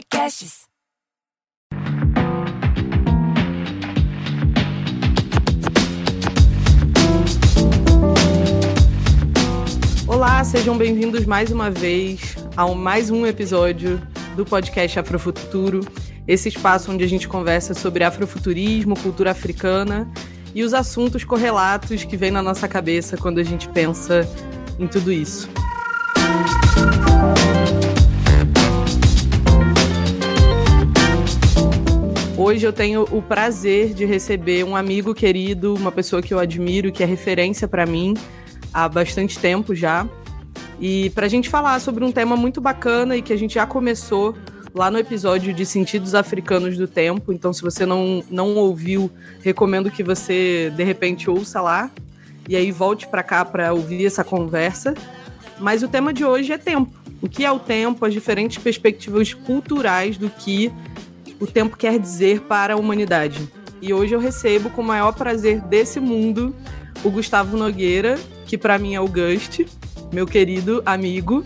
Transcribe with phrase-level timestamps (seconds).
[0.00, 0.60] Podcasts.
[10.06, 14.00] Olá, sejam bem-vindos mais uma vez a mais um episódio
[14.36, 15.80] do podcast Afrofuturo,
[16.26, 20.10] esse espaço onde a gente conversa sobre afrofuturismo, cultura africana
[20.54, 24.26] e os assuntos correlatos que vêm na nossa cabeça quando a gente pensa
[24.78, 25.46] em tudo isso.
[32.42, 36.90] Hoje eu tenho o prazer de receber um amigo querido, uma pessoa que eu admiro,
[36.90, 38.14] que é referência para mim
[38.72, 40.08] há bastante tempo já.
[40.80, 43.66] E para a gente falar sobre um tema muito bacana e que a gente já
[43.66, 44.34] começou
[44.74, 47.30] lá no episódio de Sentidos Africanos do Tempo.
[47.30, 49.10] Então, se você não, não ouviu,
[49.42, 51.90] recomendo que você de repente ouça lá
[52.48, 54.94] e aí volte para cá para ouvir essa conversa.
[55.58, 56.90] Mas o tema de hoje é tempo.
[57.20, 60.72] O que é o tempo, as diferentes perspectivas culturais do que
[61.40, 63.48] o tempo quer dizer para a humanidade.
[63.82, 66.54] E hoje eu recebo com o maior prazer desse mundo
[67.02, 69.66] o Gustavo Nogueira, que para mim é o Gust,
[70.12, 71.42] meu querido amigo,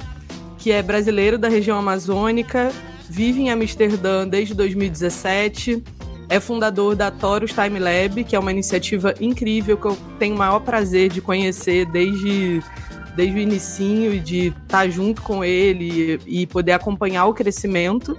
[0.58, 2.72] que é brasileiro da região amazônica,
[3.08, 5.82] vive em Amsterdã desde 2017,
[6.28, 10.38] é fundador da Taurus Time Lab, que é uma iniciativa incrível que eu tenho o
[10.38, 12.62] maior prazer de conhecer desde,
[13.14, 18.18] desde o inicinho e de estar junto com ele e poder acompanhar o crescimento.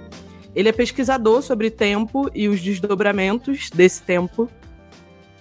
[0.56, 4.50] Ele é pesquisador sobre tempo e os desdobramentos desse tempo.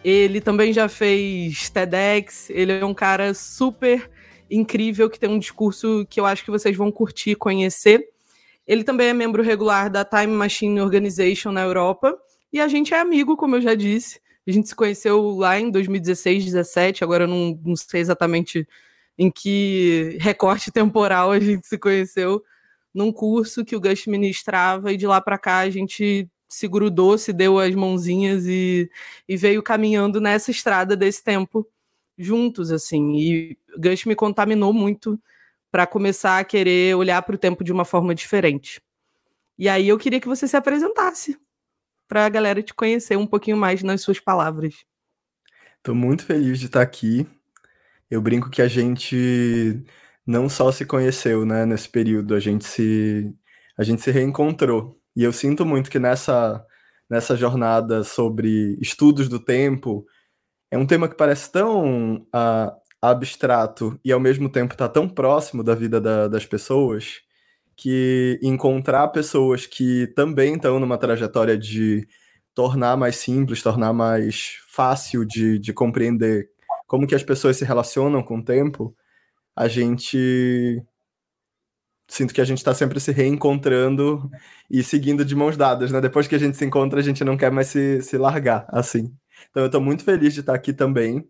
[0.03, 4.11] Ele também já fez TEDx, ele é um cara super
[4.51, 8.05] incrível que tem um discurso que eu acho que vocês vão curtir conhecer.
[8.67, 12.13] Ele também é membro regular da Time Machine Organization na Europa
[12.51, 14.19] e a gente é amigo, como eu já disse.
[14.45, 18.67] A gente se conheceu lá em 2016, 17, agora eu não, não sei exatamente
[19.17, 22.43] em que recorte temporal a gente se conheceu,
[22.95, 27.17] num curso que o Gus ministrava, e de lá para cá a gente se grudou,
[27.17, 28.89] se deu as mãozinhas e,
[29.27, 31.67] e veio caminhando nessa estrada desse tempo
[32.17, 33.15] juntos, assim.
[33.17, 35.19] E o Gus me contaminou muito
[35.69, 38.81] para começar a querer olhar para o tempo de uma forma diferente.
[39.59, 41.37] E aí eu queria que você se apresentasse
[42.07, 44.85] para a galera te conhecer um pouquinho mais nas suas palavras.
[45.77, 47.27] Estou muito feliz de estar aqui.
[48.09, 49.83] Eu brinco que a gente
[50.25, 53.33] não só se conheceu, né, nesse período, a gente se
[53.77, 54.99] a gente se reencontrou.
[55.15, 56.65] E eu sinto muito que nessa
[57.09, 60.05] nessa jornada sobre estudos do tempo,
[60.71, 62.71] é um tema que parece tão uh,
[63.01, 67.21] abstrato e ao mesmo tempo está tão próximo da vida da, das pessoas
[67.75, 72.07] que encontrar pessoas que também estão numa trajetória de
[72.53, 76.49] tornar mais simples, tornar mais fácil de, de compreender
[76.87, 78.95] como que as pessoas se relacionam com o tempo,
[79.55, 80.83] a gente
[82.07, 84.29] sinto que a gente está sempre se reencontrando
[84.69, 85.99] e seguindo de mãos dadas, né?
[86.01, 89.13] Depois que a gente se encontra, a gente não quer mais se, se largar, assim.
[89.49, 91.27] Então eu estou muito feliz de estar aqui também.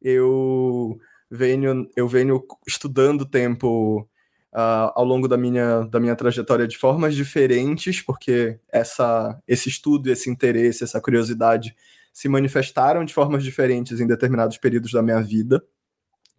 [0.00, 0.98] Eu
[1.30, 4.08] venho, eu venho estudando tempo
[4.54, 10.10] uh, ao longo da minha, da minha trajetória de formas diferentes, porque essa, esse estudo,
[10.10, 11.74] esse interesse, essa curiosidade
[12.12, 15.62] se manifestaram de formas diferentes em determinados períodos da minha vida.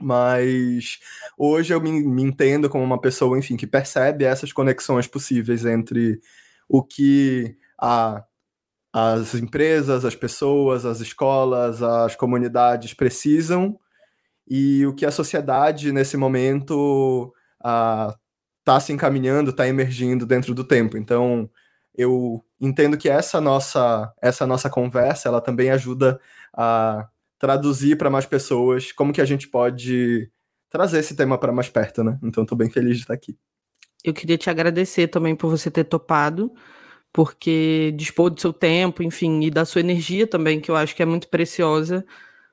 [0.01, 0.99] Mas
[1.37, 6.19] hoje eu me, me entendo como uma pessoa, enfim, que percebe essas conexões possíveis entre
[6.67, 8.23] o que a
[8.91, 13.79] as empresas, as pessoas, as escolas, as comunidades precisam
[14.47, 20.63] e o que a sociedade nesse momento está uh, se encaminhando, está emergindo dentro do
[20.63, 20.97] tempo.
[20.97, 21.49] Então,
[21.95, 26.19] eu entendo que essa nossa essa nossa conversa, ela também ajuda
[26.53, 27.07] a
[27.39, 30.29] traduzir para mais pessoas como que a gente pode
[30.69, 32.19] trazer esse tema para mais perto, né?
[32.21, 33.35] Então, estou bem feliz de estar aqui.
[34.03, 36.53] Eu queria te agradecer também por você ter topado,
[37.11, 41.01] porque dispor do seu tempo, enfim, e da sua energia também, que eu acho que
[41.01, 42.05] é muito preciosa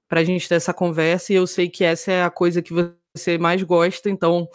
[0.08, 2.72] para a gente ter essa conversa, e eu sei que essa é a coisa que
[2.72, 4.48] você mais gosta, então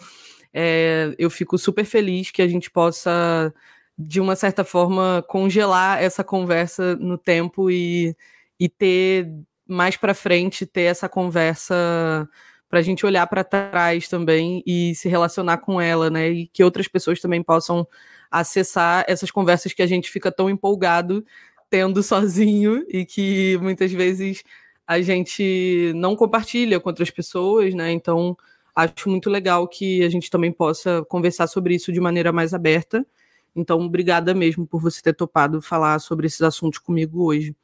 [0.52, 3.52] é, eu fico super feliz que a gente possa,
[3.96, 8.16] de uma certa forma, congelar essa conversa no tempo e,
[8.58, 9.30] e ter
[9.72, 12.28] mais para frente, ter essa conversa
[12.68, 16.30] para a gente olhar para trás também e se relacionar com ela, né?
[16.30, 17.86] E que outras pessoas também possam
[18.30, 21.24] acessar essas conversas que a gente fica tão empolgado
[21.70, 24.42] tendo sozinho e que muitas vezes
[24.86, 27.92] a gente não compartilha com outras pessoas, né?
[27.92, 28.36] Então,
[28.74, 33.06] acho muito legal que a gente também possa conversar sobre isso de maneira mais aberta.
[33.54, 37.54] Então, obrigada mesmo por você ter topado falar sobre esses assuntos comigo hoje.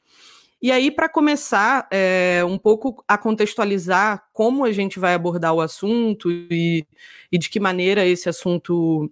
[0.60, 5.60] E aí, para começar é, um pouco a contextualizar como a gente vai abordar o
[5.60, 6.84] assunto e,
[7.30, 9.10] e de que maneira esse assunto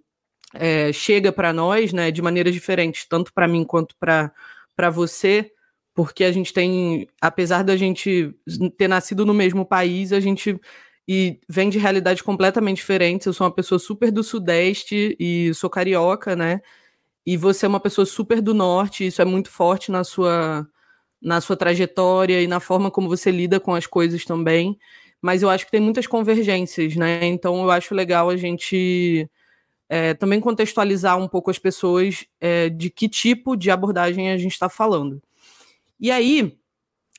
[0.53, 5.51] é, chega para nós, né, de maneiras diferentes, tanto para mim quanto para você,
[5.93, 8.33] porque a gente tem, apesar da gente
[8.77, 10.59] ter nascido no mesmo país, a gente
[11.07, 13.25] e vem de realidades completamente diferentes.
[13.25, 16.59] Eu sou uma pessoa super do Sudeste e sou carioca, né?
[17.25, 20.67] E você é uma pessoa super do Norte, isso é muito forte na sua
[21.21, 24.77] na sua trajetória e na forma como você lida com as coisas também.
[25.21, 27.25] Mas eu acho que tem muitas convergências, né?
[27.25, 29.29] Então eu acho legal a gente
[29.89, 34.53] é, também contextualizar um pouco as pessoas é, de que tipo de abordagem a gente
[34.53, 35.21] está falando.
[35.99, 36.55] E aí,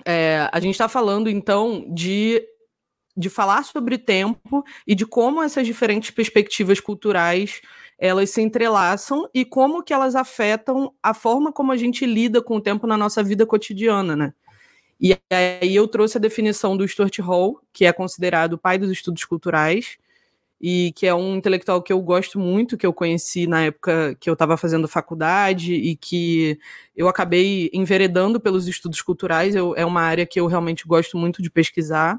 [0.05, 2.43] é, a gente está falando então de,
[3.17, 7.61] de falar sobre tempo e de como essas diferentes perspectivas culturais
[7.99, 12.57] elas se entrelaçam e como que elas afetam a forma como a gente lida com
[12.57, 14.33] o tempo na nossa vida cotidiana, né?
[15.01, 18.91] E aí eu trouxe a definição do Stuart Hall, que é considerado o pai dos
[18.91, 19.97] estudos culturais,
[20.61, 24.29] e que é um intelectual que eu gosto muito, que eu conheci na época que
[24.29, 26.59] eu estava fazendo faculdade e que
[26.97, 31.41] eu acabei enveredando pelos estudos culturais, eu, é uma área que eu realmente gosto muito
[31.41, 32.19] de pesquisar.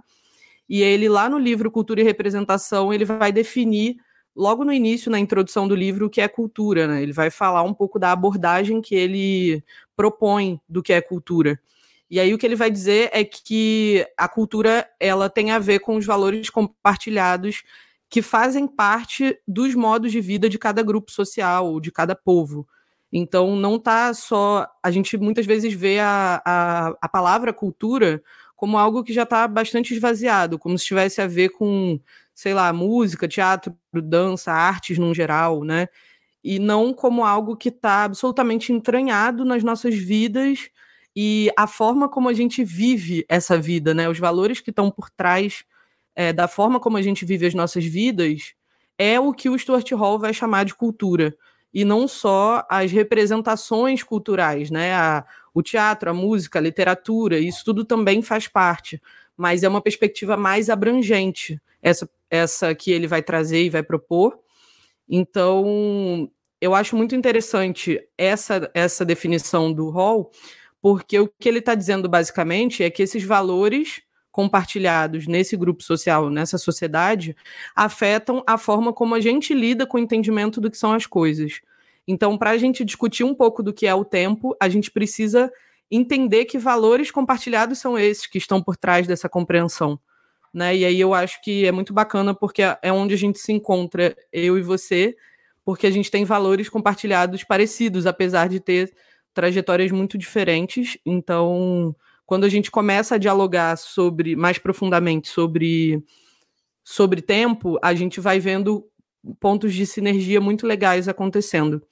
[0.70, 3.98] E ele, lá no livro Cultura e Representação, ele vai definir,
[4.40, 6.88] logo no início, na introdução do livro, o que é cultura.
[6.88, 7.04] Né?
[7.04, 9.62] Ele vai falar um pouco da abordagem que ele
[9.98, 11.60] propõe do que é cultura.
[12.10, 15.80] E aí o que ele vai dizer é que a cultura ela tem a ver
[15.80, 17.64] com os valores compartilhados
[18.10, 22.66] que fazem parte dos modos de vida de cada grupo social, de cada povo.
[23.12, 24.68] Então, não está só.
[24.82, 28.24] A gente muitas vezes vê a, a, a palavra cultura
[28.56, 32.00] como algo que já está bastante esvaziado, como se tivesse a ver com,
[32.40, 35.90] sei lá, música, teatro, dança, artes no geral, né?
[36.42, 40.70] E não como algo que está absolutamente entranhado nas nossas vidas
[41.14, 44.08] e a forma como a gente vive essa vida, né?
[44.08, 45.66] Os valores que estão por trás
[46.16, 48.54] é, da forma como a gente vive as nossas vidas,
[48.98, 51.36] é o que o Stuart Hall vai chamar de cultura.
[51.74, 54.94] E não só as representações culturais, né?
[54.94, 59.02] A, o teatro, a música, a literatura, isso tudo também faz parte.
[59.36, 64.40] Mas é uma perspectiva mais abrangente, essa, essa que ele vai trazer e vai propor.
[65.08, 66.30] Então,
[66.62, 70.32] eu acho muito interessante essa, essa definição do Hall,
[70.82, 76.30] porque o que ele está dizendo basicamente é que esses valores compartilhados nesse grupo social,
[76.30, 77.36] nessa sociedade,
[77.76, 81.62] afetam a forma como a gente lida com o entendimento do que são as coisas.
[82.08, 85.52] Então, para a gente discutir um pouco do que é o tempo, a gente precisa
[85.92, 90.00] entender que valores compartilhados são esses que estão por trás dessa compreensão.
[90.54, 90.78] Né?
[90.78, 94.16] E aí eu acho que é muito bacana porque é onde a gente se encontra,
[94.32, 95.16] eu e você,
[95.64, 98.92] porque a gente tem valores compartilhados parecidos, apesar de ter
[99.34, 100.98] trajetórias muito diferentes.
[101.06, 106.04] Então, quando a gente começa a dialogar sobre mais profundamente sobre
[106.84, 108.84] sobre tempo, a gente vai vendo
[109.40, 111.84] pontos de sinergia muito legais acontecendo.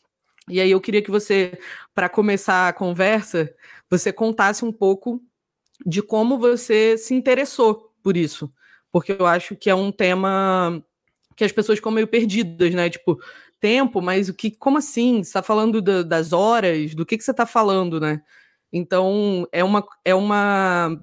[0.49, 1.59] E aí eu queria que você,
[1.93, 3.53] para começar a conversa,
[3.89, 5.21] você contasse um pouco
[5.85, 8.51] de como você se interessou por isso,
[8.91, 10.83] porque eu acho que é um tema
[11.35, 12.89] que as pessoas ficam meio perdidas, né?
[12.89, 13.19] Tipo,
[13.59, 15.23] tempo, mas o que, como assim?
[15.23, 16.95] Você está falando da, das horas?
[16.95, 18.21] Do que, que você está falando, né?
[18.71, 20.99] Então, é uma, é uma.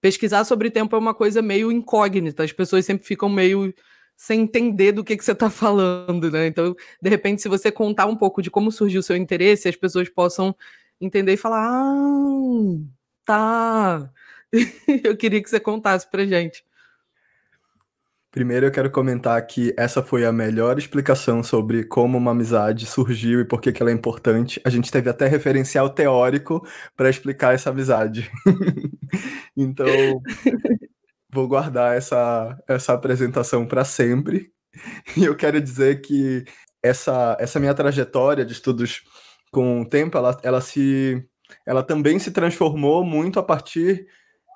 [0.00, 3.72] Pesquisar sobre tempo é uma coisa meio incógnita, as pessoas sempre ficam meio
[4.16, 6.46] sem entender do que, que você está falando, né?
[6.46, 9.76] Então, de repente, se você contar um pouco de como surgiu o seu interesse, as
[9.76, 10.54] pessoas possam
[11.00, 12.76] entender e falar: ah,
[13.24, 14.10] tá.
[15.04, 16.64] Eu queria que você contasse pra gente.
[18.32, 23.40] Primeiro eu quero comentar que essa foi a melhor explicação sobre como uma amizade surgiu
[23.40, 24.58] e por que, que ela é importante.
[24.64, 26.66] A gente teve até referencial teórico
[26.96, 28.30] para explicar essa amizade.
[29.54, 29.86] então,
[31.30, 34.50] vou guardar essa, essa apresentação para sempre.
[35.14, 36.42] E eu quero dizer que
[36.82, 39.02] essa, essa minha trajetória de estudos
[39.50, 41.22] com o tempo, ela, ela se
[41.66, 44.06] ela também se transformou muito a partir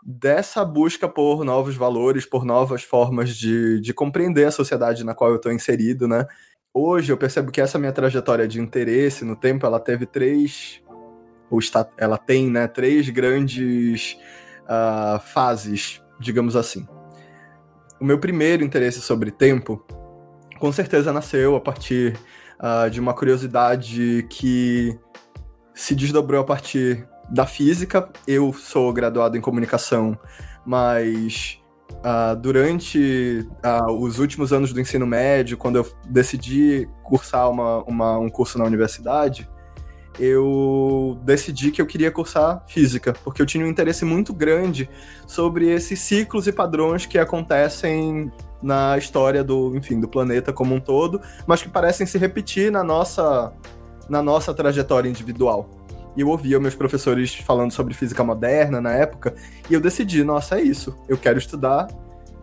[0.08, 5.30] dessa busca por novos valores, por novas formas de, de compreender a sociedade na qual
[5.30, 6.24] eu estou inserido, né?
[6.72, 10.80] Hoje eu percebo que essa minha trajetória de interesse no tempo, ela teve três,
[11.50, 14.16] ou está, ela tem, né, três grandes
[14.64, 16.86] uh, fases, digamos assim.
[17.98, 19.84] O meu primeiro interesse sobre tempo,
[20.60, 22.16] com certeza nasceu a partir
[22.60, 24.96] uh, de uma curiosidade que
[25.74, 28.08] se desdobrou a partir da física.
[28.26, 30.18] Eu sou graduado em comunicação,
[30.64, 31.60] mas
[31.92, 38.18] uh, durante uh, os últimos anos do ensino médio, quando eu decidi cursar uma, uma,
[38.18, 39.48] um curso na universidade,
[40.18, 44.88] eu decidi que eu queria cursar física, porque eu tinha um interesse muito grande
[45.26, 50.80] sobre esses ciclos e padrões que acontecem na história do, enfim, do planeta como um
[50.80, 53.52] todo, mas que parecem se repetir na nossa,
[54.08, 55.68] na nossa trajetória individual.
[56.16, 59.34] E eu ouvia meus professores falando sobre física moderna na época,
[59.68, 60.96] e eu decidi, nossa, é isso.
[61.08, 61.88] Eu quero estudar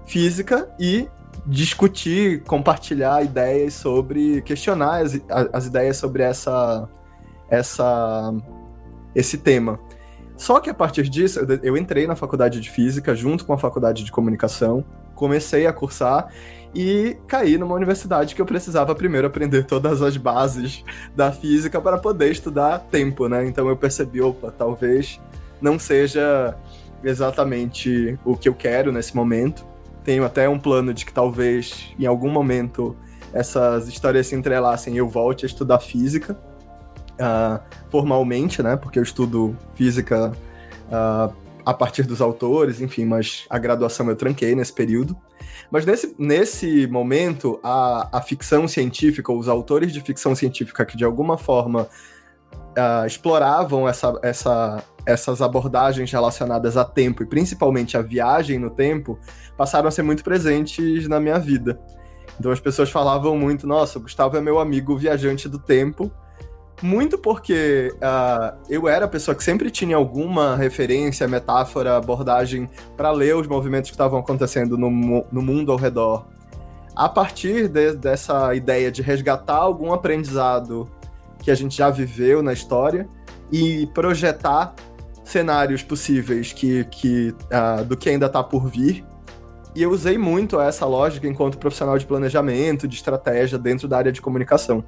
[0.05, 1.07] física e
[1.45, 5.19] discutir, compartilhar ideias sobre, questionar as,
[5.51, 6.87] as ideias sobre essa,
[7.49, 8.33] essa,
[9.15, 9.79] esse tema.
[10.35, 13.57] Só que a partir disso, eu, eu entrei na faculdade de física junto com a
[13.57, 16.27] faculdade de comunicação, comecei a cursar
[16.73, 20.83] e caí numa universidade que eu precisava primeiro aprender todas as bases
[21.15, 23.45] da física para poder estudar tempo, né?
[23.45, 25.21] Então eu percebi, opa, talvez
[25.61, 26.57] não seja
[27.03, 29.65] exatamente o que eu quero nesse momento.
[30.03, 32.95] Tenho até um plano de que talvez em algum momento
[33.31, 36.37] essas histórias se entrelacem e eu volte a estudar física
[37.13, 38.75] uh, formalmente, né?
[38.75, 40.31] Porque eu estudo física
[40.87, 41.33] uh,
[41.65, 45.15] a partir dos autores, enfim, mas a graduação eu tranquei nesse período.
[45.73, 51.03] Mas nesse, nesse momento, a, a ficção científica, os autores de ficção científica que de
[51.03, 51.89] alguma forma
[52.77, 59.17] uh, exploravam essa, essa, essas abordagens relacionadas a tempo e principalmente a viagem no tempo,
[59.57, 61.79] passaram a ser muito presentes na minha vida.
[62.39, 66.11] Então as pessoas falavam muito: nossa, o Gustavo é meu amigo viajante do tempo,
[66.83, 73.09] muito porque uh, eu era a pessoa que sempre tinha alguma referência, metáfora, abordagem para
[73.09, 74.89] ler os movimentos que estavam acontecendo no,
[75.31, 76.27] no mundo ao redor.
[76.93, 80.89] A partir de, dessa ideia de resgatar algum aprendizado
[81.41, 83.07] que a gente já viveu na história
[83.49, 84.75] e projetar
[85.23, 89.05] cenários possíveis que, que uh, do que ainda está por vir.
[89.73, 94.11] E eu usei muito essa lógica enquanto profissional de planejamento, de estratégia dentro da área
[94.11, 94.83] de comunicação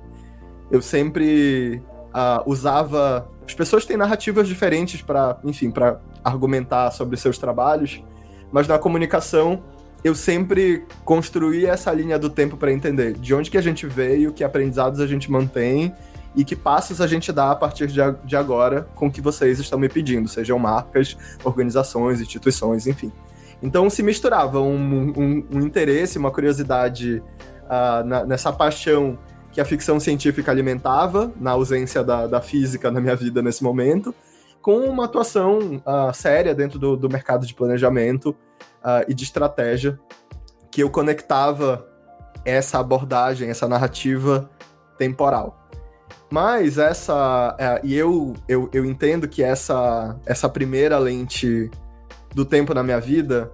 [0.71, 1.81] eu sempre
[2.13, 3.29] uh, usava.
[3.45, 8.03] As pessoas têm narrativas diferentes para, enfim, para argumentar sobre seus trabalhos,
[8.51, 9.61] mas na comunicação
[10.03, 14.31] eu sempre construí essa linha do tempo para entender de onde que a gente veio,
[14.31, 15.93] que aprendizados a gente mantém
[16.35, 19.79] e que passos a gente dá a partir de, agora com o que vocês estão
[19.79, 23.11] me pedindo, sejam marcas, organizações, instituições, enfim.
[23.63, 27.23] Então se misturava um, um, um interesse, uma curiosidade
[27.63, 29.17] uh, na, nessa paixão
[29.55, 34.13] que a ficção científica alimentava, na ausência da, da física na minha vida nesse momento,
[34.61, 39.97] com uma atuação uh, séria dentro do, do, mercado de planejamento uh, e de estratégia,
[40.69, 41.87] que eu conectava
[42.43, 44.49] essa abordagem, essa narrativa
[44.97, 45.69] temporal.
[46.29, 47.55] Mas essa.
[47.57, 51.71] Uh, e eu, eu, eu entendo que essa, essa primeira lente
[52.33, 53.49] do tempo na minha vida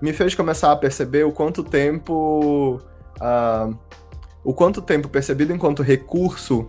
[0.00, 2.80] me fez começar a perceber o quanto tempo.
[4.46, 6.68] O quanto tempo percebido enquanto recurso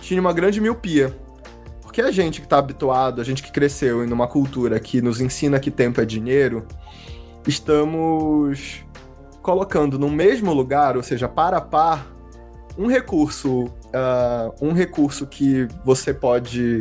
[0.00, 1.14] tinha uma grande miopia.
[1.82, 5.20] Porque a gente que está habituado, a gente que cresceu em uma cultura que nos
[5.20, 6.66] ensina que tempo é dinheiro,
[7.46, 8.82] estamos
[9.42, 12.06] colocando no mesmo lugar, ou seja, para a par,
[12.78, 16.80] um recurso, uh, um recurso que você pode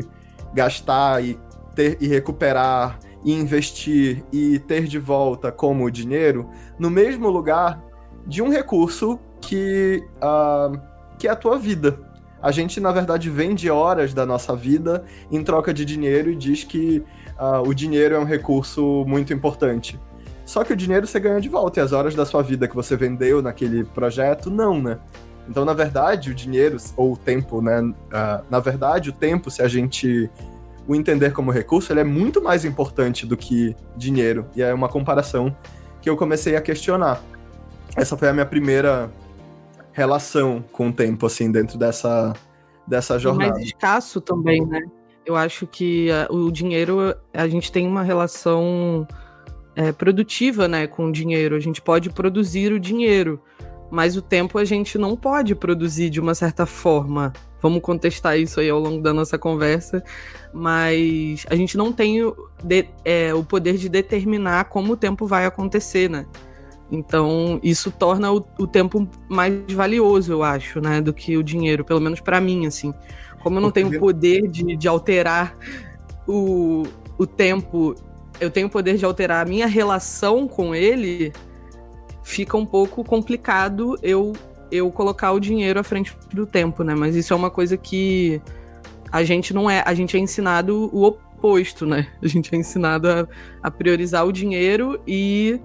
[0.54, 1.38] gastar e
[1.76, 6.50] ter e recuperar e investir e ter de volta como dinheiro
[6.80, 7.89] no mesmo lugar
[8.30, 10.80] de um recurso que, uh,
[11.18, 12.00] que é a tua vida.
[12.42, 16.64] A gente, na verdade, vende horas da nossa vida em troca de dinheiro e diz
[16.64, 17.04] que
[17.40, 20.00] uh, o dinheiro é um recurso muito importante.
[20.46, 22.76] Só que o dinheiro você ganha de volta e as horas da sua vida que
[22.76, 25.00] você vendeu naquele projeto, não, né?
[25.50, 27.82] Então, na verdade, o dinheiro, ou o tempo, né?
[27.82, 27.96] Uh,
[28.50, 30.30] na verdade, o tempo, se a gente
[30.88, 34.48] o entender como recurso, ele é muito mais importante do que dinheiro.
[34.56, 35.56] E é uma comparação
[36.02, 37.22] que eu comecei a questionar
[37.96, 39.12] essa foi a minha primeira
[39.92, 42.34] relação com o tempo, assim, dentro dessa,
[42.88, 43.54] dessa jornada.
[43.54, 44.82] Mais escasso também, né?
[45.26, 49.08] Eu acho que uh, o dinheiro, a gente tem uma relação
[49.76, 51.56] é, produtiva, né, com o dinheiro.
[51.56, 53.42] A gente pode produzir o dinheiro,
[53.92, 57.32] mas o tempo a gente não pode produzir de uma certa forma.
[57.62, 60.04] Vamos contestar isso aí ao longo da nossa conversa,
[60.54, 65.28] mas a gente não tem o, de, é, o poder de determinar como o tempo
[65.28, 66.26] vai acontecer, né?
[66.92, 71.00] Então, isso torna o, o, tempo mais valioso, eu acho, né?
[71.00, 72.94] Do que o dinheiro, pelo menos para mim, assim.
[73.44, 75.56] Como eu não tenho o poder de, de alterar
[76.28, 76.84] o,
[77.18, 77.96] o tempo,
[78.40, 81.32] eu tenho o poder de alterar a minha relação com ele,
[82.24, 84.34] fica um pouco complicado eu,
[84.72, 86.96] eu colocar o dinheiro à frente do tempo, né?
[86.96, 88.42] Mas isso é uma coisa que
[89.12, 89.84] a gente não é.
[89.86, 92.08] A gente é ensinado o oposto, né?
[92.22, 93.28] A gente é ensinado a,
[93.62, 95.60] a priorizar o dinheiro e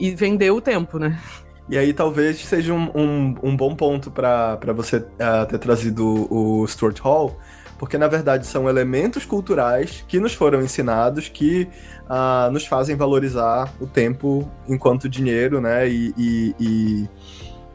[0.00, 1.20] e vender o tempo, né?
[1.68, 6.66] E aí talvez seja um, um, um bom ponto para você uh, ter trazido o
[6.66, 7.38] Stuart Hall,
[7.78, 11.68] porque na verdade são elementos culturais que nos foram ensinados que
[12.06, 15.88] uh, nos fazem valorizar o tempo enquanto dinheiro, né?
[15.88, 17.08] E, e, e,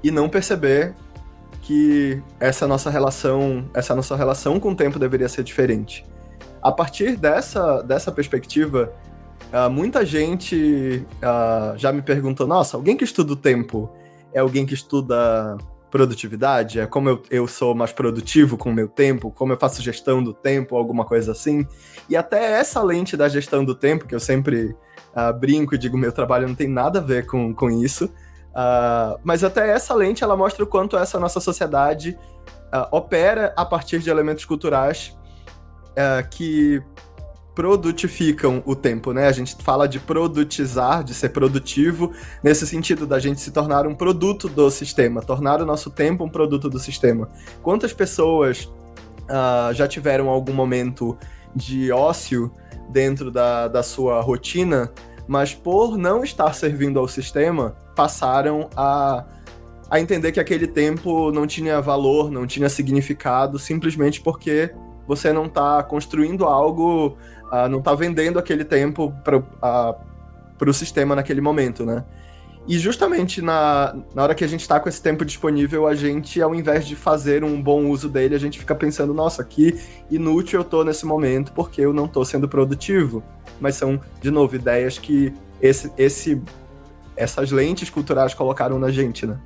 [0.03, 0.93] e não perceber
[1.61, 6.05] que essa nossa relação, essa nossa relação com o tempo deveria ser diferente.
[6.61, 8.91] A partir dessa, dessa perspectiva,
[9.53, 13.89] uh, muita gente uh, já me perguntou: nossa, alguém que estuda o tempo
[14.33, 15.57] é alguém que estuda
[15.89, 16.79] produtividade?
[16.79, 19.31] É como eu, eu sou mais produtivo com o meu tempo?
[19.31, 20.75] Como eu faço gestão do tempo?
[20.75, 21.65] Alguma coisa assim?
[22.09, 24.75] E até essa lente da gestão do tempo, que eu sempre
[25.15, 28.09] uh, brinco e digo: meu trabalho não tem nada a ver com, com isso
[29.21, 32.17] mas até essa lente ela mostra o quanto essa nossa sociedade
[32.89, 35.13] opera a partir de elementos culturais
[36.31, 36.81] que
[37.55, 39.27] produtificam o tempo, né?
[39.27, 42.11] A gente fala de produtizar, de ser produtivo,
[42.43, 46.29] nesse sentido da gente se tornar um produto do sistema, tornar o nosso tempo um
[46.29, 47.29] produto do sistema.
[47.63, 48.69] Quantas pessoas
[49.73, 51.17] já tiveram algum momento
[51.55, 52.51] de ócio
[52.89, 54.91] dentro da, da sua rotina
[55.27, 59.25] mas por não estar servindo ao sistema, passaram a,
[59.89, 64.71] a entender que aquele tempo não tinha valor, não tinha significado, simplesmente porque
[65.07, 67.17] você não está construindo algo,
[67.51, 72.03] uh, não está vendendo aquele tempo para uh, o sistema naquele momento, né?
[72.67, 76.41] E justamente na, na hora que a gente está com esse tempo disponível, a gente,
[76.41, 80.61] ao invés de fazer um bom uso dele, a gente fica pensando, nossa, que inútil
[80.61, 83.23] eu tô nesse momento porque eu não tô sendo produtivo
[83.59, 86.41] mas são, de novo, ideias que esse, esse,
[87.15, 89.39] essas lentes culturais colocaram na gente, né?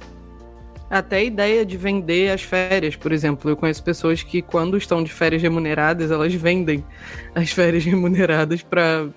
[0.90, 3.50] Até a ideia de vender as férias, por exemplo.
[3.50, 6.84] Eu conheço pessoas que, quando estão de férias remuneradas, elas vendem
[7.36, 9.08] as férias remuneradas para,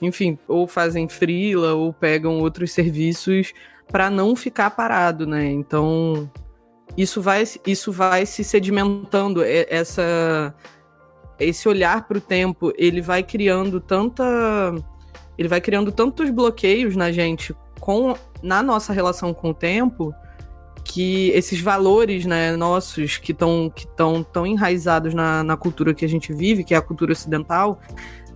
[0.00, 3.52] enfim, ou fazem freela ou pegam outros serviços
[3.90, 5.46] para não ficar parado, né?
[5.46, 6.30] Então,
[6.96, 10.54] isso vai, isso vai se sedimentando, essa
[11.38, 14.24] esse olhar para o tempo, ele vai criando tanta
[15.36, 20.14] ele vai criando tantos bloqueios na gente com na nossa relação com o tempo
[20.84, 26.04] que esses valores né, nossos que estão que tão, tão enraizados na, na cultura que
[26.04, 27.80] a gente vive, que é a cultura ocidental,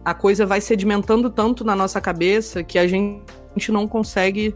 [0.04, 3.22] a coisa vai sedimentando tanto na nossa cabeça que a gente
[3.70, 4.54] não consegue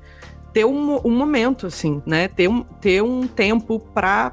[0.53, 2.29] ter um, um momento, assim, né?
[2.29, 4.33] Ter um, ter um tempo para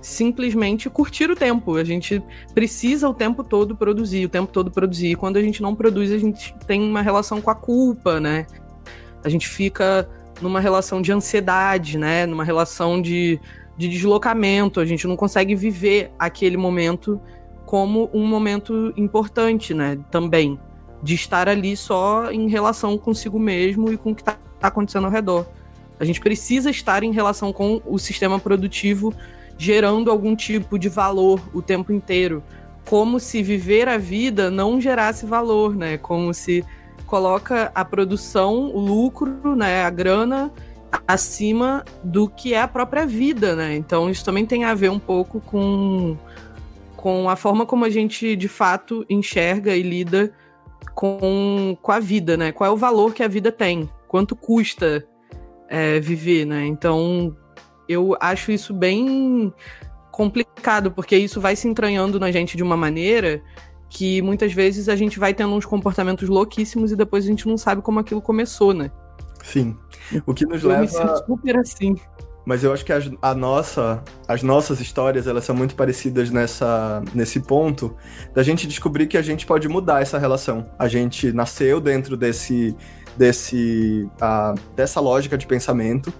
[0.00, 1.76] simplesmente curtir o tempo.
[1.76, 2.22] A gente
[2.54, 5.12] precisa o tempo todo produzir, o tempo todo produzir.
[5.12, 8.46] E quando a gente não produz, a gente tem uma relação com a culpa, né?
[9.22, 10.08] A gente fica
[10.40, 12.26] numa relação de ansiedade, né?
[12.26, 13.40] Numa relação de,
[13.76, 14.80] de deslocamento.
[14.80, 17.20] A gente não consegue viver aquele momento
[17.64, 19.98] como um momento importante, né?
[20.10, 20.58] Também.
[21.02, 25.10] De estar ali só em relação consigo mesmo e com o que está acontecendo ao
[25.10, 25.46] redor.
[25.98, 29.14] A gente precisa estar em relação com o sistema produtivo
[29.56, 32.42] gerando algum tipo de valor o tempo inteiro.
[32.84, 35.96] Como se viver a vida não gerasse valor, né?
[35.96, 36.64] Como se
[37.06, 40.52] coloca a produção, o lucro, né, a grana
[41.06, 43.74] acima do que é a própria vida, né?
[43.76, 46.16] Então isso também tem a ver um pouco com
[46.96, 50.32] com a forma como a gente de fato enxerga e lida
[50.94, 52.50] com, com a vida, né?
[52.50, 53.90] Qual é o valor que a vida tem?
[54.08, 55.06] Quanto custa
[55.68, 56.64] é, viver, né?
[56.64, 57.36] Então
[57.86, 59.52] eu acho isso bem
[60.10, 63.42] complicado, porque isso vai se entranhando na gente de uma maneira
[63.88, 67.56] que muitas vezes a gente vai tendo uns comportamentos louquíssimos e depois a gente não
[67.56, 68.90] sabe como aquilo começou, né?
[69.42, 69.76] Sim.
[70.26, 70.82] O que nos eu leva.
[70.82, 71.96] Me sinto super assim.
[72.44, 77.02] Mas eu acho que a, a, nossa, as nossas histórias, elas são muito parecidas nessa,
[77.14, 77.96] nesse ponto
[78.34, 80.66] da gente descobrir que a gente pode mudar essa relação.
[80.78, 82.76] A gente nasceu dentro desse,
[83.16, 86.12] desse, uh, dessa lógica de pensamento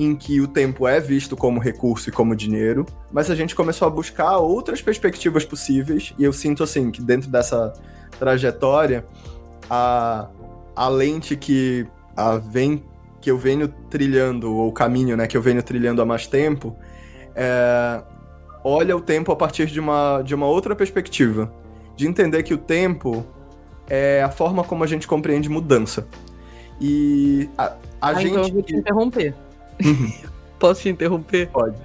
[0.00, 3.86] em que o tempo é visto como recurso e como dinheiro, mas a gente começou
[3.86, 7.74] a buscar outras perspectivas possíveis, e eu sinto assim que dentro dessa
[8.18, 9.04] trajetória,
[9.68, 10.26] a,
[10.74, 11.86] a lente que
[12.16, 12.82] a vem
[13.20, 16.74] que eu venho trilhando, ou o caminho né, que eu venho trilhando há mais tempo,
[17.34, 18.02] é,
[18.64, 21.52] olha o tempo a partir de uma, de uma outra perspectiva.
[21.94, 23.26] De entender que o tempo
[23.86, 26.08] é a forma como a gente compreende mudança.
[26.80, 28.30] E a, a ah, gente.
[28.30, 29.34] Então eu vou te interromper.
[30.58, 31.48] Posso te interromper?
[31.48, 31.76] Pode.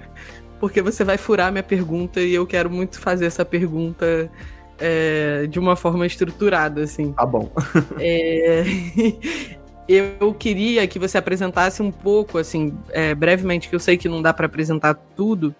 [0.60, 4.30] Porque você vai furar minha pergunta e eu quero muito fazer essa pergunta
[4.78, 7.12] é, de uma forma estruturada, assim.
[7.12, 7.50] Tá bom.
[7.98, 8.64] é,
[9.88, 14.22] eu queria que você apresentasse um pouco, assim, é, brevemente, que eu sei que não
[14.22, 15.54] dá para apresentar tudo,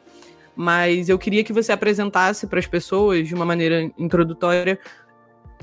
[0.54, 4.78] mas eu queria que você apresentasse para as pessoas, de uma maneira introdutória,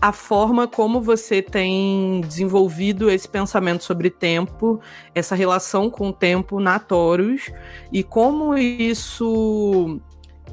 [0.02, 4.82] a forma como você tem desenvolvido esse pensamento sobre tempo,
[5.16, 7.52] essa relação com o tempo na Taurus,
[7.92, 10.00] e como isso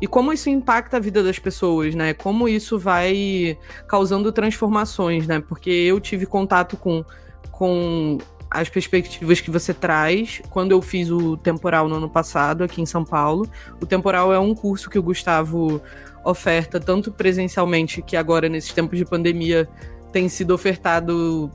[0.00, 2.14] e como isso impacta a vida das pessoas, né?
[2.14, 5.40] Como isso vai causando transformações, né?
[5.40, 7.04] Porque eu tive contato com,
[7.50, 8.16] com
[8.50, 12.86] as perspectivas que você traz quando eu fiz o temporal no ano passado aqui em
[12.86, 13.46] São Paulo.
[13.80, 15.82] O temporal é um curso que o Gustavo
[16.24, 19.68] oferta tanto presencialmente que agora nesses tempos de pandemia
[20.12, 21.50] tem sido ofertado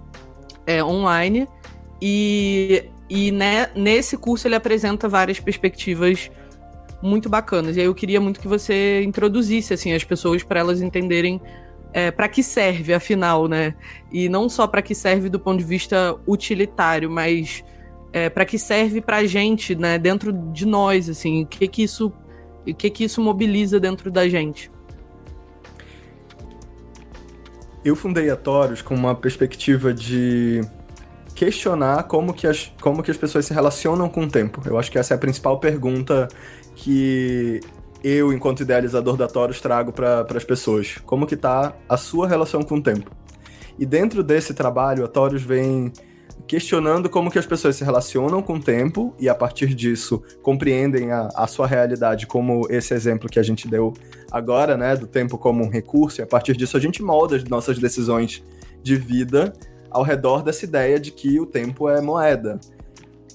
[0.66, 1.48] é, online
[2.02, 6.32] e, e né, nesse curso ele apresenta várias perspectivas
[7.02, 7.78] muito bacanas.
[7.78, 11.40] E aí eu queria muito que você introduzisse assim as pessoas para elas entenderem
[11.94, 13.74] é, para que serve, afinal, né?
[14.12, 17.64] E não só para que serve do ponto de vista utilitário, mas
[18.12, 19.98] é, para que serve para a gente, né?
[19.98, 22.12] Dentro de nós, assim, o que que isso,
[22.72, 24.72] o que que isso mobiliza dentro da gente?
[27.84, 30.62] Eu fundei a Toros com uma perspectiva de
[31.36, 34.62] questionar como que, as, como que as pessoas se relacionam com o tempo.
[34.66, 36.28] Eu acho que essa é a principal pergunta
[36.74, 37.60] que
[38.04, 40.98] eu, enquanto idealizador da Toros, trago para as pessoas.
[41.06, 43.12] Como que tá a sua relação com o tempo?
[43.78, 45.92] E dentro desse trabalho, a Toros vem
[46.48, 51.12] questionando como que as pessoas se relacionam com o tempo e a partir disso compreendem
[51.12, 53.94] a, a, sua realidade, como esse exemplo que a gente deu
[54.32, 57.44] agora, né, do tempo como um recurso, e a partir disso a gente molda as
[57.46, 58.44] nossas decisões
[58.84, 59.54] de vida
[59.90, 62.60] ao redor dessa ideia de que o tempo é moeda.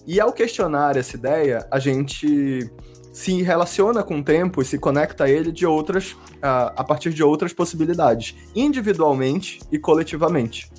[0.06, 2.70] E ao questionar essa ideia, a gente
[3.12, 7.12] se relaciona com o tempo e se conecta a ele de outras a, a partir
[7.12, 10.70] de outras possibilidades, individualmente e coletivamente.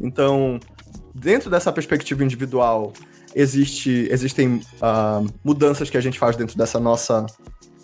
[0.00, 0.58] Então,
[1.14, 2.92] dentro dessa perspectiva individual,
[3.34, 7.26] existe, existem uh, mudanças que a gente faz dentro dessa nossa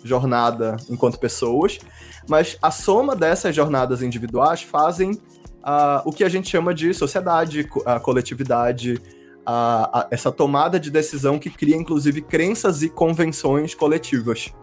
[0.03, 1.79] jornada enquanto pessoas,
[2.27, 7.67] mas a soma dessas jornadas individuais fazem uh, o que a gente chama de sociedade,
[7.85, 9.01] a coletividade,
[9.45, 14.53] a, essa tomada de decisão que cria, inclusive, crenças e convenções coletivas.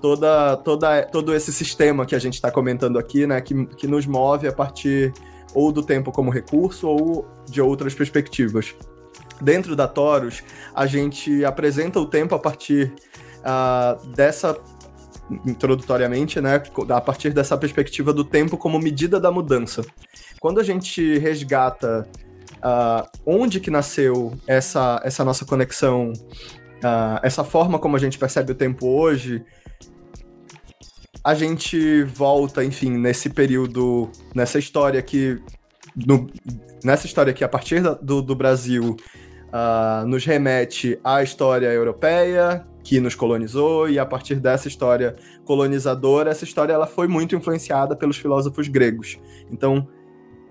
[0.00, 4.06] Toda, toda, todo esse sistema que a gente está comentando aqui, né, que, que nos
[4.06, 5.12] move a partir
[5.54, 8.74] ou do tempo como recurso ou de outras perspectivas.
[9.40, 10.42] Dentro da Torus,
[10.74, 12.92] a gente apresenta o tempo a partir
[13.40, 14.58] uh, dessa
[15.46, 19.82] introdutoriamente, né, a partir dessa perspectiva do tempo como medida da mudança.
[20.38, 22.06] Quando a gente resgata
[22.56, 28.52] uh, onde que nasceu essa, essa nossa conexão, uh, essa forma como a gente percebe
[28.52, 29.42] o tempo hoje,
[31.24, 35.40] a gente volta, enfim, nesse período, nessa história que,
[35.96, 36.26] no,
[36.84, 38.94] nessa história que a partir do, do Brasil
[39.48, 46.30] uh, nos remete à história europeia, que nos colonizou e a partir dessa história colonizadora,
[46.30, 49.18] essa história ela foi muito influenciada pelos filósofos gregos.
[49.50, 49.88] Então,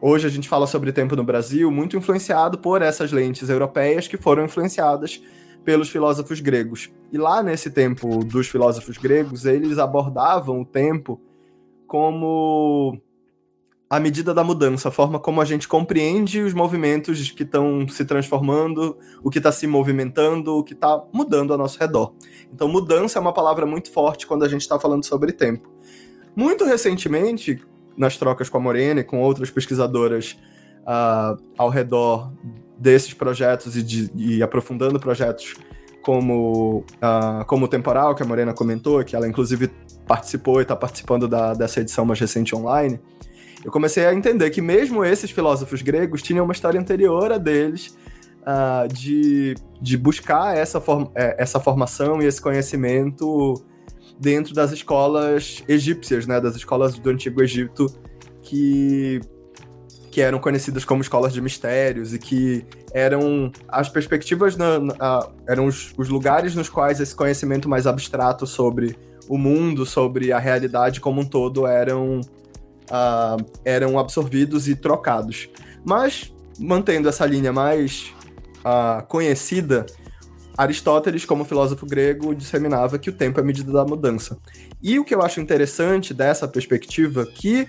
[0.05, 4.17] Hoje a gente fala sobre tempo no Brasil, muito influenciado por essas lentes europeias que
[4.17, 5.23] foram influenciadas
[5.63, 6.91] pelos filósofos gregos.
[7.11, 11.21] E lá nesse tempo dos filósofos gregos, eles abordavam o tempo
[11.87, 12.99] como
[13.89, 18.03] a medida da mudança, a forma como a gente compreende os movimentos que estão se
[18.03, 22.15] transformando, o que está se movimentando, o que está mudando ao nosso redor.
[22.51, 25.71] Então, mudança é uma palavra muito forte quando a gente está falando sobre tempo.
[26.35, 27.63] Muito recentemente,
[27.95, 30.39] nas trocas com a Morena e com outras pesquisadoras
[30.81, 32.33] uh, ao redor
[32.77, 35.55] desses projetos e, de, e aprofundando projetos
[36.01, 39.69] como, uh, como o Temporal, que a Morena comentou, que ela inclusive
[40.05, 42.99] participou e está participando da, dessa edição mais recente online,
[43.63, 47.97] eu comecei a entender que mesmo esses filósofos gregos tinham uma história anterior a deles
[48.41, 53.63] uh, de, de buscar essa, form é, essa formação e esse conhecimento
[54.19, 57.87] dentro das escolas egípcias, né, das escolas do Antigo Egito,
[58.41, 59.21] que,
[60.13, 65.65] que eram conhecidas como escolas de mistérios e que eram as perspectivas, na, na, eram
[65.65, 68.95] os, os lugares nos quais esse conhecimento mais abstrato sobre
[69.27, 75.49] o mundo, sobre a realidade como um todo, eram, uh, eram absorvidos e trocados.
[75.83, 78.13] Mas, mantendo essa linha mais
[78.59, 79.83] uh, conhecida,
[80.55, 84.37] Aristóteles, como filósofo grego, disseminava que o tempo é medida da mudança.
[84.79, 87.67] E o que eu acho interessante dessa perspectiva, que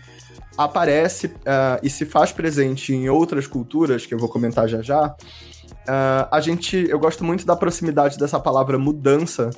[0.56, 5.06] aparece uh, e se faz presente em outras culturas, que eu vou comentar já já,
[5.08, 9.50] uh, a gente, eu gosto muito da proximidade dessa palavra mudança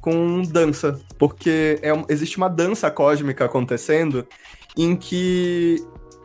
[0.00, 4.26] com dança, porque é, existe uma dança cósmica acontecendo
[4.76, 5.76] em que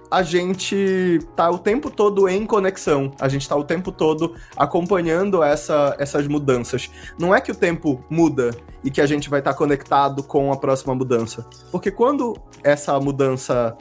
[0.09, 5.43] a gente tá o tempo todo em conexão, a gente tá o tempo todo acompanhando
[5.43, 6.89] essa, essas mudanças.
[7.19, 8.51] Não é que o tempo muda
[8.83, 11.45] e que a gente vai estar tá conectado com a próxima mudança.
[11.71, 13.77] Porque quando essa mudança,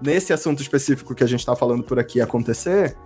[0.00, 2.96] nesse assunto específico que a gente tá falando por aqui, acontecer,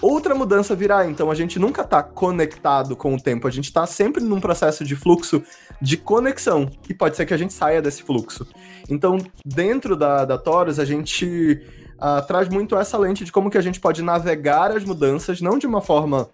[0.00, 1.06] outra mudança virá.
[1.06, 4.84] Então a gente nunca está conectado com o tempo, a gente está sempre num processo
[4.84, 5.42] de fluxo
[5.80, 6.70] de conexão.
[6.88, 8.46] E pode ser que a gente saia desse fluxo.
[8.88, 11.60] Então, dentro da, da Taurus, a gente
[11.96, 15.58] uh, traz muito essa lente de como que a gente pode navegar as mudanças, não
[15.58, 16.28] de uma forma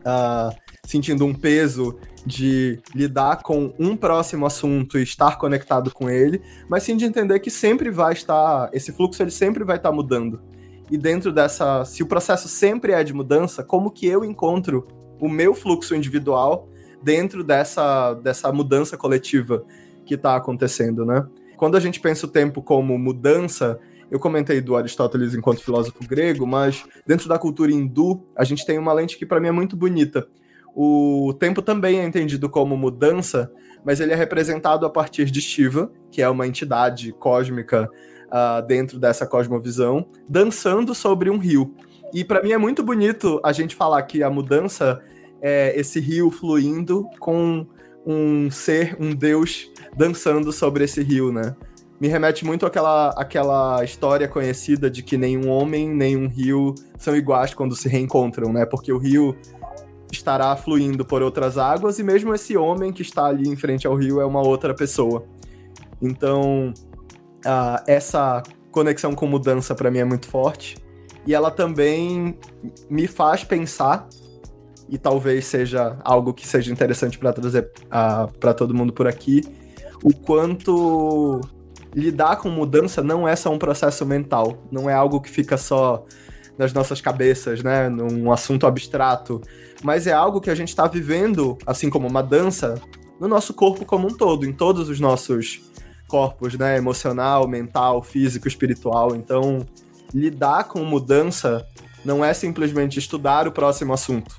[0.00, 0.54] uh,
[0.84, 6.82] sentindo um peso de lidar com um próximo assunto e estar conectado com ele, mas
[6.82, 10.40] sim de entender que sempre vai estar, esse fluxo ele sempre vai estar mudando.
[10.90, 14.86] E dentro dessa, se o processo sempre é de mudança, como que eu encontro
[15.20, 16.68] o meu fluxo individual
[17.02, 19.64] dentro dessa, dessa mudança coletiva
[20.04, 21.26] que está acontecendo, né?
[21.56, 23.78] Quando a gente pensa o tempo como mudança,
[24.10, 28.78] eu comentei do Aristóteles enquanto filósofo grego, mas dentro da cultura hindu, a gente tem
[28.78, 30.26] uma lente que para mim é muito bonita.
[30.74, 33.50] O tempo também é entendido como mudança,
[33.84, 37.90] mas ele é representado a partir de Shiva, que é uma entidade cósmica
[38.26, 41.74] uh, dentro dessa cosmovisão, dançando sobre um rio.
[42.12, 45.02] E para mim é muito bonito a gente falar que a mudança
[45.40, 47.66] é esse rio fluindo com
[48.06, 51.56] um ser, um deus dançando sobre esse rio, né?
[52.00, 57.54] Me remete muito àquela, àquela história conhecida de que nenhum homem, nenhum rio são iguais
[57.54, 58.66] quando se reencontram, né?
[58.66, 59.34] Porque o rio
[60.12, 63.94] estará fluindo por outras águas e mesmo esse homem que está ali em frente ao
[63.94, 65.24] rio é uma outra pessoa.
[66.00, 66.72] Então,
[67.46, 70.76] uh, essa conexão com mudança para mim é muito forte
[71.26, 72.38] e ela também
[72.90, 74.06] me faz pensar
[74.88, 79.42] e talvez seja algo que seja interessante para trazer uh, para todo mundo por aqui
[80.04, 81.40] o quanto
[81.96, 86.04] lidar com mudança não é só um processo mental, não é algo que fica só
[86.58, 89.40] nas nossas cabeças, né, num assunto abstrato,
[89.82, 92.80] mas é algo que a gente está vivendo, assim como uma dança,
[93.18, 95.62] no nosso corpo como um todo, em todos os nossos
[96.06, 96.76] corpos, né?
[96.76, 99.16] Emocional, mental, físico, espiritual.
[99.16, 99.66] Então,
[100.14, 101.66] lidar com mudança
[102.04, 104.38] não é simplesmente estudar o próximo assunto,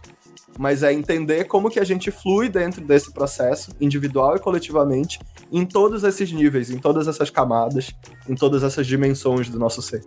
[0.57, 5.19] mas é entender como que a gente flui dentro desse processo, individual e coletivamente,
[5.51, 7.91] em todos esses níveis, em todas essas camadas,
[8.27, 10.03] em todas essas dimensões do nosso ser.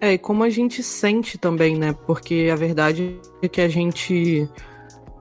[0.00, 1.94] É, e como a gente sente também, né?
[2.06, 4.48] Porque a verdade é que a gente.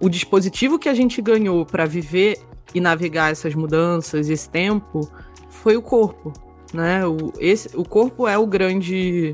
[0.01, 2.37] O dispositivo que a gente ganhou para viver
[2.73, 5.09] e navegar essas mudanças, esse tempo,
[5.49, 6.33] foi o corpo,
[6.73, 7.05] né?
[7.07, 9.33] O, esse, o corpo é o grande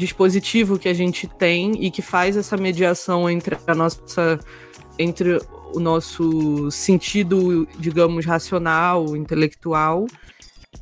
[0.00, 4.40] dispositivo que a gente tem e que faz essa mediação entre a nossa
[4.98, 5.38] entre
[5.72, 10.06] o nosso sentido, digamos, racional, intelectual,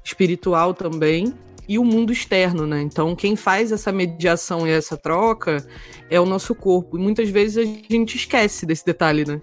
[0.02, 1.34] espiritual também,
[1.68, 2.80] e o mundo externo, né?
[2.80, 5.64] Então, quem faz essa mediação e essa troca
[6.08, 6.96] é o nosso corpo.
[6.96, 9.40] E muitas vezes a gente esquece desse detalhe, né?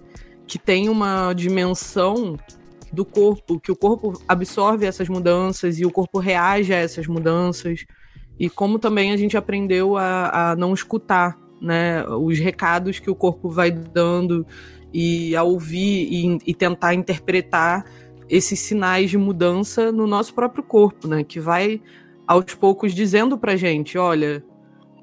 [0.47, 2.35] Que tem uma dimensão
[2.91, 7.85] do corpo, que o corpo absorve essas mudanças e o corpo reage a essas mudanças.
[8.39, 12.05] E como também a gente aprendeu a, a não escutar, né?
[12.07, 14.45] Os recados que o corpo vai dando
[14.93, 17.85] e a ouvir e, e tentar interpretar
[18.29, 21.23] esses sinais de mudança no nosso próprio corpo, né?
[21.23, 21.81] Que vai
[22.27, 24.43] aos poucos dizendo pra gente, olha,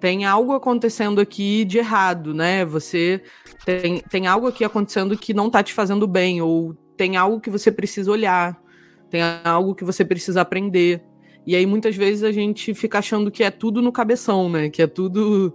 [0.01, 2.65] tem algo acontecendo aqui de errado, né?
[2.65, 3.23] Você
[3.65, 7.49] tem, tem algo aqui acontecendo que não tá te fazendo bem, ou tem algo que
[7.49, 8.61] você precisa olhar,
[9.09, 11.03] tem algo que você precisa aprender.
[11.47, 14.69] E aí muitas vezes a gente fica achando que é tudo no cabeção, né?
[14.69, 15.55] Que é tudo.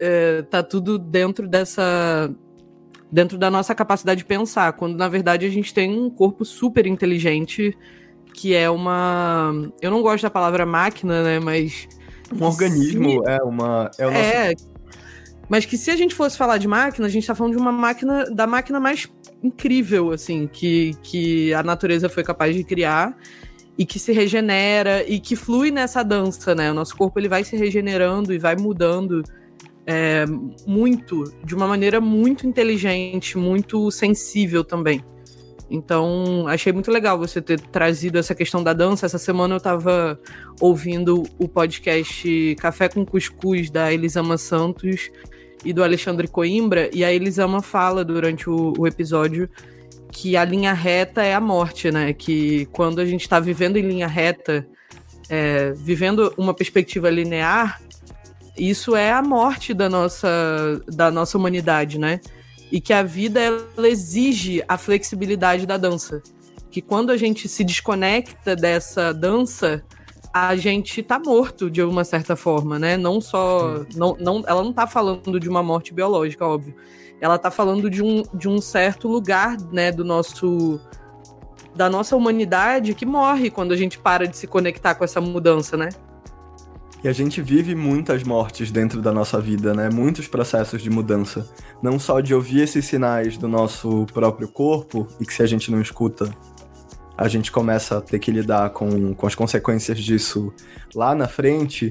[0.00, 2.32] É, tá tudo dentro dessa.
[3.10, 6.86] dentro da nossa capacidade de pensar, quando na verdade a gente tem um corpo super
[6.86, 7.76] inteligente
[8.32, 9.52] que é uma.
[9.80, 11.40] Eu não gosto da palavra máquina, né?
[11.40, 11.88] Mas.
[12.32, 13.30] Um organismo, se...
[13.30, 13.90] é uma.
[13.98, 14.24] É, o nosso...
[14.24, 14.54] é,
[15.48, 17.72] mas que se a gente fosse falar de máquina, a gente tá falando de uma
[17.72, 19.08] máquina, da máquina mais
[19.42, 23.16] incrível, assim, que, que a natureza foi capaz de criar
[23.78, 26.70] e que se regenera e que flui nessa dança, né?
[26.72, 29.22] O nosso corpo ele vai se regenerando e vai mudando
[29.86, 30.24] é,
[30.66, 35.02] muito, de uma maneira muito inteligente, muito sensível também.
[35.70, 39.06] Então, achei muito legal você ter trazido essa questão da dança.
[39.06, 40.18] Essa semana eu estava
[40.60, 45.10] ouvindo o podcast Café com Cuscuz da Elisama Santos
[45.64, 49.48] e do Alexandre Coimbra, e a Elisama fala durante o, o episódio
[50.10, 52.12] que a linha reta é a morte, né?
[52.12, 54.66] Que quando a gente está vivendo em linha reta,
[55.28, 57.80] é, vivendo uma perspectiva linear,
[58.56, 60.28] isso é a morte da nossa,
[60.88, 62.20] da nossa humanidade, né?
[62.70, 66.22] e que a vida ela exige a flexibilidade da dança.
[66.70, 69.82] Que quando a gente se desconecta dessa dança,
[70.32, 72.96] a gente tá morto de uma certa forma, né?
[72.96, 73.84] Não só.
[73.96, 76.74] Não, não, ela não tá falando de uma morte biológica, óbvio.
[77.20, 80.80] Ela tá falando de um, de um certo lugar, né, do nosso.
[81.74, 85.76] da nossa humanidade que morre quando a gente para de se conectar com essa mudança,
[85.76, 85.88] né?
[87.02, 89.88] E a gente vive muitas mortes dentro da nossa vida, né?
[89.88, 91.48] Muitos processos de mudança.
[91.80, 95.70] Não só de ouvir esses sinais do nosso próprio corpo, e que se a gente
[95.70, 96.28] não escuta,
[97.16, 100.52] a gente começa a ter que lidar com, com as consequências disso
[100.92, 101.90] lá na frente,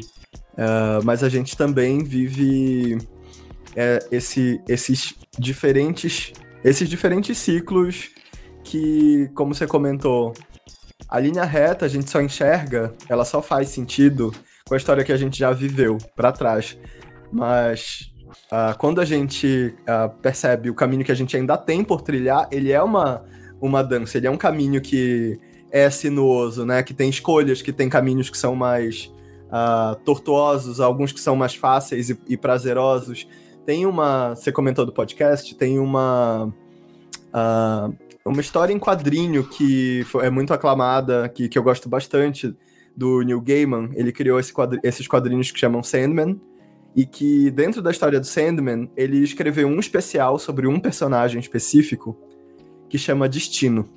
[0.54, 2.98] uh, mas a gente também vive
[3.78, 8.10] é, esse, esses diferentes esses diferentes ciclos
[8.64, 10.34] que, como você comentou,
[11.08, 14.34] a linha reta a gente só enxerga, ela só faz sentido
[14.68, 16.78] com a história que a gente já viveu para trás.
[17.32, 18.12] Mas
[18.52, 22.48] uh, quando a gente uh, percebe o caminho que a gente ainda tem por trilhar,
[22.52, 23.24] ele é uma,
[23.62, 25.40] uma dança, ele é um caminho que
[25.72, 26.84] é sinuoso, né?
[26.84, 29.10] Que tem escolhas, que tem caminhos que são mais
[29.46, 33.28] uh, tortuosos, alguns que são mais fáceis e, e prazerosos.
[33.68, 34.34] Tem uma.
[34.34, 36.46] Você comentou do podcast, tem uma.
[37.34, 42.56] Uh, uma história em quadrinho que é muito aclamada, que, que eu gosto bastante,
[42.96, 43.90] do Neil Gaiman.
[43.94, 46.40] Ele criou esse quadri esses quadrinhos que chamam Sandman.
[46.96, 52.18] E que dentro da história do Sandman, ele escreveu um especial sobre um personagem específico
[52.88, 53.90] que chama Destino.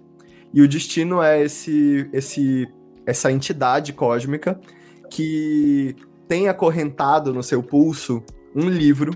[0.53, 2.69] E o Destino é esse, esse,
[3.07, 4.61] essa entidade cósmica
[5.09, 5.95] que
[6.27, 8.21] tem acorrentado no seu pulso
[8.53, 9.13] um livro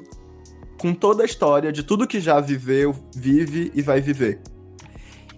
[0.84, 4.38] com toda a história de tudo que já viveu, vive e vai viver.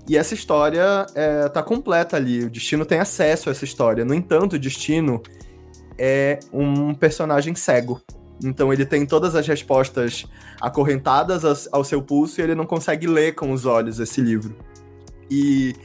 [0.08, 2.42] E essa história é, tá completa ali.
[2.42, 4.04] O Destino tem acesso a essa história.
[4.04, 5.22] No entanto, o Destino
[5.96, 8.02] é um personagem cego.
[8.42, 10.26] Então ele tem todas as respostas
[10.60, 14.52] acorrentadas ao seu pulso e ele não consegue ler com os olhos esse livro.
[15.30, 15.76] E,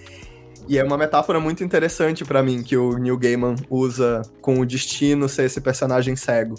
[0.67, 4.65] e é uma metáfora muito interessante para mim que o Neil Gaiman usa com o
[4.65, 6.56] destino ser esse personagem cego.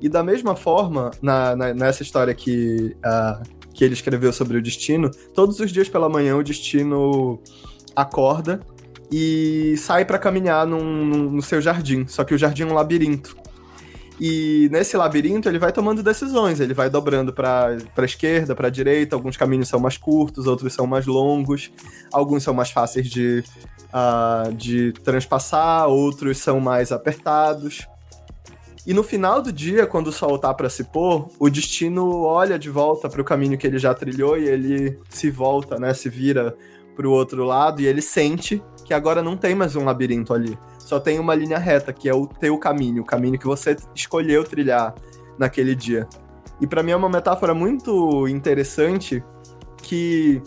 [0.00, 3.42] E da mesma forma, na, na, nessa história que, uh,
[3.74, 7.40] que ele escreveu sobre o destino, todos os dias pela manhã o destino
[7.94, 8.60] acorda
[9.12, 12.06] e sai para caminhar num, num, no seu jardim.
[12.06, 13.36] Só que o jardim é um labirinto.
[14.20, 19.34] E nesse labirinto ele vai tomando decisões, ele vai dobrando para esquerda, para direita, alguns
[19.34, 21.72] caminhos são mais curtos, outros são mais longos,
[22.12, 23.42] alguns são mais fáceis de,
[23.94, 27.88] uh, de transpassar, outros são mais apertados.
[28.86, 32.58] E no final do dia, quando o sol tá para se pôr, o destino olha
[32.58, 36.08] de volta para o caminho que ele já trilhou e ele se volta, né, se
[36.08, 36.56] vira
[36.96, 40.58] para o outro lado e ele sente que agora não tem mais um labirinto ali.
[40.78, 44.44] Só tem uma linha reta, que é o teu caminho, o caminho que você escolheu
[44.44, 44.94] trilhar
[45.38, 46.08] naquele dia.
[46.60, 49.22] E para mim é uma metáfora muito interessante
[49.76, 50.42] que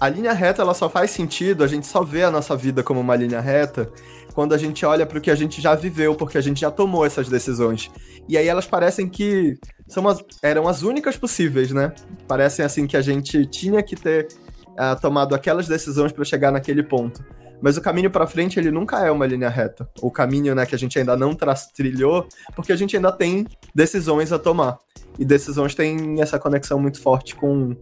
[0.00, 3.00] a linha reta ela só faz sentido, a gente só vê a nossa vida como
[3.00, 3.90] uma linha reta
[4.38, 6.70] quando a gente olha para o que a gente já viveu, porque a gente já
[6.70, 7.90] tomou essas decisões.
[8.28, 11.92] E aí elas parecem que são as, eram as únicas possíveis, né?
[12.28, 14.28] Parecem assim que a gente tinha que ter
[14.74, 17.20] uh, tomado aquelas decisões para chegar naquele ponto.
[17.60, 19.90] Mas o caminho para frente ele nunca é uma linha reta.
[20.00, 21.36] O caminho, né, que a gente ainda não
[21.74, 24.78] trilhou, porque a gente ainda tem decisões a tomar.
[25.18, 27.74] E decisões têm essa conexão muito forte com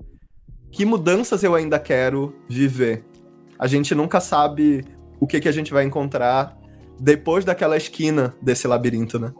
[0.72, 3.04] que mudanças eu ainda quero viver.
[3.58, 6.56] A gente nunca sabe o que, que a gente vai encontrar
[6.98, 9.32] depois daquela esquina desse labirinto, né?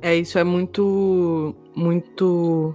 [0.00, 2.74] É, isso é muito, muito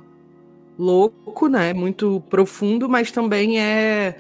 [0.78, 1.74] louco, né?
[1.74, 4.18] Muito profundo, mas também é,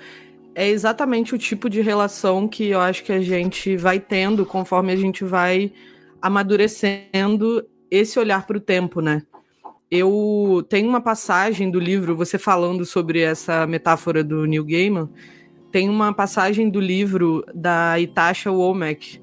[0.55, 4.93] é exatamente o tipo de relação que eu acho que a gente vai tendo conforme
[4.93, 5.73] a gente vai
[6.21, 9.23] amadurecendo esse olhar para o tempo, né?
[9.91, 15.09] Eu tenho uma passagem do livro, você falando sobre essa metáfora do Neil Gaiman,
[15.73, 19.19] tem uma passagem do livro da Itasha Womack.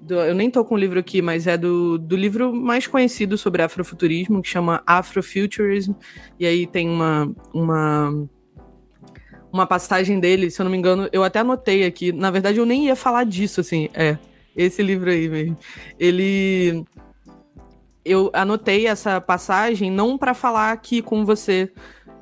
[0.00, 3.38] Do, eu nem tô com o livro aqui, mas é do, do livro mais conhecido
[3.38, 5.92] sobre afrofuturismo, que chama Afrofuturism.
[6.40, 8.28] E aí tem uma, uma,
[9.52, 12.10] uma passagem dele, se eu não me engano, eu até anotei aqui.
[12.10, 13.88] Na verdade, eu nem ia falar disso, assim.
[13.94, 14.18] É,
[14.56, 15.56] esse livro aí mesmo.
[16.00, 16.84] Ele.
[18.04, 21.70] Eu anotei essa passagem não para falar aqui com você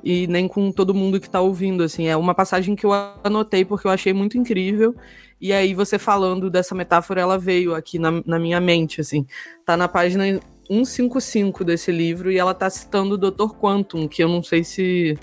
[0.03, 2.07] e nem com todo mundo que tá ouvindo, assim.
[2.07, 2.91] É uma passagem que eu
[3.23, 4.95] anotei porque eu achei muito incrível.
[5.39, 9.25] E aí, você falando dessa metáfora, ela veio aqui na, na minha mente, assim.
[9.65, 13.53] Tá na página 155 desse livro e ela tá citando o Dr.
[13.59, 15.17] Quantum, que eu não sei se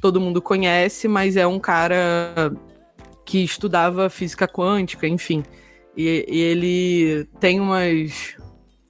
[0.00, 2.52] todo mundo conhece, mas é um cara
[3.24, 5.42] que estudava física quântica, enfim.
[5.96, 8.36] E, e ele tem umas.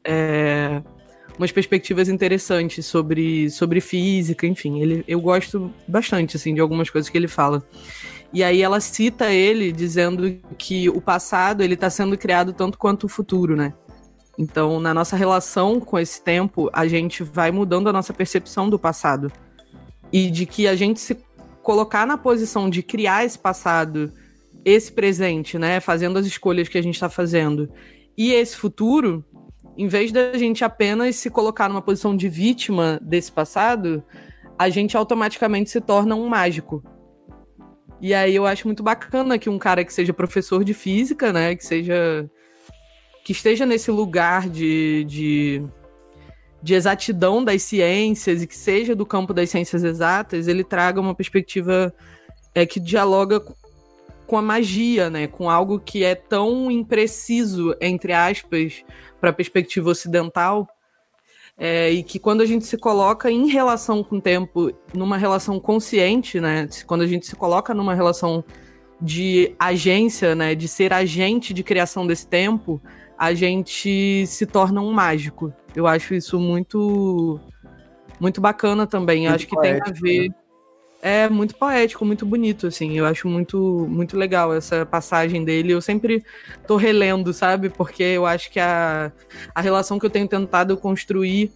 [0.05, 0.83] É,
[1.39, 4.81] umas perspectivas interessantes sobre, sobre física, enfim.
[4.81, 7.63] Ele, eu gosto bastante, assim, de algumas coisas que ele fala.
[8.33, 13.05] E aí ela cita ele dizendo que o passado ele está sendo criado tanto quanto
[13.05, 13.73] o futuro, né?
[14.37, 18.79] Então, na nossa relação com esse tempo, a gente vai mudando a nossa percepção do
[18.79, 19.31] passado.
[20.13, 21.17] E de que a gente se
[21.63, 24.13] colocar na posição de criar esse passado,
[24.65, 25.79] esse presente, né?
[25.79, 27.71] Fazendo as escolhas que a gente está fazendo,
[28.17, 29.25] e esse futuro,
[29.77, 34.03] em vez da gente apenas se colocar numa posição de vítima desse passado,
[34.59, 36.83] a gente automaticamente se torna um mágico.
[38.01, 41.55] E aí eu acho muito bacana que um cara que seja professor de física, né,
[41.55, 42.29] que seja
[43.25, 45.63] que esteja nesse lugar de, de,
[46.63, 51.15] de exatidão das ciências e que seja do campo das ciências exatas, ele traga uma
[51.15, 51.93] perspectiva
[52.55, 53.43] é, que dialoga
[54.27, 55.27] com a magia, né?
[55.27, 58.85] Com algo que é tão impreciso, entre aspas,
[59.25, 60.69] para a perspectiva ocidental,
[61.57, 65.59] é, e que quando a gente se coloca em relação com o tempo, numa relação
[65.59, 66.69] consciente, né?
[66.87, 68.45] Quando a gente se coloca numa relação
[69.01, 70.55] de agência, né?
[70.55, 72.83] De ser agente de criação desse tempo,
[73.17, 75.51] a gente se torna um mágico.
[75.75, 77.41] Eu acho isso muito
[78.21, 79.23] muito bacana também.
[79.23, 80.29] Muito acho que poético, tem a ver.
[80.29, 80.35] Né?
[81.07, 82.97] É muito poético, muito bonito, assim.
[82.97, 85.71] Eu acho muito, muito legal essa passagem dele.
[85.71, 86.25] Eu sempre
[86.67, 87.69] tô relendo, sabe?
[87.69, 89.13] Porque eu acho que a,
[89.55, 91.53] a relação que eu tenho tentado construir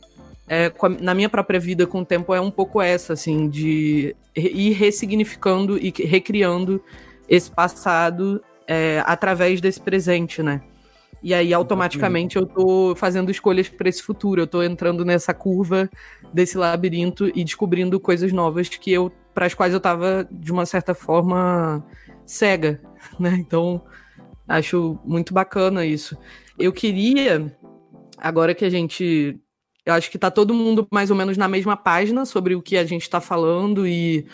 [0.47, 0.71] é,
[1.01, 5.79] na minha própria vida com o tempo é um pouco essa, assim, de ir ressignificando
[5.79, 6.85] e recriando
[7.27, 10.61] esse passado é, através desse presente, né?
[11.23, 14.43] E aí, automaticamente, eu tô fazendo escolhas para esse futuro.
[14.43, 15.89] Eu tô entrando nessa curva
[16.35, 20.67] desse labirinto e descobrindo coisas novas que eu para as quais eu tava de uma
[20.67, 21.87] certa forma
[22.27, 22.83] cega,
[23.21, 23.37] né?
[23.39, 23.81] Então,
[24.49, 26.19] acho muito bacana isso.
[26.59, 27.57] Eu queria
[28.17, 29.39] agora que a gente
[29.87, 32.77] eu acho que tá todo mundo mais ou menos na mesma página sobre o que
[32.77, 34.27] a gente está falando e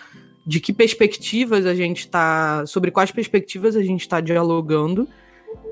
[0.47, 5.07] de que perspectivas a gente está, sobre quais perspectivas a gente está dialogando.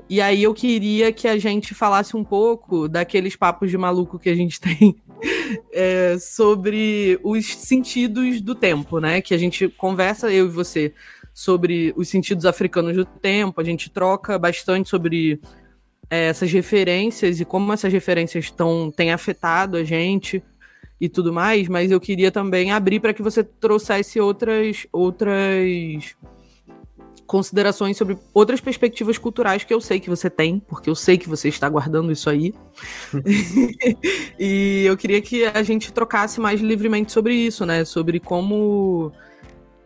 [0.07, 4.29] E aí eu queria que a gente falasse um pouco daqueles papos de maluco que
[4.29, 4.95] a gente tem
[5.71, 9.21] é, sobre os sentidos do tempo, né?
[9.21, 10.93] Que a gente conversa, eu e você,
[11.33, 15.39] sobre os sentidos africanos do tempo, a gente troca bastante sobre
[16.09, 20.43] é, essas referências e como essas referências tão, têm afetado a gente
[20.99, 26.15] e tudo mais, mas eu queria também abrir para que você trouxesse outras outras
[27.25, 31.29] considerações sobre outras perspectivas culturais que eu sei que você tem, porque eu sei que
[31.29, 32.53] você está guardando isso aí.
[34.39, 37.85] e eu queria que a gente trocasse mais livremente sobre isso, né?
[37.85, 39.11] Sobre como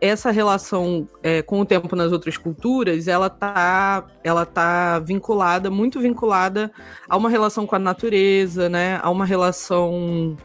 [0.00, 5.98] essa relação é, com o tempo nas outras culturas, ela tá, ela tá vinculada, muito
[6.00, 6.70] vinculada
[7.08, 9.00] a uma relação com a natureza, né?
[9.02, 10.36] A uma relação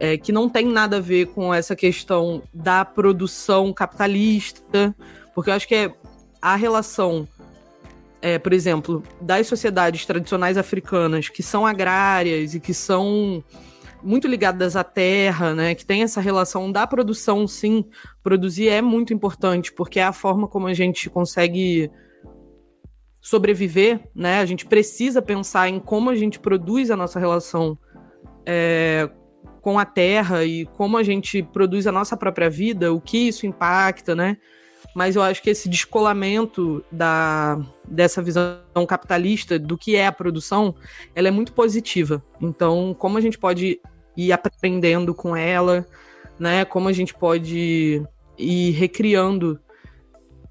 [0.00, 4.94] é, que não tem nada a ver com essa questão da produção capitalista,
[5.34, 5.92] porque eu acho que é
[6.44, 7.26] a relação,
[8.20, 13.42] é, por exemplo, das sociedades tradicionais africanas que são agrárias e que são
[14.02, 17.86] muito ligadas à terra, né, que tem essa relação da produção, sim,
[18.22, 21.90] produzir é muito importante, porque é a forma como a gente consegue
[23.22, 27.78] sobreviver, né, a gente precisa pensar em como a gente produz a nossa relação
[28.44, 29.08] é,
[29.62, 33.46] com a terra e como a gente produz a nossa própria vida, o que isso
[33.46, 34.36] impacta, né,
[34.94, 40.74] mas eu acho que esse descolamento da, dessa visão capitalista do que é a produção,
[41.14, 42.22] ela é muito positiva.
[42.40, 43.80] Então, como a gente pode
[44.16, 45.86] ir aprendendo com ela,
[46.38, 46.64] né?
[46.64, 48.02] Como a gente pode
[48.38, 49.58] ir recriando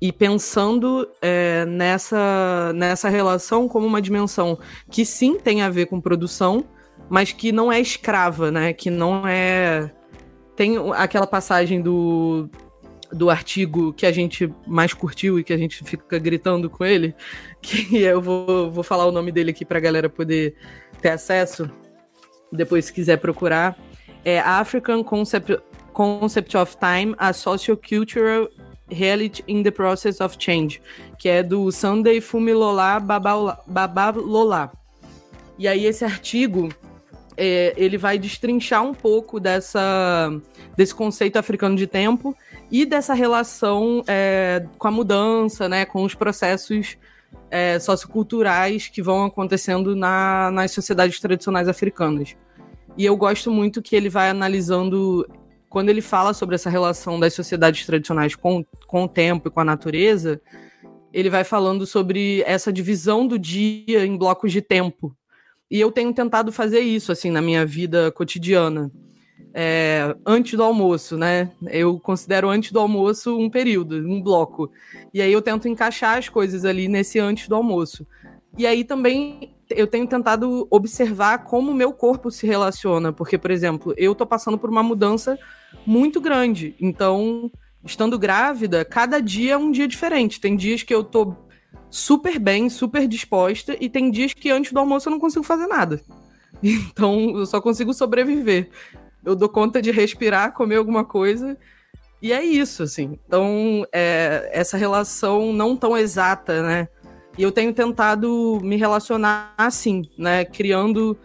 [0.02, 4.60] e pensando é, nessa, nessa relação como uma dimensão
[4.92, 6.66] que sim tem a ver com produção,
[7.10, 8.74] mas que não é escrava, né?
[8.74, 9.92] Que não é
[10.56, 12.48] tem aquela passagem do,
[13.14, 17.16] do artigo que a gente mais curtiu e que a gente fica gritando com ele,
[17.62, 20.56] que eu vou, vou falar o nome dele aqui para a galera poder
[21.02, 21.70] ter acesso,
[22.52, 23.78] depois se quiser procurar,
[24.26, 25.60] é African Concept,
[25.92, 28.48] Concept of Time, a Sociocultural
[28.90, 30.82] Reality in the Process of Change,
[31.18, 34.72] que é do Sunday Fumilola Babalola.
[35.58, 36.70] E aí esse artigo,
[37.38, 40.32] é, ele vai destrinchar um pouco dessa,
[40.76, 42.36] desse conceito africano de tempo
[42.74, 46.98] e dessa relação é, com a mudança, né, com os processos
[47.52, 52.36] é, socioculturais que vão acontecendo na, nas sociedades tradicionais africanas.
[52.98, 55.24] E eu gosto muito que ele vai analisando,
[55.70, 59.60] quando ele fala sobre essa relação das sociedades tradicionais com, com o tempo e com
[59.60, 60.42] a natureza,
[61.14, 65.16] ele vai falando sobre essa divisão do dia em blocos de tempo.
[65.70, 68.92] E eu tenho tentado fazer isso assim na minha vida cotidiana
[69.54, 71.52] é, antes do almoço, né?
[71.68, 74.72] Eu considero antes do almoço um período, um bloco.
[75.14, 78.08] E aí eu tento encaixar as coisas ali nesse antes do almoço.
[78.58, 83.52] E aí também eu tenho tentado observar como o meu corpo se relaciona, porque, por
[83.52, 85.38] exemplo, eu tô passando por uma mudança
[85.86, 86.76] muito grande.
[86.80, 87.52] Então,
[87.86, 90.42] estando grávida, cada dia é um dia diferente.
[90.42, 91.36] Tem dias que eu tô
[91.90, 95.68] super bem, super disposta, e tem dias que antes do almoço eu não consigo fazer
[95.68, 96.02] nada.
[96.64, 98.70] Então eu só consigo sobreviver.
[99.26, 101.58] Eu dou conta de respirar, comer alguma coisa
[102.24, 103.20] e é isso, assim.
[103.28, 106.88] Então, é, essa relação não tão exata, né?
[107.38, 110.46] E eu tenho tentado me relacionar assim, né?
[110.46, 111.18] Criando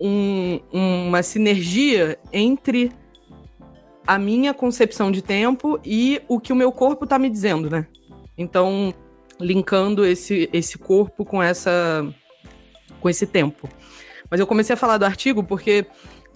[0.00, 2.92] um, uma sinergia entre
[4.06, 7.88] a minha concepção de tempo e o que o meu corpo está me dizendo, né?
[8.38, 8.94] Então,
[9.40, 12.06] linkando esse, esse corpo com essa
[13.00, 13.68] com esse tempo.
[14.30, 15.84] Mas eu comecei a falar do artigo porque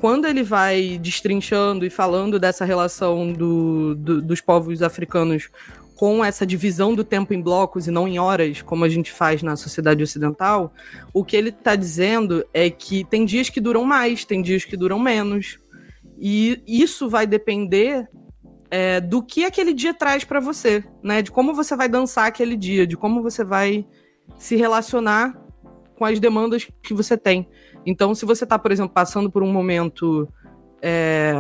[0.01, 5.49] quando ele vai destrinchando e falando dessa relação do, do, dos povos africanos
[5.97, 9.43] com essa divisão do tempo em blocos e não em horas, como a gente faz
[9.43, 10.73] na sociedade ocidental,
[11.13, 14.77] o que ele está dizendo é que tem dias que duram mais, tem dias que
[14.77, 15.59] duram menos.
[16.17, 18.09] E isso vai depender
[18.71, 21.21] é, do que aquele dia traz para você, né?
[21.21, 23.85] De como você vai dançar aquele dia, de como você vai
[24.39, 25.37] se relacionar
[25.97, 27.49] com as demandas que você tem.
[27.91, 30.29] Então, se você está, por exemplo, passando por um momento
[30.83, 31.33] é,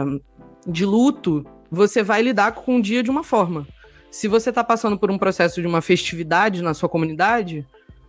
[0.66, 3.68] de luto, você vai lidar com o dia de uma forma.
[4.10, 7.66] Se você está passando por um processo de uma festividade na sua comunidade,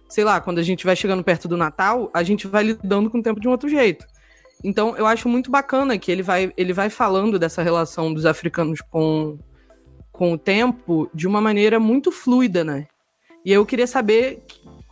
[0.08, 3.18] sei lá, quando a gente vai chegando perto do Natal, a gente vai lidando com
[3.18, 4.06] o tempo de um outro jeito.
[4.64, 8.80] Então, eu acho muito bacana que ele vai, ele vai falando dessa relação dos africanos
[8.80, 9.38] com,
[10.14, 12.88] com o tempo de uma maneira muito fluida, né?
[13.44, 14.46] E eu queria saber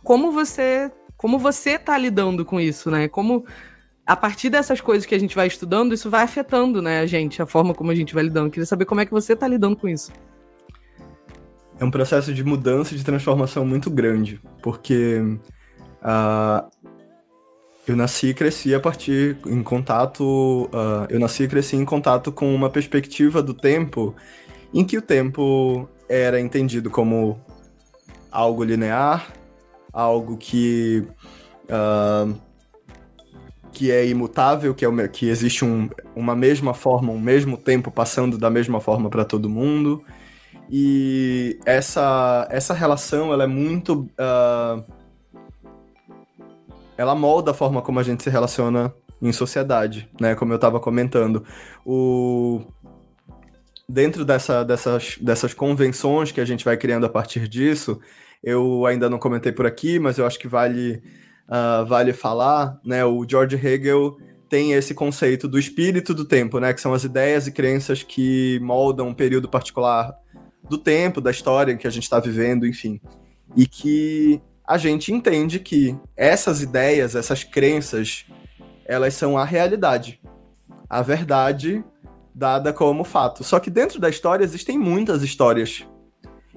[0.04, 3.08] como você como você está lidando com isso, né?
[3.08, 3.44] Como
[4.06, 7.42] a partir dessas coisas que a gente vai estudando, isso vai afetando, né, a gente,
[7.42, 8.46] a forma como a gente vai lidando.
[8.46, 10.10] Eu queria saber como é que você está lidando com isso.
[11.78, 15.20] É um processo de mudança e de transformação muito grande, porque
[16.02, 16.70] uh,
[17.86, 22.32] eu nasci e cresci a partir em contato, uh, eu nasci e cresci em contato
[22.32, 24.14] com uma perspectiva do tempo
[24.72, 27.38] em que o tempo era entendido como
[28.30, 29.37] algo linear,
[29.92, 31.06] algo que
[31.64, 32.34] uh,
[33.72, 38.36] que é imutável, que, é que existe um, uma mesma forma, um mesmo tempo passando
[38.36, 40.02] da mesma forma para todo mundo.
[40.70, 44.08] E essa, essa relação ela é muito.
[44.18, 44.84] Uh,
[46.96, 50.34] ela molda a forma como a gente se relaciona em sociedade, né?
[50.34, 51.44] Como eu estava comentando.
[51.86, 52.60] O,
[53.88, 58.00] dentro dessa, dessas, dessas convenções que a gente vai criando a partir disso,
[58.42, 61.02] eu ainda não comentei por aqui, mas eu acho que vale,
[61.48, 63.04] uh, vale falar, né?
[63.04, 64.16] O George Hegel
[64.48, 66.72] tem esse conceito do espírito do tempo, né?
[66.72, 70.14] Que são as ideias e crenças que moldam um período particular
[70.68, 73.00] do tempo, da história que a gente está vivendo, enfim.
[73.56, 78.26] E que a gente entende que essas ideias, essas crenças,
[78.84, 80.20] elas são a realidade.
[80.88, 81.84] A verdade
[82.34, 83.42] dada como fato.
[83.42, 85.84] Só que dentro da história existem muitas histórias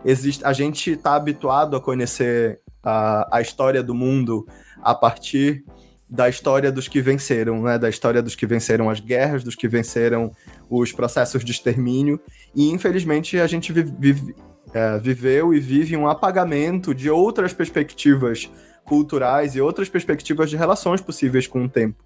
[0.03, 4.45] existe, a gente está habituado a conhecer a, a história do mundo
[4.81, 5.63] a partir
[6.09, 7.77] da história dos que venceram, né?
[7.77, 10.31] Da história dos que venceram as guerras, dos que venceram
[10.69, 12.19] os processos de extermínio.
[12.53, 14.35] E infelizmente a gente vive, vive,
[14.73, 18.49] é, viveu e vive um apagamento de outras perspectivas
[18.83, 22.03] culturais e outras perspectivas de relações possíveis com o tempo.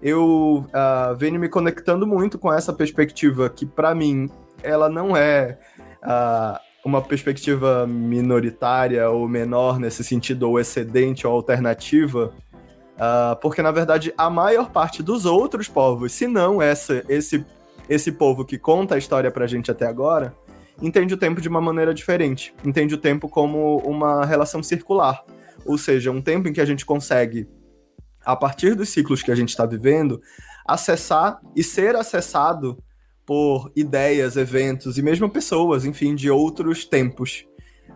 [0.00, 4.28] Eu uh, venho me conectando muito com essa perspectiva que, para mim,
[4.62, 5.58] ela não é
[6.02, 12.32] uh, uma perspectiva minoritária ou menor nesse sentido, ou excedente ou alternativa,
[12.96, 17.44] uh, porque na verdade a maior parte dos outros povos, se não essa, esse,
[17.88, 20.34] esse povo que conta a história pra gente até agora,
[20.80, 22.54] entende o tempo de uma maneira diferente.
[22.64, 25.24] Entende o tempo como uma relação circular.
[25.64, 27.48] Ou seja, um tempo em que a gente consegue,
[28.24, 30.20] a partir dos ciclos que a gente está vivendo,
[30.66, 32.82] acessar e ser acessado
[33.24, 37.46] por ideias, eventos e mesmo pessoas, enfim, de outros tempos.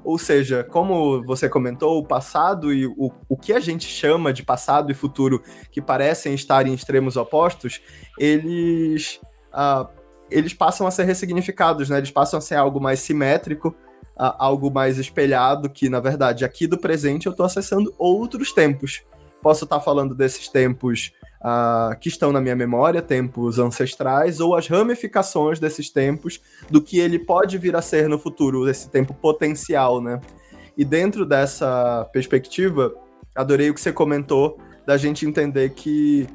[0.04, 4.44] Ou seja, como você comentou, o passado e o, o que a gente chama de
[4.44, 7.80] passado e futuro, que parecem estar em extremos opostos,
[8.16, 9.20] eles,
[9.52, 9.88] uh,
[10.30, 11.98] eles passam a ser ressignificados, né?
[11.98, 13.74] Eles passam a ser algo mais simétrico,
[14.16, 19.02] algo mais espelhado, que na verdade aqui do presente eu estou acessando outros tempos.
[19.42, 21.12] Posso estar falando desses tempos
[21.46, 26.98] uh, que estão na minha memória, tempos ancestrais, ou as ramificações desses tempos, do que
[26.98, 30.20] ele pode vir a ser no futuro, esse tempo potencial, né?
[30.76, 32.92] E dentro dessa perspectiva,
[33.34, 36.26] adorei o que você comentou da gente entender que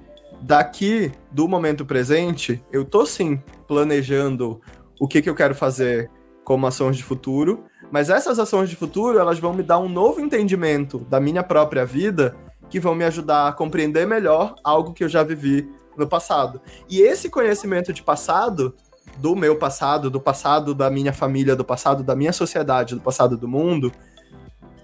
[0.42, 4.60] daqui do momento presente, eu tô sim planejando
[5.00, 6.10] o que, que eu quero fazer
[6.44, 10.20] como ações de futuro, mas essas ações de futuro, elas vão me dar um novo
[10.20, 12.36] entendimento da minha própria vida
[12.72, 16.62] que vão me ajudar a compreender melhor algo que eu já vivi no passado.
[16.90, 18.74] E esse conhecimento de passado,
[19.18, 23.38] do meu passado, do passado da minha família, do passado da minha sociedade, do passado
[23.38, 23.92] do mundo,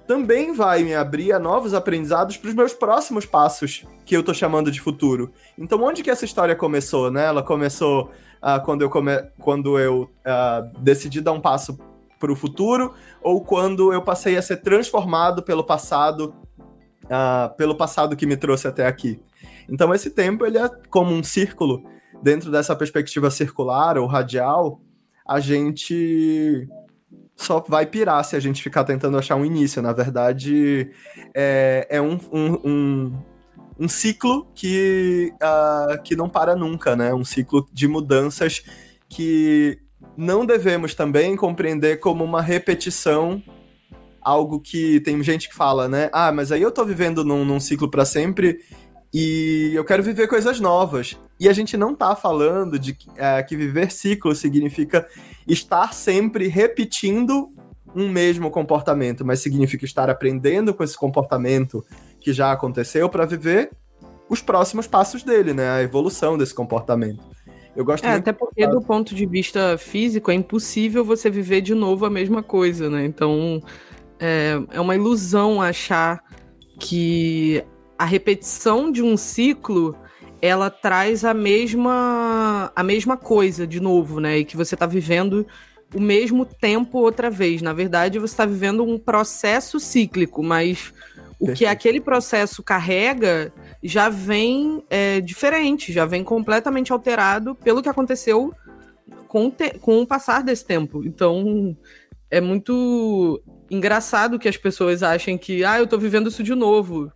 [0.06, 4.34] também vai me abrir a novos aprendizados para os meus próximos passos, que eu tô
[4.34, 5.32] chamando de futuro.
[5.58, 7.26] Então, onde que essa história começou, né?
[7.26, 8.12] Ela começou
[8.42, 9.18] uh, quando eu, come...
[9.40, 11.78] quando eu uh, decidi dar um passo
[12.20, 16.34] para o futuro, ou quando eu passei a ser transformado pelo passado,
[17.08, 19.20] uh, pelo passado que me trouxe até aqui.
[19.70, 21.84] Então, esse tempo ele é como um círculo.
[22.22, 24.82] Dentro dessa perspectiva circular ou radial,
[25.28, 26.68] a gente
[27.36, 29.82] só vai pirar se a gente ficar tentando achar um início.
[29.82, 30.90] Na verdade,
[31.36, 33.14] é, é um, um, um,
[33.80, 37.14] um ciclo que, uh, que não para nunca, né?
[37.14, 38.64] Um ciclo de mudanças
[39.08, 39.80] que
[40.18, 43.42] não devemos também compreender como uma repetição
[44.28, 46.10] algo que tem gente que fala, né?
[46.12, 48.60] Ah, mas aí eu tô vivendo num, num ciclo para sempre
[49.14, 51.18] e eu quero viver coisas novas.
[51.40, 55.08] E a gente não tá falando de é, que viver ciclo significa
[55.48, 57.50] estar sempre repetindo
[57.96, 61.86] um mesmo comportamento, mas significa estar aprendendo com esse comportamento
[62.20, 63.72] que já aconteceu para viver
[64.28, 65.70] os próximos passos dele, né?
[65.70, 67.24] A evolução desse comportamento.
[67.74, 71.74] Eu gosto é, até porque do ponto de vista físico é impossível você viver de
[71.74, 73.06] novo a mesma coisa, né?
[73.06, 73.62] Então
[74.20, 76.24] é, é uma ilusão achar
[76.80, 77.64] que
[77.98, 79.96] a repetição de um ciclo
[80.42, 84.40] ela traz a mesma a mesma coisa de novo, né?
[84.40, 85.46] E que você está vivendo
[85.94, 87.62] o mesmo tempo outra vez.
[87.62, 90.94] Na verdade, você está vivendo um processo cíclico, mas
[91.40, 91.58] o Perfeito.
[91.58, 98.54] que aquele processo carrega já vem é, diferente, já vem completamente alterado pelo que aconteceu
[99.28, 99.52] com,
[99.82, 101.04] com o passar desse tempo.
[101.06, 101.76] Então,
[102.30, 107.12] é muito engraçado que as pessoas achem que, ah, eu tô vivendo isso de novo.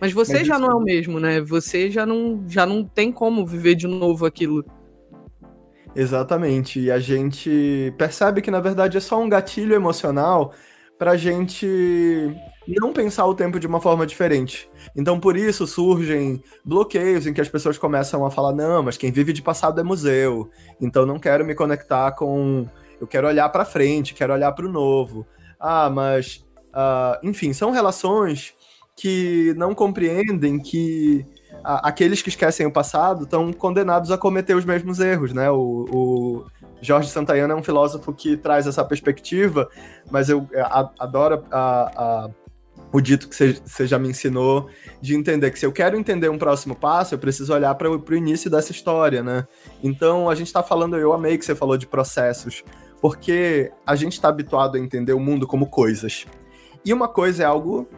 [0.00, 1.40] Mas você Mas já não é o mesmo, né?
[1.40, 4.64] Você já não, já não tem como viver de novo aquilo.
[5.94, 6.80] Exatamente.
[6.80, 10.52] E a gente percebe que, na verdade, é só um gatilho emocional
[10.98, 11.66] pra gente
[12.66, 14.70] não pensar o tempo de uma forma diferente.
[14.96, 19.12] Então, por isso surgem bloqueios em que as pessoas começam a falar: não, mas quem
[19.12, 20.50] vive de passado é museu,
[20.80, 22.66] então não quero me conectar com.
[23.00, 25.26] Eu quero olhar para frente, quero olhar para o novo.
[25.62, 26.44] Ah, mas.
[26.74, 28.54] Uh, enfim, são relações
[28.96, 31.24] que não compreendem que
[31.64, 35.50] aqueles que esquecem o passado estão condenados a cometer os mesmos erros, né?
[35.50, 36.46] O, o
[36.80, 39.68] Jorge Santayana é um filósofo que traz essa perspectiva,
[40.10, 40.48] mas eu
[40.98, 42.30] adoro a, a,
[42.92, 44.68] o dito que você já me ensinou
[45.00, 48.14] de entender que se eu quero entender um próximo passo, eu preciso olhar para o
[48.14, 49.46] início dessa história, né?
[49.82, 52.64] Então a gente está falando, eu amei que você falou de processos,
[53.02, 56.24] porque a gente está habituado a entender o mundo como coisas.
[56.84, 57.88] E uma coisa é algo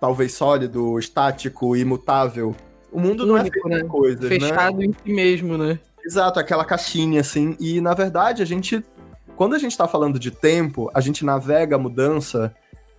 [0.00, 2.56] talvez sólido, estático, imutável.
[2.90, 3.82] O mundo não é feito né?
[3.82, 4.28] de coisas, né?
[4.40, 4.86] Fechado né?
[4.86, 5.78] em si mesmo, né?
[6.02, 7.56] Exato, aquela caixinha, assim.
[7.60, 8.82] E, na verdade, a gente...
[9.36, 12.52] Quando a gente está falando de tempo, a gente navega a mudança,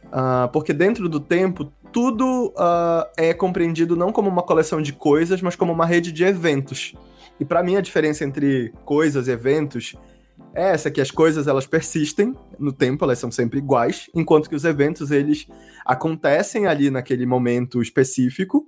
[0.06, 5.42] uh, porque dentro do tempo, tudo uh, é compreendido não como uma coleção de coisas,
[5.42, 6.94] mas como uma rede de eventos.
[7.40, 9.96] E para mim, a diferença entre coisas e eventos
[10.54, 14.56] é essa que as coisas elas persistem no tempo, elas são sempre iguais, enquanto que
[14.56, 15.48] os eventos eles
[15.86, 18.68] acontecem ali naquele momento específico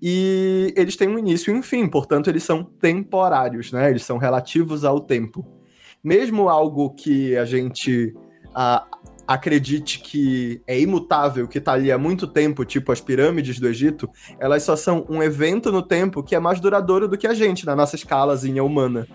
[0.00, 3.90] e eles têm um início e um fim, portanto eles são temporários, né?
[3.90, 5.46] Eles são relativos ao tempo.
[6.02, 8.14] Mesmo algo que a gente
[8.54, 8.86] a,
[9.26, 14.08] acredite que é imutável, que está ali há muito tempo, tipo as pirâmides do Egito,
[14.38, 17.64] elas só são um evento no tempo que é mais duradouro do que a gente,
[17.64, 19.08] na nossa escalazinha humana.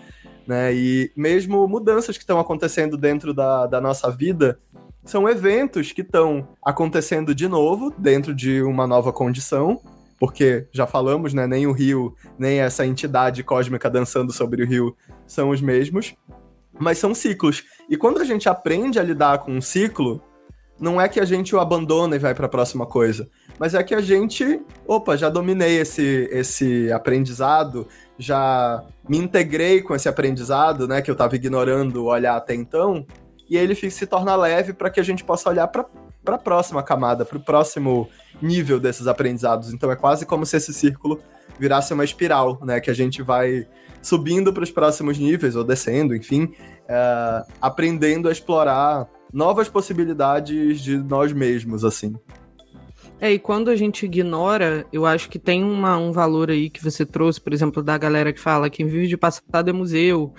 [0.49, 0.73] Né?
[0.73, 4.57] E mesmo mudanças que estão acontecendo dentro da, da nossa vida
[5.05, 9.79] são eventos que estão acontecendo de novo dentro de uma nova condição,
[10.19, 14.97] porque já falamos, né, nem o rio, nem essa entidade cósmica dançando sobre o rio
[15.27, 16.15] são os mesmos,
[16.79, 17.63] mas são ciclos.
[17.87, 20.19] E quando a gente aprende a lidar com um ciclo,
[20.79, 23.29] não é que a gente o abandona e vai para a próxima coisa,
[23.59, 27.87] mas é que a gente, opa, já dominei esse esse aprendizado,
[28.17, 33.05] já me integrei com esse aprendizado, né, que eu estava ignorando olhar até então,
[33.49, 35.83] e ele se torna leve para que a gente possa olhar para
[36.27, 38.07] a próxima camada, para o próximo
[38.39, 39.73] nível desses aprendizados.
[39.73, 41.19] Então é quase como se esse círculo
[41.57, 43.67] virasse uma espiral, né, que a gente vai
[43.99, 46.53] subindo para os próximos níveis ou descendo, enfim,
[46.87, 52.15] é, aprendendo a explorar novas possibilidades de nós mesmos, assim.
[53.21, 56.81] É, e quando a gente ignora, eu acho que tem uma, um valor aí que
[56.81, 60.33] você trouxe, por exemplo, da galera que fala que vive de passado é museu.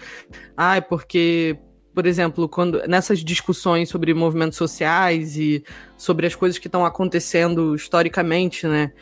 [0.56, 1.58] Ah, é porque,
[1.94, 5.62] por exemplo, quando nessas discussões sobre movimentos sociais e
[5.98, 8.92] sobre as coisas que estão acontecendo historicamente, né?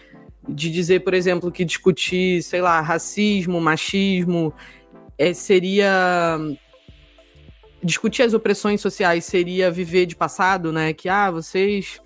[0.48, 4.52] De dizer, por exemplo, que discutir, sei lá, racismo, machismo,
[5.16, 6.38] é, seria
[7.82, 10.92] discutir as opressões sociais seria viver de passado, né?
[10.92, 12.00] Que ah, vocês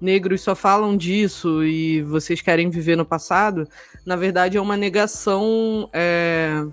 [0.00, 3.68] negros só falam disso e vocês querem viver no passado,
[4.04, 5.88] na verdade é uma negação.
[5.92, 6.64] É,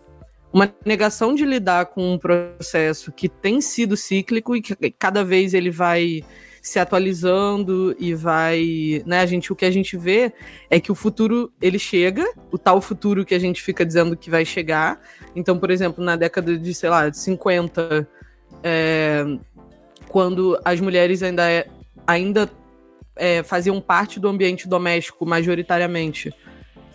[0.53, 5.53] uma negação de lidar com um processo que tem sido cíclico e que cada vez
[5.53, 6.25] ele vai
[6.61, 10.31] se atualizando e vai, né, a gente o que a gente vê
[10.69, 14.29] é que o futuro ele chega, o tal futuro que a gente fica dizendo que
[14.29, 15.01] vai chegar.
[15.35, 18.07] Então, por exemplo, na década de, sei lá, de 50,
[18.63, 19.25] é,
[20.07, 21.67] quando as mulheres ainda é,
[22.05, 22.47] ainda
[23.21, 26.33] é, faziam parte do ambiente doméstico majoritariamente,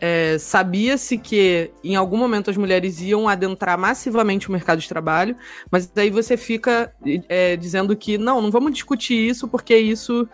[0.00, 5.36] é, sabia-se que em algum momento as mulheres iam adentrar massivamente o mercado de trabalho,
[5.70, 6.92] mas daí você fica
[7.28, 10.28] é, dizendo que não, não vamos discutir isso porque isso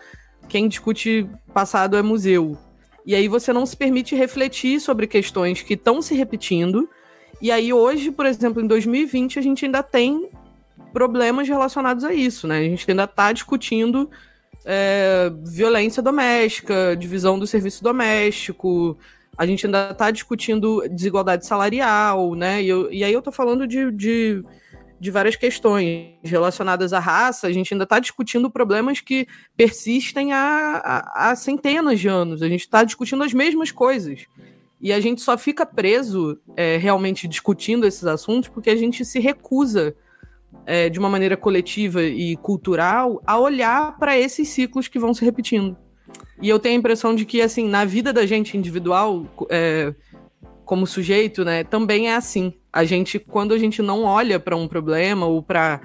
[0.49, 2.57] quem discute passado é museu.
[3.05, 6.89] E aí você não se permite refletir sobre questões que estão se repetindo.
[7.39, 10.27] E aí hoje, por exemplo, em 2020 a gente ainda tem
[10.91, 12.57] problemas relacionados a isso, né?
[12.57, 14.09] A gente ainda está discutindo
[14.65, 18.97] é, violência doméstica, divisão do serviço doméstico,
[19.37, 22.61] a gente ainda está discutindo desigualdade salarial, né?
[22.61, 24.43] E, eu, e aí eu estou falando de, de,
[24.99, 30.81] de, várias questões relacionadas à raça, a gente ainda está discutindo problemas que persistem há,
[30.83, 34.25] há, há centenas de anos, a gente está discutindo as mesmas coisas.
[34.79, 39.17] E a gente só fica preso é, realmente discutindo esses assuntos porque a gente se
[39.17, 39.95] recusa,
[40.65, 45.23] é, de uma maneira coletiva e cultural, a olhar para esses ciclos que vão se
[45.23, 45.77] repetindo.
[46.41, 49.93] E eu tenho a impressão de que, assim, na vida da gente individual, é,
[50.65, 52.53] como sujeito, né, também é assim.
[52.71, 55.81] A gente, quando a gente não olha para um problema ou para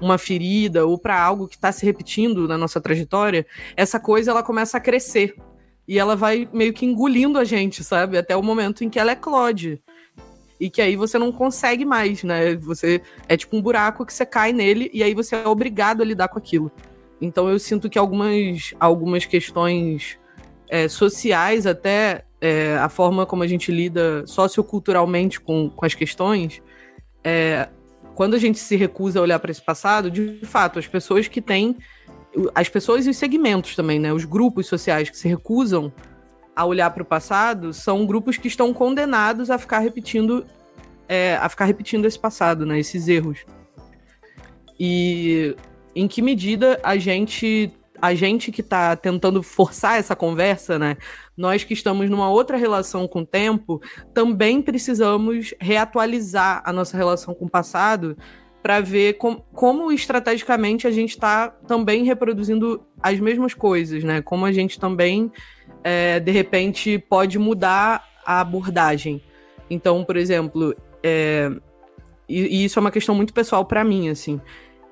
[0.00, 3.46] uma ferida ou para algo que está se repetindo na nossa trajetória,
[3.76, 5.34] essa coisa ela começa a crescer
[5.86, 8.18] e ela vai meio que engolindo a gente, sabe?
[8.18, 9.80] Até o momento em que ela eclode.
[10.60, 12.56] E que aí você não consegue mais, né?
[12.56, 16.04] Você é tipo um buraco que você cai nele e aí você é obrigado a
[16.04, 16.70] lidar com aquilo.
[17.20, 20.18] Então eu sinto que algumas, algumas questões
[20.68, 26.62] é, sociais, até é, a forma como a gente lida socioculturalmente com, com as questões,
[27.24, 27.68] é,
[28.14, 31.40] quando a gente se recusa a olhar para esse passado, de fato, as pessoas que
[31.40, 31.76] têm.
[32.54, 34.12] As pessoas e os segmentos também, né?
[34.12, 35.92] Os grupos sociais que se recusam
[36.58, 40.44] a olhar para o passado são grupos que estão condenados a ficar repetindo
[41.08, 42.80] é, a ficar repetindo esse passado, né?
[42.80, 43.46] Esses erros.
[44.78, 45.54] E
[45.94, 50.96] em que medida a gente a gente que está tentando forçar essa conversa, né?
[51.36, 53.80] Nós que estamos numa outra relação com o tempo,
[54.12, 58.16] também precisamos reatualizar a nossa relação com o passado
[58.60, 64.20] para ver com, como estrategicamente a gente está também reproduzindo as mesmas coisas, né?
[64.22, 65.30] Como a gente também,
[65.82, 69.22] é, de repente, pode mudar a abordagem.
[69.70, 71.50] Então, por exemplo, é,
[72.28, 74.40] e, e isso é uma questão muito pessoal para mim, assim.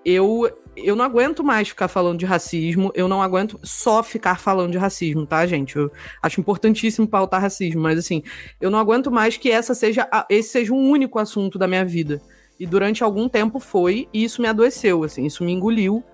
[0.05, 4.73] Eu eu não aguento mais ficar falando de racismo, eu não aguento só ficar falando
[4.73, 5.77] de racismo, tá, gente?
[5.77, 5.91] Eu
[6.23, 8.23] acho importantíssimo pautar racismo, mas assim,
[8.61, 12.21] eu não aguento mais que essa seja esse seja um único assunto da minha vida.
[12.61, 16.05] E durante algum tempo foi, e isso me adoeceu, assim, isso me engoliu.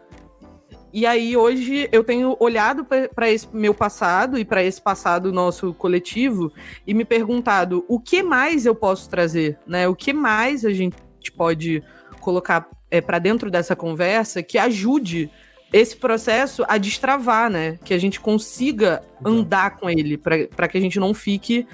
[0.93, 5.73] E aí hoje eu tenho olhado para esse meu passado e para esse passado nosso
[5.73, 6.53] coletivo
[6.87, 9.89] e me perguntado o que mais eu posso trazer, né?
[9.89, 10.97] O que mais a gente
[11.35, 11.83] pode
[12.21, 15.31] colocar é, para dentro dessa conversa que ajude
[15.73, 17.79] esse processo a destravar, né?
[17.83, 21.67] Que a gente consiga andar com ele, para que a gente não fique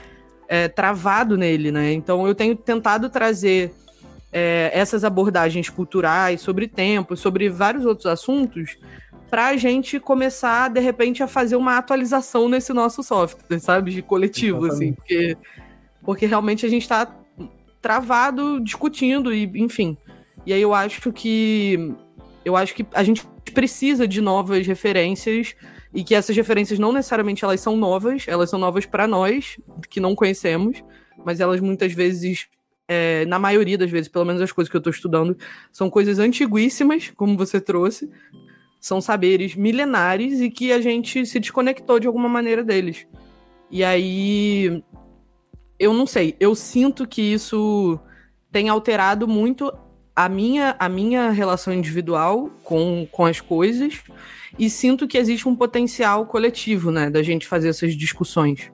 [0.47, 1.93] é, travado nele, né?
[1.93, 3.75] Então eu tenho tentado trazer
[4.33, 8.79] é, essas abordagens culturais sobre tempo, sobre vários outros assuntos,
[9.31, 13.93] para a gente começar, de repente, a fazer uma atualização nesse nosso software, sabe?
[13.93, 15.25] De coletivo, assim, Exatamente.
[15.25, 15.37] assim, porque,
[16.03, 17.15] porque realmente a gente está
[17.81, 19.97] travado discutindo e, enfim.
[20.47, 21.95] E aí eu acho que
[22.45, 25.55] eu acho que a gente precisa de novas referências
[25.93, 29.59] e que essas referências não necessariamente elas são novas, elas são novas para nós
[29.91, 30.83] que não conhecemos,
[31.25, 32.49] mas elas muitas vezes
[32.87, 35.37] é, na maioria das vezes, pelo menos as coisas que eu estou estudando,
[35.71, 38.11] são coisas antiguíssimas, como você trouxe,
[38.81, 43.07] são saberes milenares e que a gente se desconectou de alguma maneira deles.
[43.71, 44.83] E aí,
[45.79, 47.99] eu não sei, eu sinto que isso
[48.51, 49.73] tem alterado muito
[50.15, 54.03] a minha, a minha relação individual com, com as coisas
[54.59, 58.71] e sinto que existe um potencial coletivo, né, da gente fazer essas discussões.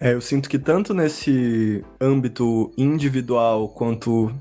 [0.00, 4.32] É, eu sinto que tanto nesse âmbito individual quanto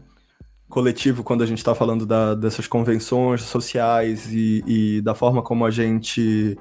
[0.70, 5.66] coletivo, quando a gente está falando da, dessas convenções sociais e, e, da forma como
[5.66, 6.57] a gente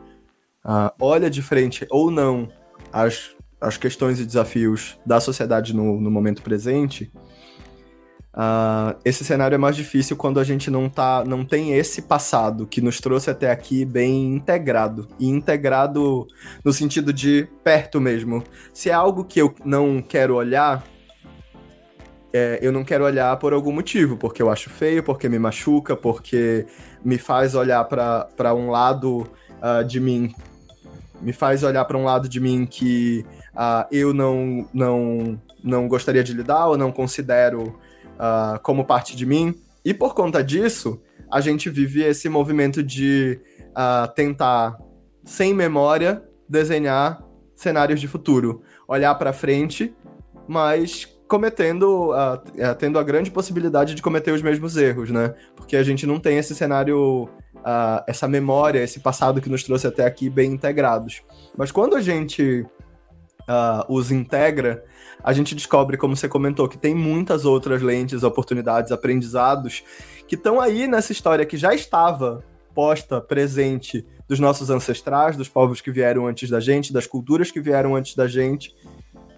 [0.65, 2.49] uh, olha de frente ou não
[2.93, 3.31] as,
[3.61, 7.11] as questões e desafios da sociedade no, no momento presente,
[8.35, 12.67] Uh, esse cenário é mais difícil quando a gente não tá, não tem esse passado
[12.67, 16.27] que nos trouxe até aqui bem integrado e integrado
[16.65, 18.43] no sentido de perto mesmo.
[18.73, 20.85] Se é algo que eu não quero olhar,
[22.37, 25.95] é, eu não quero olhar por algum motivo, porque eu acho feio, porque me machuca,
[25.95, 26.67] porque
[27.05, 29.21] me faz olhar para um lado
[29.63, 30.35] uh, de mim,
[31.23, 33.25] me faz olhar para um lado de mim que
[33.55, 37.79] uh, eu não, não, não gostaria de lidar ou não considero
[38.17, 39.55] uh, como parte de mim.
[39.85, 43.39] E por conta disso, a gente vive esse movimento de
[44.15, 44.77] tentar,
[45.25, 47.23] sem memória, desenhar
[47.55, 48.63] cenários de futuro.
[48.89, 49.95] Olhar para frente,
[50.47, 55.35] mas cometendo, uh, tendo a grande possibilidade de cometer os mesmos erros, né?
[55.57, 57.25] Porque a gente não tem esse cenário,
[57.57, 61.25] uh, essa memória, esse passado que nos trouxe até aqui bem integrados.
[61.57, 62.65] Mas quando a gente
[63.91, 64.83] os integra,
[65.23, 69.85] a gente descobre, como você comentou, que tem muitas outras lentes, oportunidades, aprendizados
[70.27, 72.43] que estão aí nessa história que já estava
[72.75, 77.61] posta, presente dos nossos ancestrais, dos povos que vieram antes da gente, das culturas que
[77.61, 78.75] vieram antes da gente,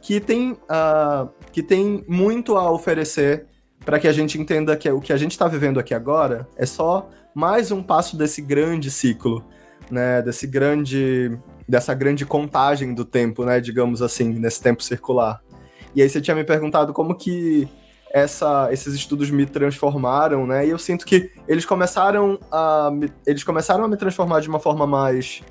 [0.07, 3.45] que tem, uh, que tem muito a oferecer
[3.85, 6.65] para que a gente entenda que o que a gente está vivendo aqui agora é
[6.65, 9.45] só mais um passo desse grande ciclo,
[9.91, 10.23] né?
[10.23, 11.37] Desse grande,
[11.69, 13.59] dessa grande contagem do tempo, né?
[13.59, 15.43] Digamos assim, nesse tempo circular.
[15.93, 17.69] E aí você tinha me perguntado como que
[18.13, 20.65] essa, esses estudos me transformaram, né?
[20.69, 24.61] E eu sinto que eles começaram a me, eles começaram a me transformar de uma
[24.61, 25.43] forma mais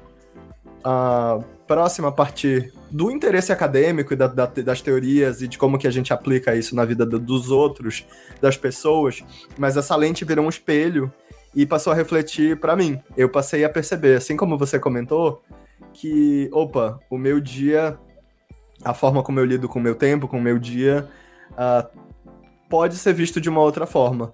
[0.80, 5.78] uh, próxima a partir do interesse acadêmico e da, da, das teorias e de como
[5.78, 8.06] que a gente aplica isso na vida do, dos outros,
[8.42, 9.24] das pessoas.
[9.58, 11.12] Mas essa lente virou um espelho
[11.56, 13.00] e passou a refletir para mim.
[13.16, 15.42] Eu passei a perceber, assim como você comentou,
[15.94, 17.98] que, opa, o meu dia
[18.84, 21.08] a forma como eu lido com o meu tempo, com o meu dia,
[21.52, 21.88] uh,
[22.70, 24.34] pode ser visto de uma outra forma.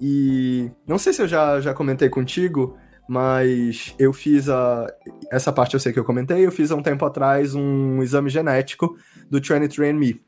[0.00, 2.76] E não sei se eu já, já comentei contigo,
[3.08, 4.86] mas eu fiz a.
[5.30, 8.30] Essa parte eu sei que eu comentei, eu fiz há um tempo atrás um exame
[8.30, 8.96] genético
[9.30, 10.20] do 23andMe.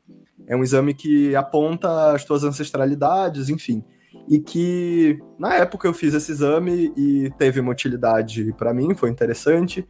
[0.47, 3.83] É um exame que aponta as tuas ancestralidades, enfim.
[4.29, 9.09] E que na época eu fiz esse exame e teve uma utilidade para mim, foi
[9.09, 9.87] interessante.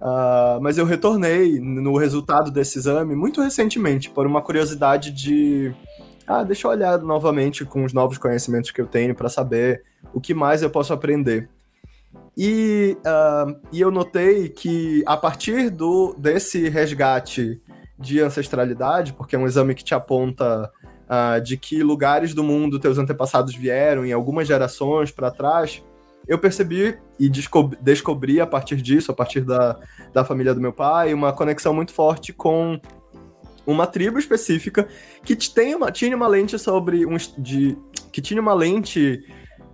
[0.00, 5.74] Uh, mas eu retornei no resultado desse exame muito recentemente, por uma curiosidade de.
[6.26, 9.82] Ah, deixa eu olhar novamente com os novos conhecimentos que eu tenho para saber
[10.14, 11.50] o que mais eu posso aprender.
[12.42, 17.60] E, uh, e eu notei que a partir do, desse resgate
[17.98, 20.72] de ancestralidade, porque é um exame que te aponta
[21.04, 25.84] uh, de que lugares do mundo teus antepassados vieram em algumas gerações para trás,
[26.26, 29.78] eu percebi e descobri, descobri a partir disso, a partir da,
[30.10, 32.80] da família do meu pai, uma conexão muito forte com
[33.66, 34.88] uma tribo específica
[35.22, 37.76] que tem uma, tinha uma lente sobre um de
[38.10, 39.22] que tinha uma lente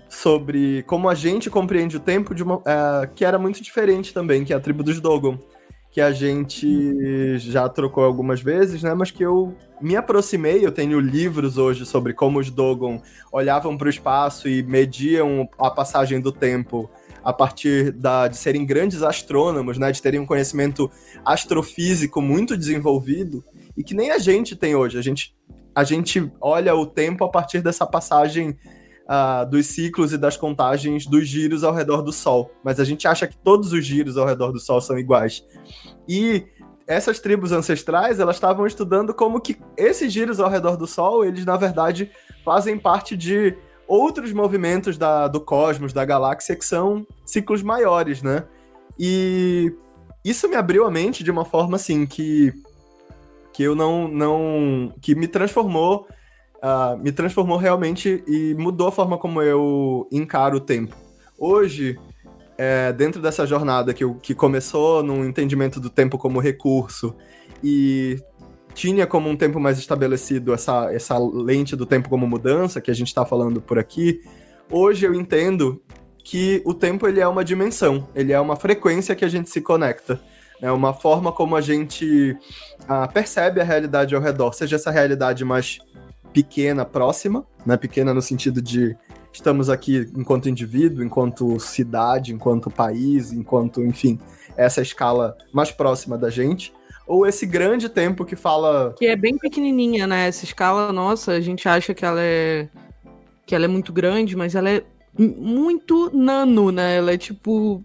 [0.08, 4.44] sobre como a gente compreende o tempo de uma é, que era muito diferente também,
[4.44, 5.38] que é a tribo dos Dogon,
[5.90, 8.92] que a gente já trocou algumas vezes, né?
[8.92, 13.00] Mas que eu me aproximei, eu tenho livros hoje sobre como os Dogon
[13.32, 16.90] olhavam para o espaço e mediam a passagem do tempo
[17.24, 20.90] a partir da, de serem grandes astrônomos, né, de terem um conhecimento
[21.24, 23.42] astrofísico muito desenvolvido
[23.76, 24.98] e que nem a gente tem hoje.
[24.98, 25.34] A gente,
[25.74, 28.56] a gente olha o tempo a partir dessa passagem
[29.06, 33.06] uh, dos ciclos e das contagens dos giros ao redor do Sol, mas a gente
[33.08, 35.44] acha que todos os giros ao redor do Sol são iguais.
[36.08, 36.44] E
[36.86, 41.44] essas tribos ancestrais, elas estavam estudando como que esses giros ao redor do Sol, eles
[41.44, 42.10] na verdade
[42.44, 43.56] fazem parte de
[43.88, 48.44] outros movimentos da, do cosmos, da galáxia, que são ciclos maiores, né?
[48.98, 49.72] E
[50.24, 52.52] isso me abriu a mente de uma forma assim que
[53.52, 56.06] que eu não não que me transformou
[56.66, 60.96] uh, me transformou realmente e mudou a forma como eu encaro o tempo.
[61.38, 61.98] Hoje
[62.58, 67.14] é, dentro dessa jornada que, eu, que começou num entendimento do tempo como recurso
[67.62, 68.18] e
[68.74, 72.94] tinha como um tempo mais estabelecido essa, essa lente do tempo como mudança, que a
[72.94, 74.20] gente está falando por aqui,
[74.70, 75.82] hoje eu entendo
[76.24, 79.60] que o tempo ele é uma dimensão, ele é uma frequência que a gente se
[79.60, 80.20] conecta.
[80.60, 82.36] É uma forma como a gente
[82.88, 85.78] ah, percebe a realidade ao redor, seja essa realidade mais
[86.36, 87.78] pequena, próxima, né?
[87.78, 88.94] pequena no sentido de
[89.32, 94.18] estamos aqui enquanto indivíduo, enquanto cidade, enquanto país, enquanto, enfim,
[94.54, 96.74] essa escala mais próxima da gente,
[97.06, 100.28] ou esse grande tempo que fala que é bem pequenininha, né?
[100.28, 102.68] Essa escala nossa, a gente acha que ela é
[103.46, 104.84] que ela é muito grande, mas ela é
[105.18, 106.96] muito nano, né?
[106.96, 107.82] Ela é tipo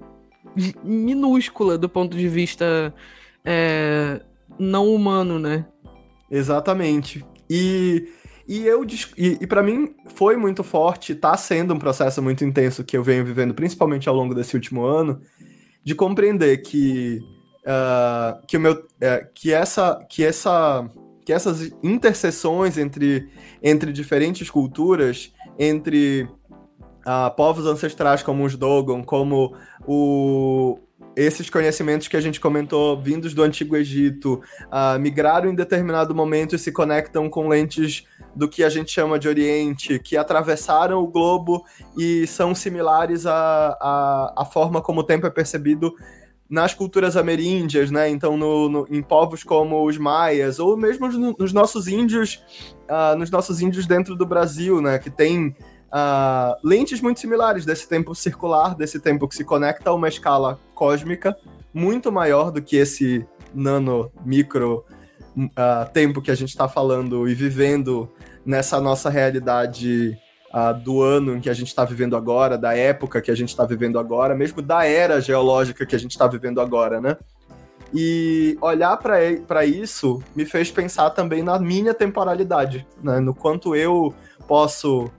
[0.83, 2.93] minúscula do ponto de vista
[3.45, 4.19] é,
[4.59, 5.65] não humano, né?
[6.29, 7.23] Exatamente.
[7.49, 8.09] E
[8.51, 8.85] E eu
[9.17, 13.01] e, e para mim foi muito forte, tá sendo um processo muito intenso que eu
[13.01, 15.21] venho vivendo, principalmente ao longo desse último ano,
[15.81, 17.21] de compreender que
[17.61, 20.85] uh, que o meu uh, que essa que essa
[21.25, 23.29] que essas interseções entre
[23.63, 26.23] entre diferentes culturas, entre
[27.07, 29.55] uh, povos ancestrais como os Dogon, como
[29.87, 30.77] o,
[31.15, 36.55] esses conhecimentos que a gente comentou, vindos do Antigo Egito, uh, migraram em determinado momento
[36.55, 38.05] e se conectam com lentes
[38.35, 41.63] do que a gente chama de Oriente, que atravessaram o globo
[41.97, 45.93] e são similares à, à forma como o tempo é percebido
[46.51, 48.09] nas culturas ameríndias, né?
[48.09, 52.43] Então, no, no, em povos como os maias, ou mesmo nos, nos nossos índios,
[52.89, 54.99] uh, nos nossos índios dentro do Brasil, né?
[54.99, 55.55] Que tem
[55.91, 60.59] uh, lentes muito similares desse tempo circular, desse tempo que se conecta a uma escala
[60.73, 61.37] cósmica
[61.73, 64.85] muito maior do que esse nano, micro
[65.37, 68.09] uh, tempo que a gente está falando e vivendo
[68.45, 70.17] nessa nossa realidade
[70.53, 73.49] uh, do ano em que a gente está vivendo agora, da época que a gente
[73.49, 77.17] está vivendo agora, mesmo da era geológica que a gente está vivendo agora, né?
[77.93, 83.19] E olhar para isso me fez pensar também na minha temporalidade, né?
[83.19, 84.13] no quanto eu
[84.47, 85.11] posso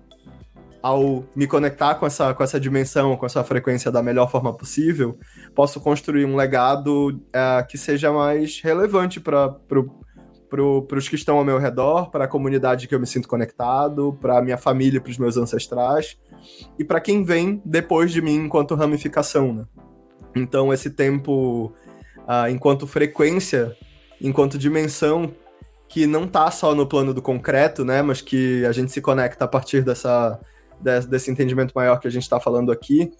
[0.82, 5.16] ao me conectar com essa, com essa dimensão, com essa frequência da melhor forma possível,
[5.54, 11.44] posso construir um legado é, que seja mais relevante para pro, os que estão ao
[11.44, 15.10] meu redor, para a comunidade que eu me sinto conectado, para a minha família, para
[15.10, 16.18] os meus ancestrais,
[16.78, 19.52] e para quem vem depois de mim enquanto ramificação.
[19.54, 19.64] Né?
[20.34, 21.72] Então, esse tempo,
[22.18, 23.74] uh, enquanto frequência,
[24.20, 25.32] enquanto dimensão,
[25.88, 29.44] que não está só no plano do concreto, né, mas que a gente se conecta
[29.44, 30.40] a partir dessa
[30.82, 33.12] desse, desse entendimento maior que a gente está falando aqui,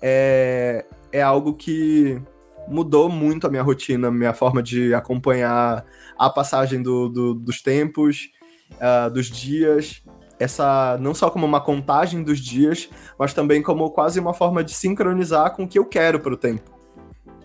[0.00, 2.20] é, é algo que
[2.68, 5.84] mudou muito a minha rotina, minha forma de acompanhar
[6.18, 8.30] a passagem do, do, dos tempos,
[8.74, 10.02] uh, dos dias,
[10.38, 12.88] essa não só como uma contagem dos dias,
[13.18, 16.36] mas também como quase uma forma de sincronizar com o que eu quero para o
[16.36, 16.70] tempo.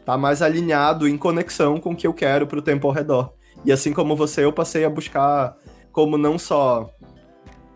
[0.06, 3.34] Tá mais alinhado em conexão com o que eu quero para o tempo ao redor.
[3.66, 5.56] E assim como você, eu passei a buscar
[5.92, 6.90] como não só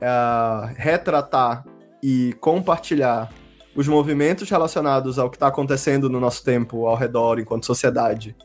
[0.01, 1.65] uh, retratar
[2.01, 3.31] e compartilhar
[3.75, 8.35] os movimentos relacionados ao que está acontecendo no nosso tempo ao redor enquanto sociedade,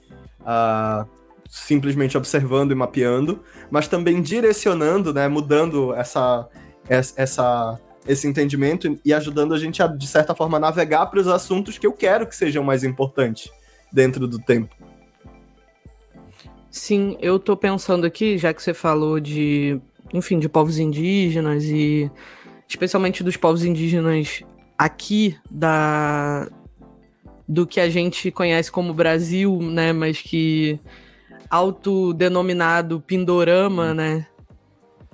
[0.40, 1.08] uh,
[1.48, 6.48] simplesmente observando e mapeando, mas também direcionando, né, mudando essa,
[6.88, 11.78] essa, esse entendimento e ajudando a gente a, de certa forma, navegar para os assuntos
[11.78, 13.50] que eu quero que sejam mais importantes
[13.92, 14.74] dentro do tempo.
[16.70, 19.80] Sim, eu tô pensando aqui, já que você falou de,
[20.12, 22.10] enfim, de povos indígenas e
[22.68, 24.42] especialmente dos povos indígenas
[24.76, 26.48] aqui da
[27.48, 30.80] do que a gente conhece como Brasil, né, mas que
[31.48, 34.26] autodenominado Pindorama, né,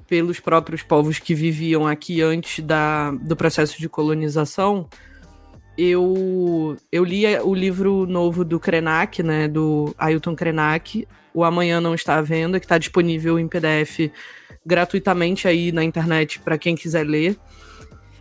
[0.09, 4.89] pelos próprios povos que viviam aqui antes da, do processo de colonização.
[5.77, 11.95] Eu, eu li o livro novo do Krenak, né, do Ailton Krenak, O Amanhã Não
[11.95, 14.11] Está à Venda, que está disponível em PDF
[14.65, 17.37] gratuitamente aí na internet para quem quiser ler.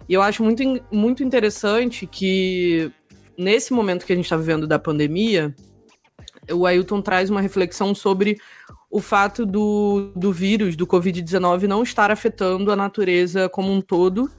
[0.07, 2.91] E eu acho muito, muito interessante que
[3.37, 5.55] nesse momento que a gente está vivendo da pandemia,
[6.51, 8.37] o Ailton traz uma reflexão sobre
[8.89, 14.29] o fato do, do vírus, do Covid-19, não estar afetando a natureza como um todo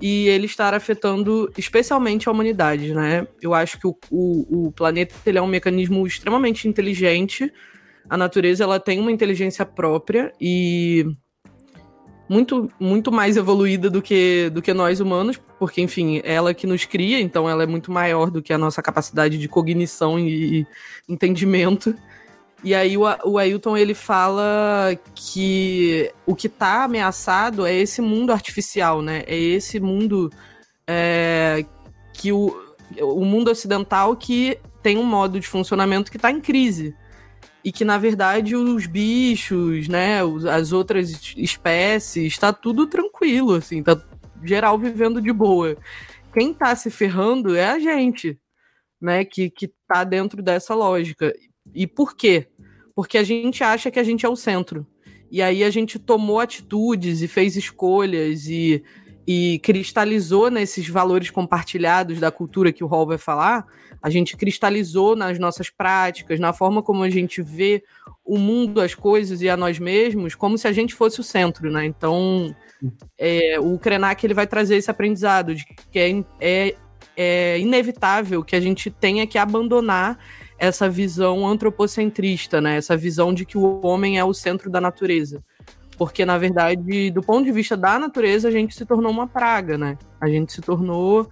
[0.00, 3.26] e ele estar afetando especialmente a humanidade, né?
[3.42, 7.52] Eu acho que o, o, o planeta ele é um mecanismo extremamente inteligente,
[8.08, 11.04] a natureza ela tem uma inteligência própria e
[12.28, 16.84] muito, muito mais evoluída do que, do que nós humanos, porque, enfim, ela que nos
[16.84, 20.66] cria, então ela é muito maior do que a nossa capacidade de cognição e
[21.08, 21.94] entendimento.
[22.64, 28.32] E aí o, o Ailton ele fala que o que está ameaçado é esse mundo
[28.32, 29.22] artificial, né?
[29.26, 30.30] É esse mundo
[30.86, 31.64] é,
[32.12, 32.56] que o,
[33.00, 36.94] o mundo ocidental que tem um modo de funcionamento que está em crise
[37.66, 44.00] e que na verdade os bichos, né, as outras espécies, está tudo tranquilo, assim, tá
[44.44, 45.76] geral vivendo de boa.
[46.32, 48.38] Quem tá se ferrando é a gente,
[49.00, 51.34] né, que, que tá dentro dessa lógica.
[51.74, 52.46] E por quê?
[52.94, 54.86] Porque a gente acha que a gente é o centro.
[55.28, 58.80] E aí a gente tomou atitudes e fez escolhas e,
[59.26, 63.66] e cristalizou nesses valores compartilhados da cultura que o Hall vai falar,
[64.06, 67.82] a gente cristalizou nas nossas práticas, na forma como a gente vê
[68.24, 71.68] o mundo, as coisas e a nós mesmos, como se a gente fosse o centro,
[71.72, 71.84] né?
[71.84, 72.54] Então,
[73.18, 76.76] é, o Krenak ele vai trazer esse aprendizado de que é, é,
[77.16, 80.16] é inevitável que a gente tenha que abandonar
[80.56, 82.76] essa visão antropocentrista, né?
[82.76, 85.42] Essa visão de que o homem é o centro da natureza.
[85.98, 89.76] Porque, na verdade, do ponto de vista da natureza, a gente se tornou uma praga,
[89.76, 89.98] né?
[90.20, 91.28] A gente se tornou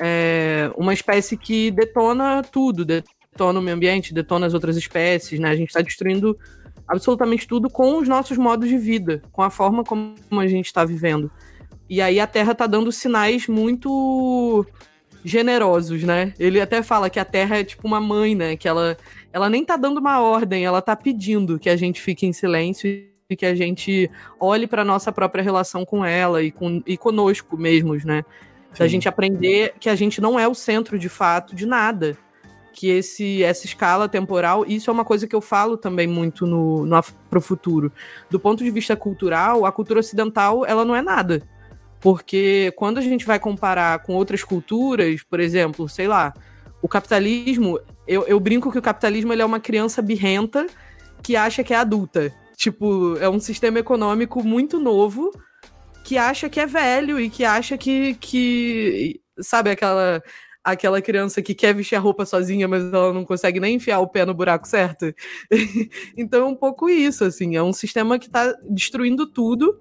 [0.00, 5.50] é, uma espécie que detona tudo, detona o meio ambiente, detona as outras espécies, né?
[5.50, 6.38] A gente está destruindo
[6.86, 10.84] absolutamente tudo com os nossos modos de vida, com a forma como a gente está
[10.84, 11.30] vivendo.
[11.88, 14.66] E aí a Terra está dando sinais muito
[15.24, 16.32] generosos, né?
[16.38, 18.56] Ele até fala que a Terra é tipo uma mãe, né?
[18.56, 18.96] Que ela,
[19.32, 22.88] ela nem tá dando uma ordem, ela tá pedindo que a gente fique em silêncio
[23.28, 27.56] e que a gente olhe para nossa própria relação com ela e, com, e conosco
[27.56, 28.24] mesmos, né?
[28.76, 28.84] Sim.
[28.84, 32.16] Da gente aprender que a gente não é o centro de fato de nada.
[32.72, 36.84] Que esse, essa escala temporal, isso é uma coisa que eu falo também muito no,
[36.84, 37.90] no Futuro.
[38.28, 41.42] Do ponto de vista cultural, a cultura ocidental, ela não é nada
[42.06, 46.32] porque quando a gente vai comparar com outras culturas, por exemplo, sei lá,
[46.80, 50.66] o capitalismo, eu, eu brinco que o capitalismo ele é uma criança birrenta
[51.22, 52.32] que acha que é adulta.
[52.56, 55.32] Tipo, é um sistema econômico muito novo
[56.06, 60.22] que acha que é velho e que acha que, que sabe, aquela
[60.62, 64.06] aquela criança que quer vestir a roupa sozinha, mas ela não consegue nem enfiar o
[64.06, 65.12] pé no buraco certo.
[66.16, 69.80] então é um pouco isso, assim, é um sistema que está destruindo tudo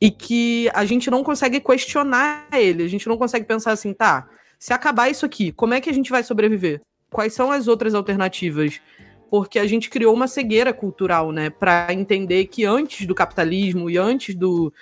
[0.00, 4.28] e que a gente não consegue questionar ele, a gente não consegue pensar assim, tá,
[4.58, 6.80] se acabar isso aqui, como é que a gente vai sobreviver?
[7.10, 8.80] Quais são as outras alternativas?
[9.30, 13.98] Porque a gente criou uma cegueira cultural, né, para entender que antes do capitalismo e
[13.98, 14.72] antes do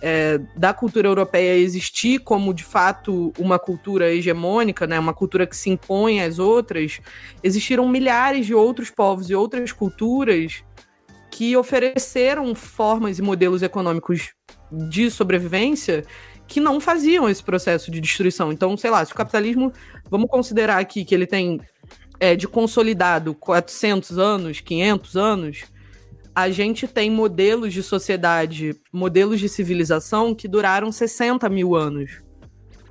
[0.00, 5.56] é, da cultura europeia existir como de fato uma cultura hegemônica, né, uma cultura que
[5.56, 7.00] se impõe às outras,
[7.42, 10.62] existiram milhares de outros povos e outras culturas
[11.30, 14.32] que ofereceram formas e modelos econômicos
[14.70, 16.04] de sobrevivência
[16.46, 18.50] que não faziam esse processo de destruição.
[18.50, 19.72] Então, sei lá, se o capitalismo,
[20.10, 21.60] vamos considerar aqui que ele tem
[22.18, 25.64] é, de consolidado 400 anos, 500 anos,
[26.38, 32.22] a gente tem modelos de sociedade, modelos de civilização que duraram 60 mil anos.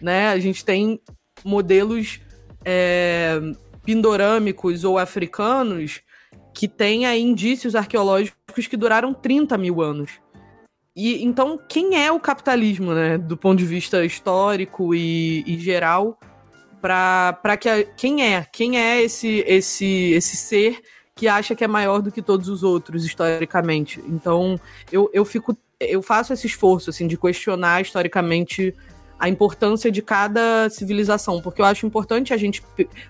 [0.02, 0.28] Né?
[0.28, 1.00] A gente tem
[1.46, 2.20] modelos
[2.66, 3.40] é,
[3.86, 6.02] pindorâmicos ou africanos
[6.54, 10.12] que têm aí indícios arqueológicos que duraram 30 mil anos.
[10.94, 16.20] E então, quem é o capitalismo, né, do ponto de vista histórico e, e geral,
[16.82, 20.82] para que a, quem é, quem é esse esse esse ser
[21.18, 24.02] que acha que é maior do que todos os outros historicamente.
[24.08, 24.60] Então,
[24.92, 28.74] eu, eu fico eu faço esse esforço assim de questionar historicamente
[29.20, 32.64] a importância de cada civilização, porque eu acho importante a gente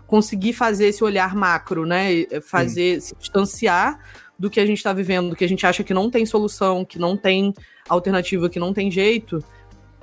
[0.06, 3.08] conseguir fazer esse olhar macro, né, fazer Sim.
[3.08, 4.00] se distanciar
[4.40, 6.86] do que a gente está vivendo, do que a gente acha que não tem solução,
[6.86, 7.54] que não tem
[7.90, 9.44] alternativa, que não tem jeito,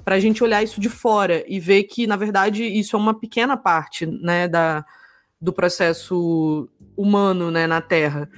[0.05, 3.19] para a gente olhar isso de fora e ver que, na verdade, isso é uma
[3.19, 4.85] pequena parte né, da,
[5.41, 8.29] do processo humano né, na Terra.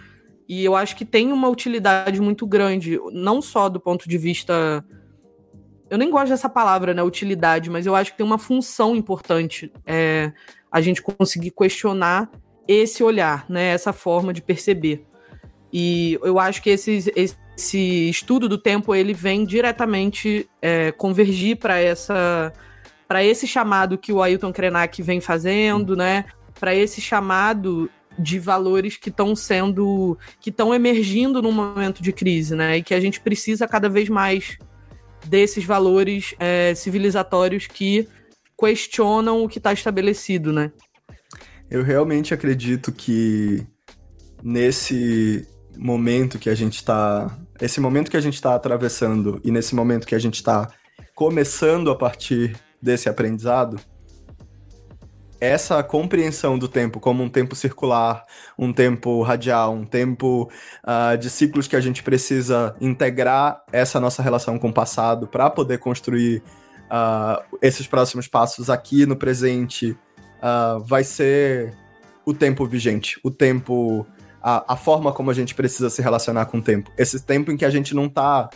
[0.48, 4.84] E eu acho que tem uma utilidade muito grande, não só do ponto de vista.
[5.90, 7.02] Eu nem gosto dessa palavra, né?
[7.02, 10.32] Utilidade, mas eu acho que tem uma função importante é,
[10.70, 12.30] a gente conseguir questionar
[12.68, 13.68] esse olhar, né?
[13.68, 15.04] Essa forma de perceber.
[15.72, 21.78] E eu acho que esses, esse estudo do tempo ele vem diretamente é, convergir para
[21.78, 22.52] essa
[23.09, 26.24] para esse chamado que o Ailton Krenak vem fazendo, né?
[26.59, 27.88] Para esse chamado
[28.18, 32.78] de valores que estão sendo que estão emergindo num momento de crise, né?
[32.78, 34.58] E que a gente precisa cada vez mais
[35.26, 38.08] desses valores é, civilizatórios que
[38.58, 40.72] questionam o que está estabelecido, né?
[41.70, 43.66] Eu realmente acredito que
[44.42, 45.46] nesse
[45.76, 47.36] momento que a gente está.
[47.60, 50.70] Esse momento que a gente está atravessando e nesse momento que a gente está
[51.14, 53.80] começando a partir desse aprendizado,
[55.41, 58.24] essa compreensão do tempo como um tempo circular,
[58.59, 60.51] um tempo radial, um tempo
[60.84, 65.51] uh, de ciclos que a gente precisa integrar essa nossa relação com o passado para
[65.51, 66.43] poder construir
[66.86, 71.74] uh, esses próximos passos aqui no presente, uh, vai ser
[72.24, 74.06] o tempo vigente, o tempo
[74.43, 76.90] a, a forma como a gente precisa se relacionar com o tempo.
[76.97, 78.48] Esse tempo em que a gente não tá.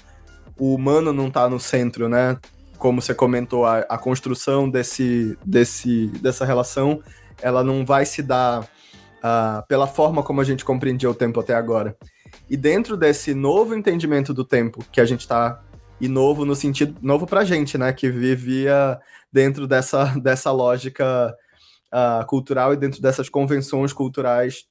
[0.57, 2.39] O humano não tá no centro, né?
[2.81, 7.01] Como você comentou, a, a construção desse, desse, dessa relação
[7.43, 11.55] ela não vai se dar uh, pela forma como a gente compreendia o tempo até
[11.55, 11.97] agora.
[12.49, 15.63] E dentro desse novo entendimento do tempo que a gente está
[16.01, 18.99] e novo no sentido novo para gente, né, que vivia
[19.31, 21.37] dentro dessa, dessa lógica
[21.93, 24.67] uh, cultural e dentro dessas convenções culturais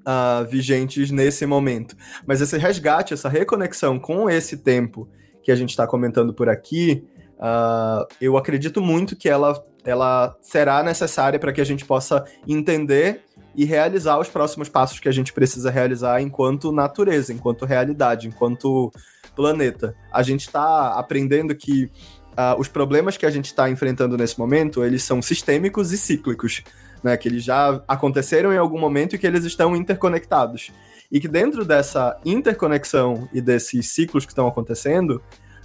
[0.00, 1.96] uh, vigentes nesse momento.
[2.26, 5.08] Mas esse resgate, essa reconexão com esse tempo
[5.40, 7.06] que a gente está comentando por aqui,
[7.38, 13.22] uh, eu acredito muito que ela, ela será necessária para que a gente possa entender
[13.56, 18.90] e realizar os próximos passos que a gente precisa realizar enquanto natureza, enquanto realidade, enquanto
[19.34, 19.94] planeta.
[20.12, 21.90] A gente está aprendendo que
[22.34, 26.62] uh, os problemas que a gente está enfrentando nesse momento, eles são sistêmicos e cíclicos,
[27.02, 27.16] né?
[27.16, 30.72] Que eles já aconteceram em algum momento e que eles estão interconectados.
[31.10, 35.22] E que dentro dessa interconexão e desses ciclos que estão acontecendo,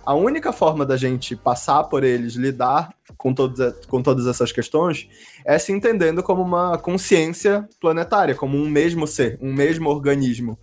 [0.10, 5.08] a única forma da gente passar por eles, lidar com, todos, com todas essas questões,
[5.46, 10.58] é se entendendo como uma consciência planetária, como um mesmo ser, um mesmo organismo.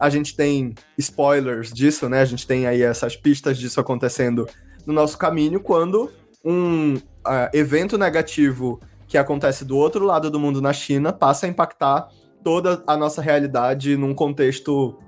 [0.00, 2.22] A gente tem spoilers disso, né?
[2.22, 4.48] A gente tem aí essas pistas disso acontecendo
[4.84, 6.10] no nosso caminho quando
[6.44, 11.48] um uh, evento negativo que acontece do outro lado do mundo na China passa a
[11.48, 12.08] impactar
[12.42, 14.98] toda a nossa realidade num contexto,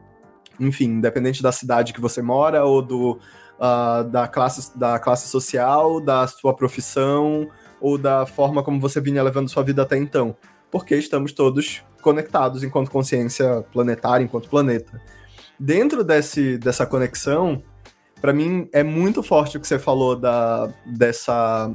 [0.60, 3.18] enfim, independente da cidade que você mora ou do,
[3.58, 7.48] uh, da, classe, da classe social, da sua profissão
[7.80, 10.36] ou da forma como você vinha levando sua vida até então.
[10.70, 15.00] Porque estamos todos conectados enquanto consciência planetária, enquanto planeta.
[15.58, 17.62] Dentro desse, dessa conexão,
[18.20, 21.70] para mim é muito forte o que você falou da, dessa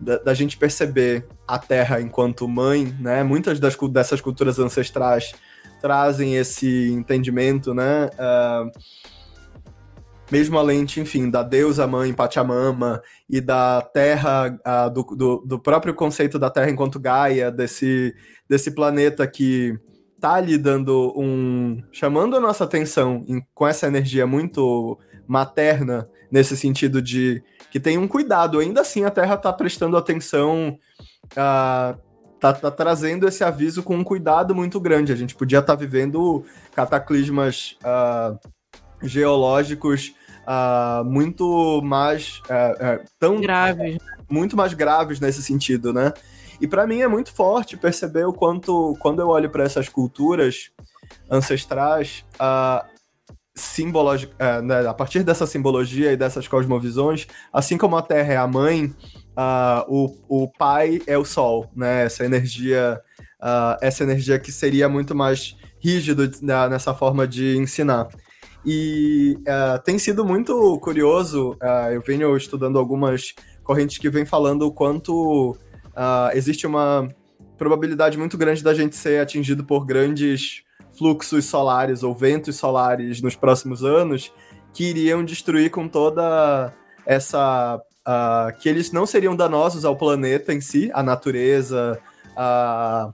[0.00, 3.22] da, da, gente perceber a Terra enquanto mãe, né?
[3.22, 5.32] Muitas das, dessas culturas ancestrais
[5.80, 8.06] trazem esse entendimento, né?
[8.14, 8.70] Uh,
[10.32, 14.48] mesmo a lente, enfim, da deusa mãe Pachamama e da Terra,
[14.90, 18.14] do, do, do, próprio conceito da Terra enquanto Gaia, desse,
[18.48, 19.78] desse planeta que
[20.18, 21.82] tá ali dando um.
[21.92, 27.98] chamando a nossa atenção em, com essa energia muito materna, nesse sentido de que tem
[27.98, 28.58] um cuidado.
[28.58, 30.78] Ainda assim, a Terra tá prestando atenção.
[31.32, 32.00] Uh,
[32.40, 35.12] tá, tá, trazendo esse aviso com um cuidado muito grande.
[35.12, 36.42] A gente podia estar tá vivendo
[36.74, 38.38] cataclismas uh,
[39.02, 43.98] geológicos uh, muito mais uh, uh, tão graves,
[44.28, 46.12] muito mais graves nesse sentido, né?
[46.60, 50.70] E para mim é muito forte perceber o quanto quando eu olho para essas culturas
[51.30, 52.86] ancestrais, uh,
[54.62, 58.94] né, a partir dessa simbologia e dessas cosmovisões, assim como a Terra é a mãe,
[59.36, 62.04] uh, o, o pai é o sol, né?
[62.04, 63.00] Essa energia,
[63.42, 68.08] uh, essa energia que seria muito mais rígido né, nessa forma de ensinar.
[68.64, 73.34] E uh, tem sido muito curioso, uh, eu venho estudando algumas
[73.64, 77.08] correntes que vêm falando o quanto uh, existe uma
[77.58, 80.62] probabilidade muito grande da gente ser atingido por grandes
[80.96, 84.32] fluxos solares ou ventos solares nos próximos anos
[84.72, 86.72] que iriam destruir com toda
[87.04, 87.80] essa.
[88.60, 91.98] que eles não seriam danosos ao planeta em si, à natureza,
[92.36, 93.12] a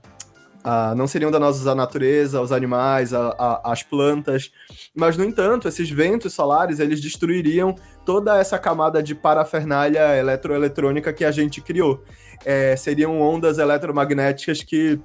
[0.71, 4.51] ah, não seriam danosos à natureza, aos animais, a, a, às plantas.
[4.95, 7.73] Mas, no entanto, esses ventos solares, eles destruiriam
[8.05, 12.03] toda essa camada de parafernália eletroeletrônica que a gente criou.
[12.45, 15.01] É, seriam ondas eletromagnéticas que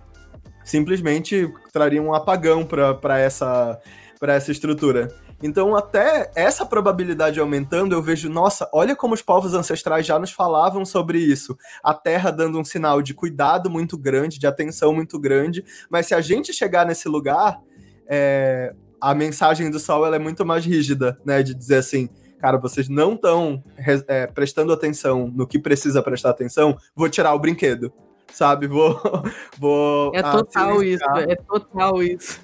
[0.62, 3.80] simplesmente trariam um apagão para essa,
[4.20, 5.08] essa estrutura.
[5.46, 10.32] Então, até essa probabilidade aumentando, eu vejo, nossa, olha como os povos ancestrais já nos
[10.32, 11.54] falavam sobre isso.
[11.82, 16.14] A Terra dando um sinal de cuidado muito grande, de atenção muito grande, mas se
[16.14, 17.60] a gente chegar nesse lugar,
[18.08, 21.42] é, a mensagem do Sol ela é muito mais rígida, né?
[21.42, 22.08] De dizer assim,
[22.38, 23.62] cara, vocês não estão
[24.08, 27.92] é, prestando atenção no que precisa prestar atenção, vou tirar o brinquedo,
[28.32, 28.66] sabe?
[28.66, 28.98] Vou.
[29.60, 32.40] vou é total isso, é total isso.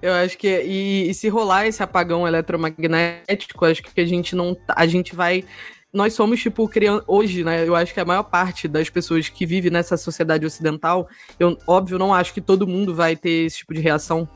[0.00, 4.54] Eu acho que e, e, se rolar esse apagão eletromagnético, acho que a gente não
[4.54, 5.44] tá, a gente vai
[5.92, 7.66] nós somos tipo criança hoje, né?
[7.66, 11.08] Eu acho que a maior parte das pessoas que vive nessa sociedade ocidental,
[11.40, 14.28] eu óbvio não acho que todo mundo vai ter esse tipo de reação,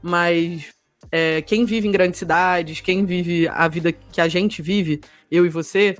[0.00, 0.72] mas
[1.12, 5.44] é, quem vive em grandes cidades, quem vive a vida que a gente vive, eu
[5.44, 5.96] e você,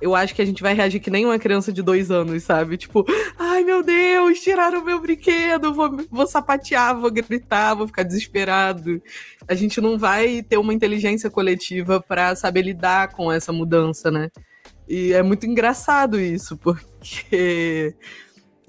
[0.00, 2.76] eu acho que a gente vai reagir que nem uma criança de dois anos, sabe?
[2.76, 3.04] Tipo,
[3.38, 9.02] ai meu Deus, tiraram meu brinquedo, vou, vou sapatear, vou gritar, vou ficar desesperado.
[9.46, 14.30] A gente não vai ter uma inteligência coletiva para saber lidar com essa mudança, né?
[14.88, 17.94] E é muito engraçado isso, porque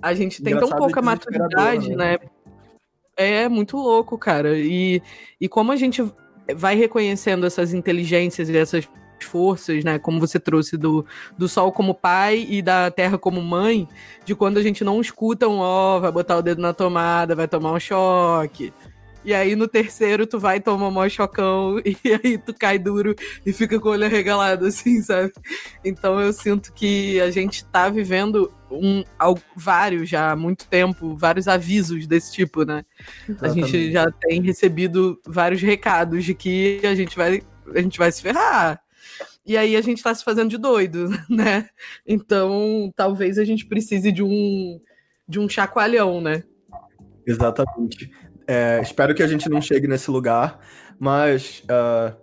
[0.02, 2.18] a gente tem engraçado tão pouca maturidade, né?
[2.18, 2.30] né?
[3.16, 4.58] É muito louco, cara.
[4.58, 5.02] E,
[5.40, 6.02] e como a gente
[6.56, 8.90] vai reconhecendo essas inteligências e essas
[9.26, 10.00] forças, né?
[10.00, 11.06] Como você trouxe do,
[11.38, 13.88] do Sol como pai e da Terra como mãe,
[14.26, 17.36] de quando a gente não escuta um ó, oh, vai botar o dedo na tomada,
[17.36, 18.74] vai tomar um choque.
[19.24, 23.14] E aí no terceiro tu vai tomar um maior chocão e aí tu cai duro
[23.46, 25.32] e fica com o olho arregalado, assim, sabe?
[25.84, 29.04] Então eu sinto que a gente tá vivendo um,
[29.56, 32.86] vários já há muito tempo, vários avisos desse tipo, né?
[33.28, 33.64] Exatamente.
[33.64, 37.42] A gente já tem recebido vários recados de que a gente vai,
[37.76, 38.82] a gente vai se ferrar
[39.50, 41.68] e aí a gente está se fazendo de doido, né?
[42.06, 44.80] Então, talvez a gente precise de um
[45.28, 46.44] de um chacoalhão, né?
[47.26, 48.12] Exatamente.
[48.48, 50.60] É, espero que a gente não chegue nesse lugar,
[51.00, 52.16] mas uh,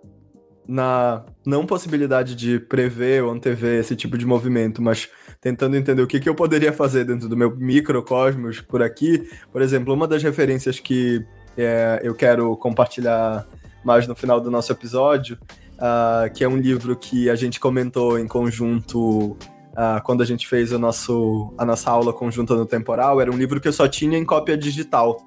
[0.65, 5.09] na não possibilidade de prever ou antever esse tipo de movimento, mas
[5.41, 9.29] tentando entender o que, que eu poderia fazer dentro do meu microcosmos por aqui.
[9.51, 11.25] Por exemplo, uma das referências que
[11.57, 13.45] é, eu quero compartilhar
[13.83, 15.37] mais no final do nosso episódio,
[15.77, 19.31] uh, que é um livro que a gente comentou em conjunto
[19.77, 23.37] uh, quando a gente fez o nosso, a nossa aula conjunta no temporal, era um
[23.37, 25.25] livro que eu só tinha em cópia digital.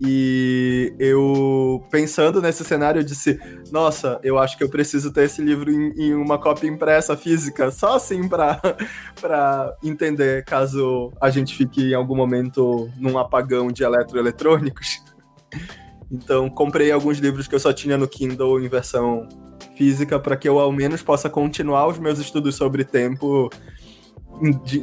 [0.00, 3.36] E eu, pensando nesse cenário, eu disse:
[3.72, 7.72] Nossa, eu acho que eu preciso ter esse livro em, em uma cópia impressa física,
[7.72, 8.60] só assim para
[9.82, 15.02] entender caso a gente fique em algum momento num apagão de eletroeletrônicos.
[16.10, 19.28] Então, comprei alguns livros que eu só tinha no Kindle em versão
[19.76, 23.50] física para que eu ao menos possa continuar os meus estudos sobre tempo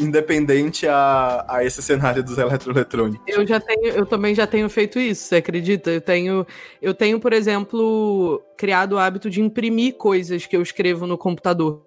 [0.01, 3.25] independente a, a esse cenário dos eletroeletrônicos.
[3.27, 5.91] Eu já tenho, eu também já tenho feito isso, você acredita?
[5.91, 6.45] Eu tenho,
[6.81, 11.81] eu tenho, por exemplo, criado o hábito de imprimir coisas que eu escrevo no computador.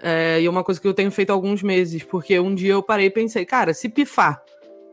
[0.00, 2.72] É, e é uma coisa que eu tenho feito há alguns meses, porque um dia
[2.72, 4.42] eu parei e pensei, cara, se pifar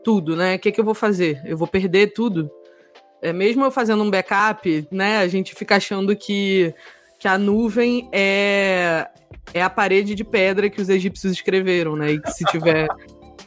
[0.02, 0.56] tudo, né?
[0.56, 1.40] O que, que eu vou fazer?
[1.46, 2.50] Eu vou perder tudo?
[3.24, 5.16] É, mesmo eu fazendo um backup, né?
[5.16, 6.74] A gente fica achando que,
[7.18, 9.08] que a nuvem é,
[9.54, 12.12] é a parede de pedra que os egípcios escreveram, né?
[12.12, 12.86] E que se tiver.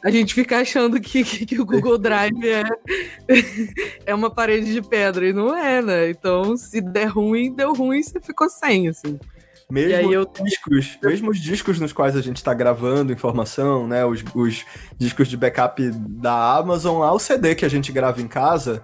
[0.03, 2.63] A gente fica achando que, que, que o Google Drive é,
[4.07, 6.09] é uma parede de pedra, e não é, né?
[6.09, 9.19] Então, se der ruim, deu ruim, você ficou sem, assim.
[9.69, 10.25] Mesmo eu...
[10.43, 14.03] discos, mesmo os discos nos quais a gente está gravando informação, né?
[14.03, 14.65] Os, os
[14.97, 18.81] discos de backup da Amazon, ao CD que a gente grava em casa,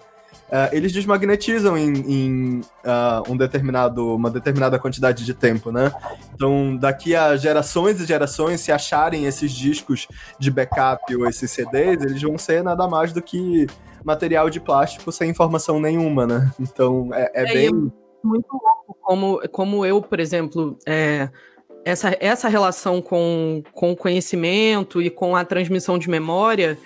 [0.53, 5.91] uh, eles desmagnetizam em, em uh, um determinado, uma determinada quantidade de tempo, né?
[6.35, 10.07] Então, daqui a gerações e gerações, se acharem esses discos
[10.37, 13.65] de backup ou esses CDs, eles vão ser nada mais do que
[14.05, 16.51] material de plástico sem informação nenhuma, né?
[16.59, 17.91] Então, é, é, é bem...
[18.23, 21.27] Muito louco como, como eu, por exemplo, é,
[21.83, 26.77] essa, essa relação com, com o conhecimento e com a transmissão de memória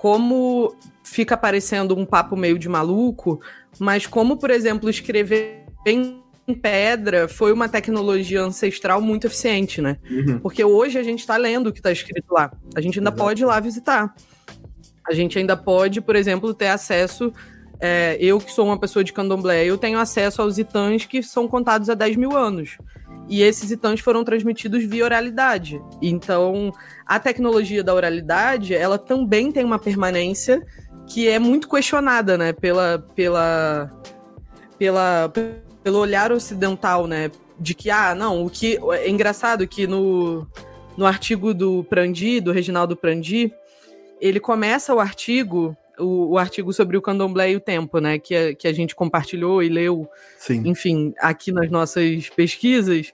[0.00, 0.74] como
[1.04, 3.38] fica parecendo um papo meio de maluco,
[3.78, 6.22] mas como, por exemplo, escrever em
[6.62, 9.98] pedra foi uma tecnologia ancestral muito eficiente, né?
[10.10, 10.38] Uhum.
[10.38, 12.50] Porque hoje a gente está lendo o que está escrito lá.
[12.74, 13.22] A gente ainda Exato.
[13.22, 14.14] pode ir lá visitar.
[15.06, 17.30] A gente ainda pode, por exemplo, ter acesso.
[17.80, 21.48] É, eu, que sou uma pessoa de candomblé, eu tenho acesso aos itãs que são
[21.48, 22.76] contados há 10 mil anos.
[23.28, 25.80] E esses itãs foram transmitidos via oralidade.
[26.02, 26.72] Então,
[27.06, 30.60] a tecnologia da oralidade, ela também tem uma permanência
[31.06, 33.90] que é muito questionada, né, pela pela
[34.78, 35.32] pela
[35.82, 40.46] pelo olhar ocidental, né, de que ah, não, o que é engraçado que no
[40.96, 43.52] no artigo do Prandi, do Reginaldo Prandi,
[44.20, 48.18] ele começa o artigo o, o, artigo sobre o candomblé e o tempo, né?
[48.18, 50.08] Que a, que a gente compartilhou e leu,
[50.38, 50.62] Sim.
[50.66, 53.12] enfim, aqui nas nossas pesquisas.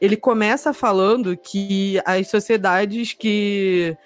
[0.00, 3.96] Ele começa falando que as sociedades que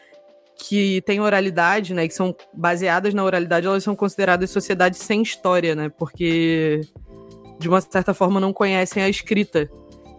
[0.58, 5.74] que têm oralidade, né, que são baseadas na oralidade, elas são consideradas sociedades sem história,
[5.74, 5.90] né?
[5.90, 6.80] Porque
[7.58, 9.70] de uma certa forma não conhecem a escrita.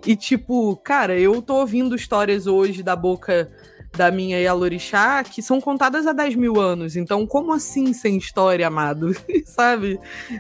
[0.06, 3.52] E tipo, cara, eu tô ouvindo histórias hoje da boca
[3.98, 6.96] da minha Yalorixá que são contadas há 10 mil anos.
[6.96, 9.12] Então, como assim sem história, amado?
[9.46, 10.00] Sabe?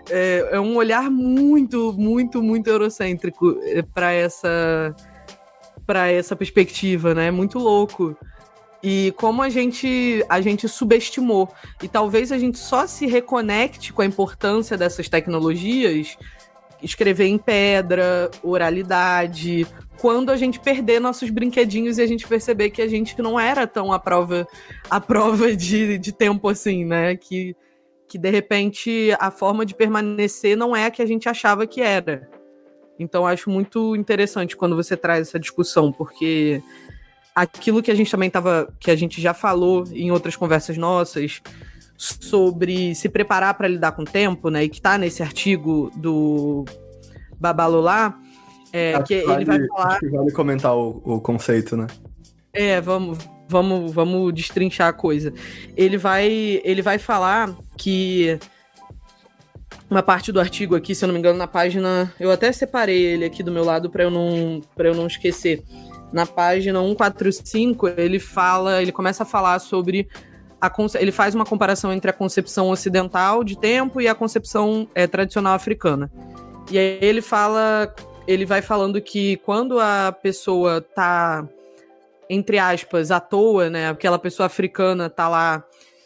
[0.10, 4.96] É, é, um olhar muito, muito, muito eurocêntrico é, para essa
[5.86, 7.32] para essa perspectiva, né?
[7.32, 8.16] Muito louco.
[8.84, 11.50] E como a gente a gente subestimou
[11.82, 16.18] e talvez a gente só se reconecte com a importância dessas tecnologias,
[16.82, 19.66] escrever em pedra, oralidade,
[19.99, 23.66] quando a gente perder nossos brinquedinhos e a gente perceber que a gente não era
[23.66, 24.48] tão a prova
[24.90, 27.16] a prova de, de tempo assim, né?
[27.16, 27.56] Que
[28.08, 31.82] que de repente a forma de permanecer não é a que a gente achava que
[31.82, 32.30] era.
[32.98, 36.64] Então acho muito interessante quando você traz essa discussão, porque
[37.36, 41.41] aquilo que a gente também estava, que a gente já falou em outras conversas nossas
[41.98, 44.64] sobre se preparar para lidar com o tempo, né?
[44.64, 46.64] E que está nesse artigo do
[47.40, 48.18] Babalolá,
[48.72, 49.88] é, que vale, ele vai falar.
[49.88, 51.88] Acho que vale comentar o, o conceito, né?
[52.53, 53.18] É, vamos,
[53.48, 55.34] vamos, vamos destrinchar a coisa.
[55.76, 58.38] Ele vai, ele vai falar que
[59.90, 63.02] uma parte do artigo aqui, se eu não me engano, na página, eu até separei
[63.02, 65.64] ele aqui do meu lado para eu não para eu não esquecer
[66.11, 70.07] na página 145, ele fala, ele começa a falar sobre
[71.00, 75.54] ele faz uma comparação entre a concepção ocidental de tempo e a concepção é, tradicional
[75.54, 76.12] africana.
[76.72, 77.94] E aí ele fala,
[78.28, 81.48] ele vai falando que quando a pessoa tá
[82.30, 85.64] entre aspas à toa, né, aquela pessoa africana tá lá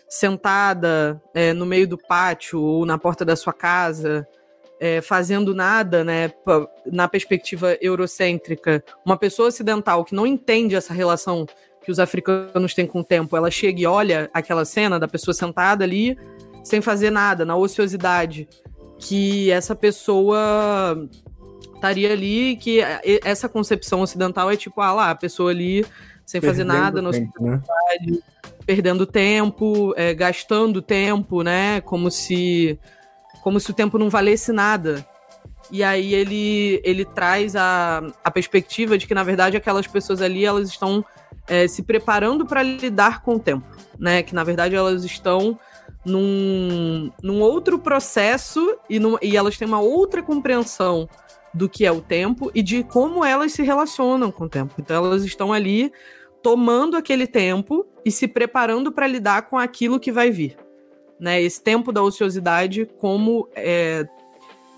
[0.07, 4.27] sentada é, no meio do pátio ou na porta da sua casa,
[4.79, 6.31] é, fazendo nada, né,
[6.85, 11.45] na perspectiva eurocêntrica, uma pessoa ocidental que não entende essa relação
[11.83, 15.33] que os africanos têm com o tempo, ela chega e olha aquela cena da pessoa
[15.33, 16.17] sentada ali,
[16.63, 18.47] sem fazer nada, na ociosidade,
[18.99, 21.09] que essa pessoa
[21.73, 22.79] estaria ali, que
[23.23, 25.83] essa concepção ocidental é tipo, ah lá, a pessoa ali
[26.25, 28.19] sem perdendo fazer nada, na ociosidade, né?
[28.65, 31.81] perdendo tempo, é, gastando tempo, né?
[31.81, 32.79] Como se,
[33.41, 35.05] como se o tempo não valesse nada.
[35.71, 40.45] E aí ele, ele traz a, a perspectiva de que, na verdade, aquelas pessoas ali,
[40.45, 41.03] elas estão
[41.51, 43.67] é, se preparando para lidar com o tempo,
[43.99, 44.23] né?
[44.23, 45.59] Que na verdade elas estão
[46.05, 51.09] num, num outro processo e, num, e elas têm uma outra compreensão
[51.53, 54.75] do que é o tempo e de como elas se relacionam com o tempo.
[54.79, 55.91] Então elas estão ali
[56.41, 60.55] tomando aquele tempo e se preparando para lidar com aquilo que vai vir.
[61.19, 61.41] Né?
[61.41, 64.07] Esse tempo da ociosidade como é,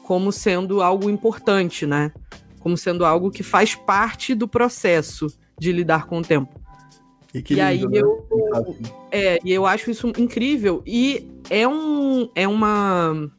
[0.01, 2.11] como sendo algo importante, né?
[2.59, 5.27] Como sendo algo que faz parte do processo
[5.59, 6.62] de lidar com o tempo.
[7.33, 7.99] E, aí né?
[7.99, 8.27] eu,
[9.11, 13.31] é, e eu acho isso incrível e é um é uma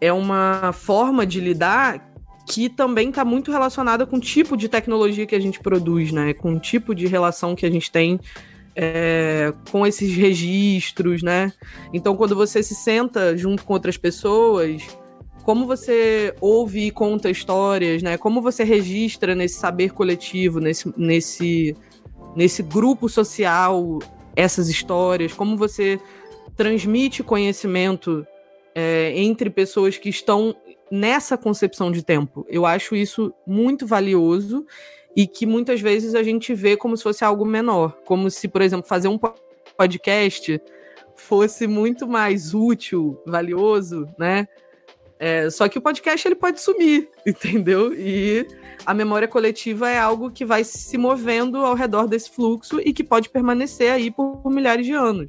[0.00, 2.10] é uma forma de lidar
[2.50, 6.34] que também está muito relacionada com o tipo de tecnologia que a gente produz, né?
[6.34, 8.18] Com o tipo de relação que a gente tem
[8.74, 11.52] é, com esses registros, né?
[11.92, 14.82] Então, quando você se senta junto com outras pessoas,
[15.44, 18.16] como você ouve e conta histórias, né?
[18.16, 21.76] Como você registra nesse saber coletivo, nesse, nesse,
[22.36, 23.98] nesse grupo social
[24.36, 26.00] essas histórias, como você
[26.56, 28.26] transmite conhecimento
[28.74, 30.54] é, entre pessoas que estão
[30.90, 32.46] nessa concepção de tempo.
[32.48, 34.66] Eu acho isso muito valioso
[35.16, 38.62] e que muitas vezes a gente vê como se fosse algo menor, como se, por
[38.62, 39.18] exemplo, fazer um
[39.76, 40.60] podcast
[41.16, 44.48] fosse muito mais útil, valioso, né?
[45.20, 47.92] É, só que o podcast ele pode sumir, entendeu?
[47.92, 48.46] E
[48.86, 53.04] a memória coletiva é algo que vai se movendo ao redor desse fluxo e que
[53.04, 55.28] pode permanecer aí por, milhares de anos.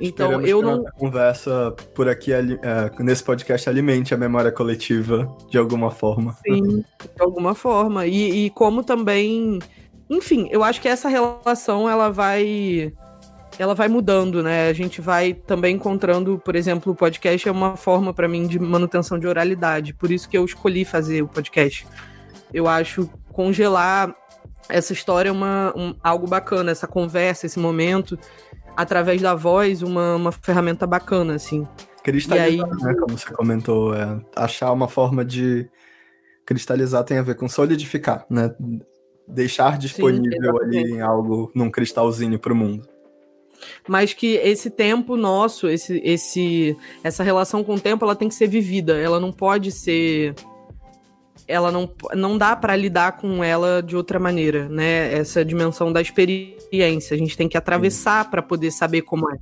[0.00, 0.84] Então Esperamos eu não.
[0.98, 2.42] conversa por aqui, é,
[2.98, 6.36] nesse podcast, alimente a memória coletiva de alguma forma.
[6.44, 6.84] Sim,
[7.14, 8.06] de alguma forma.
[8.06, 9.60] E, e como também.
[10.10, 12.92] Enfim, eu acho que essa relação ela vai
[13.58, 14.68] ela vai mudando, né?
[14.68, 18.58] A gente vai também encontrando, por exemplo, o podcast é uma forma para mim de
[18.58, 21.86] manutenção de oralidade, por isso que eu escolhi fazer o podcast.
[22.52, 24.14] Eu acho congelar
[24.68, 28.18] essa história é uma, um, algo bacana, essa conversa, esse momento,
[28.76, 31.66] através da voz, uma, uma ferramenta bacana, assim.
[32.02, 32.82] Cristalizar, aí...
[32.82, 35.68] né, como você comentou, é, achar uma forma de
[36.44, 38.54] cristalizar tem a ver com solidificar, né?
[39.28, 42.95] Deixar disponível Sim, ali em algo, num cristalzinho para o mundo
[43.88, 48.34] mas que esse tempo nosso, esse, esse, essa relação com o tempo, ela tem que
[48.34, 48.98] ser vivida.
[48.98, 50.34] Ela não pode ser,
[51.46, 55.12] ela não, não dá para lidar com ela de outra maneira, né?
[55.12, 59.36] Essa dimensão da experiência, a gente tem que atravessar para poder saber como é.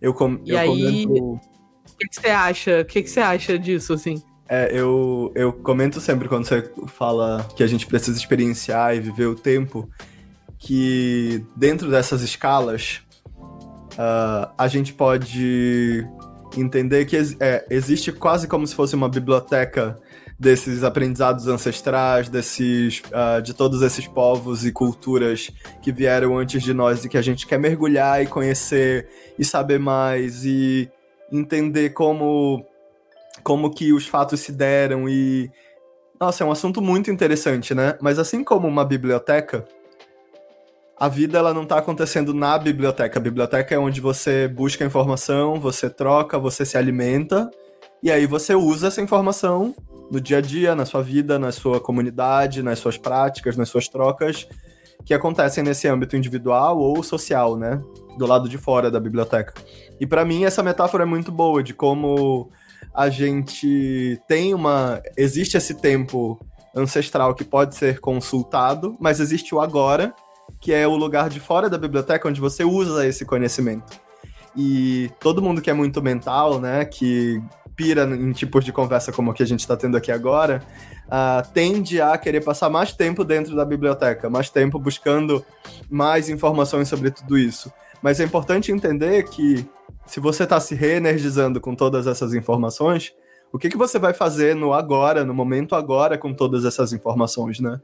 [0.00, 1.34] Eu com, e eu aí, comento...
[1.34, 1.40] o
[1.98, 2.80] que, que você acha?
[2.80, 4.20] O que, que você acha disso, assim?
[4.48, 9.26] É, eu, eu comento sempre quando você fala que a gente precisa experienciar e viver
[9.26, 9.88] o tempo,
[10.58, 13.00] que dentro dessas escalas
[13.92, 16.06] uh, a gente pode
[16.56, 19.98] entender que é, existe quase como se fosse uma biblioteca
[20.38, 25.50] desses aprendizados ancestrais, desses, uh, de todos esses povos e culturas
[25.80, 29.08] que vieram antes de nós e que a gente quer mergulhar e conhecer
[29.38, 30.90] e saber mais e
[31.30, 32.66] entender como
[33.42, 35.50] como que os fatos se deram e
[36.20, 37.98] nossa, é um assunto muito interessante, né?
[38.00, 39.66] Mas assim como uma biblioteca,
[41.02, 43.18] a vida ela não está acontecendo na biblioteca.
[43.18, 47.50] A biblioteca é onde você busca informação, você troca, você se alimenta
[48.00, 49.74] e aí você usa essa informação
[50.12, 53.88] no dia a dia, na sua vida, na sua comunidade, nas suas práticas, nas suas
[53.88, 54.46] trocas
[55.04, 57.82] que acontecem nesse âmbito individual ou social, né?
[58.16, 59.54] Do lado de fora da biblioteca.
[59.98, 62.48] E para mim essa metáfora é muito boa de como
[62.94, 66.38] a gente tem uma existe esse tempo
[66.76, 70.14] ancestral que pode ser consultado, mas existe o agora
[70.60, 74.00] que é o lugar de fora da biblioteca onde você usa esse conhecimento.
[74.56, 77.42] E todo mundo que é muito mental, né, que
[77.74, 80.62] pira em tipos de conversa como a que a gente está tendo aqui agora,
[81.06, 85.44] uh, tende a querer passar mais tempo dentro da biblioteca, mais tempo buscando
[85.90, 87.72] mais informações sobre tudo isso.
[88.02, 89.66] Mas é importante entender que
[90.06, 93.14] se você está se reenergizando com todas essas informações,
[93.52, 97.60] o que, que você vai fazer no agora, no momento agora, com todas essas informações,
[97.60, 97.80] né?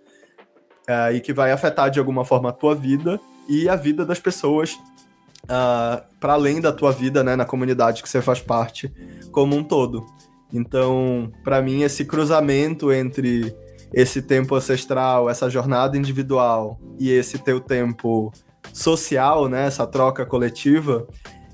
[0.89, 4.19] Uh, e que vai afetar de alguma forma a tua vida e a vida das
[4.19, 8.93] pessoas uh, ah, para além da tua vida, né, na comunidade que você faz parte
[9.31, 10.05] como um todo.
[10.53, 13.55] Então, para mim, esse cruzamento entre
[13.93, 18.33] esse tempo ancestral, essa jornada individual e esse teu tempo
[18.73, 21.07] social, né, essa troca coletiva,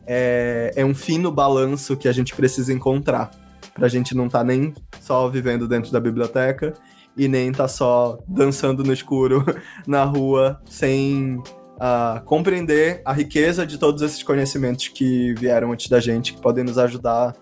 [0.07, 3.31] é, é um fino balanço que a gente precisa encontrar.
[3.73, 6.75] Pra gente não estar tá nem só vivendo dentro da biblioteca
[7.17, 9.45] e nem tá só dançando no escuro
[9.87, 11.39] na rua sem
[11.75, 16.65] uh, compreender a riqueza de todos esses conhecimentos que vieram antes da gente, que podem
[16.65, 17.35] nos ajudar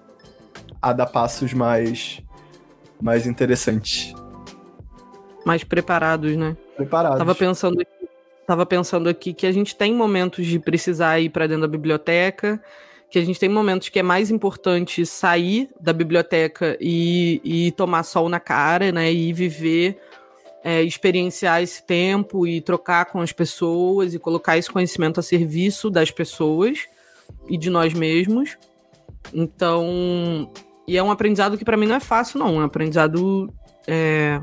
[0.81, 2.21] a dar passos mais,
[3.01, 4.15] mais interessantes.
[5.45, 6.57] Mais preparados, né?
[6.77, 7.19] Preparados.
[7.19, 7.85] Tava pensando,
[8.47, 12.63] tava pensando aqui que a gente tem momentos de precisar ir para dentro da biblioteca,
[13.13, 18.05] que a gente tem momentos que é mais importante sair da biblioteca e, e tomar
[18.05, 19.13] sol na cara, né?
[19.13, 20.01] E viver,
[20.65, 25.91] é, experienciar esse tempo e trocar com as pessoas e colocar esse conhecimento a serviço
[25.91, 26.87] das pessoas
[27.47, 28.57] e de nós mesmos.
[29.35, 30.51] Então,
[30.89, 32.49] e é um aprendizado que para mim não é fácil, não.
[32.49, 33.53] É um aprendizado
[33.87, 34.41] é,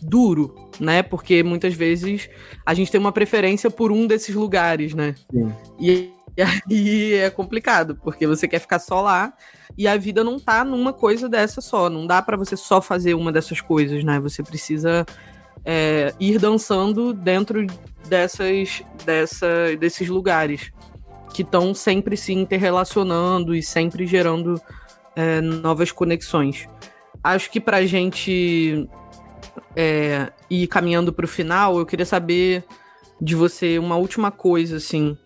[0.00, 1.02] duro, né?
[1.02, 2.30] Porque muitas vezes
[2.64, 5.14] a gente tem uma preferência por um desses lugares, né?
[5.30, 5.52] Sim.
[5.78, 9.32] E, e aí é complicado, porque você quer ficar só lá
[9.76, 11.90] e a vida não tá numa coisa dessa só.
[11.90, 14.20] Não dá para você só fazer uma dessas coisas, né?
[14.20, 15.04] Você precisa
[15.64, 17.66] é, ir dançando dentro
[18.08, 20.70] dessas, dessa, desses lugares
[21.34, 24.60] que estão sempre se interrelacionando e sempre gerando
[25.16, 26.68] é, novas conexões.
[27.22, 28.88] Acho que para a gente
[29.74, 32.64] é, ir caminhando para o final, eu queria saber
[33.20, 35.16] de você uma última coisa, assim.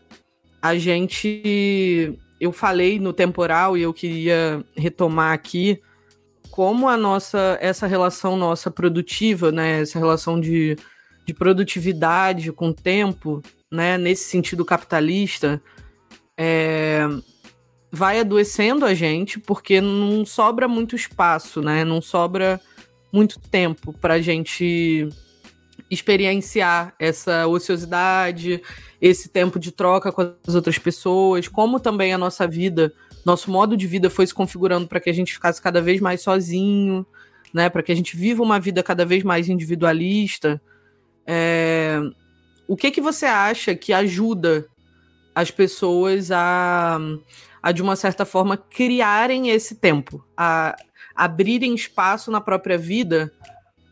[0.62, 5.82] A gente, eu falei no temporal e eu queria retomar aqui
[6.50, 10.76] como a nossa, essa relação nossa produtiva, né, essa relação de,
[11.26, 15.60] de produtividade com o tempo, né, nesse sentido capitalista,
[16.36, 17.08] é,
[17.90, 21.84] vai adoecendo a gente porque não sobra muito espaço, né?
[21.84, 22.58] Não sobra
[23.12, 25.08] muito tempo para a gente
[25.92, 28.62] experienciar essa ociosidade,
[29.00, 32.92] esse tempo de troca com as outras pessoas, como também a nossa vida,
[33.26, 36.22] nosso modo de vida foi se configurando para que a gente ficasse cada vez mais
[36.22, 37.06] sozinho,
[37.52, 37.68] né?
[37.68, 40.60] Para que a gente viva uma vida cada vez mais individualista.
[41.26, 42.00] É...
[42.66, 44.66] O que que você acha que ajuda
[45.34, 46.98] as pessoas a
[47.62, 50.74] a de uma certa forma criarem esse tempo, a
[51.14, 53.32] abrirem espaço na própria vida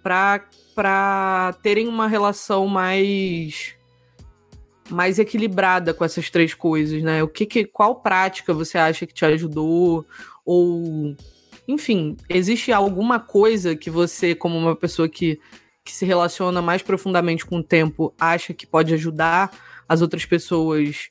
[0.03, 3.75] para terem uma relação mais
[4.89, 7.23] mais equilibrada com essas três coisas, né?
[7.23, 10.05] O que, que qual prática você acha que te ajudou
[10.45, 11.15] ou
[11.69, 15.39] enfim, existe alguma coisa que você como uma pessoa que
[15.85, 19.51] que se relaciona mais profundamente com o tempo acha que pode ajudar
[19.89, 21.11] as outras pessoas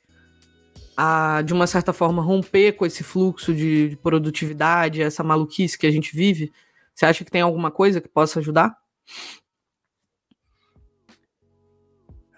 [0.96, 5.86] a, de uma certa forma, romper com esse fluxo de, de produtividade, essa maluquice que
[5.86, 6.52] a gente vive?
[6.94, 8.76] Você acha que tem alguma coisa que possa ajudar?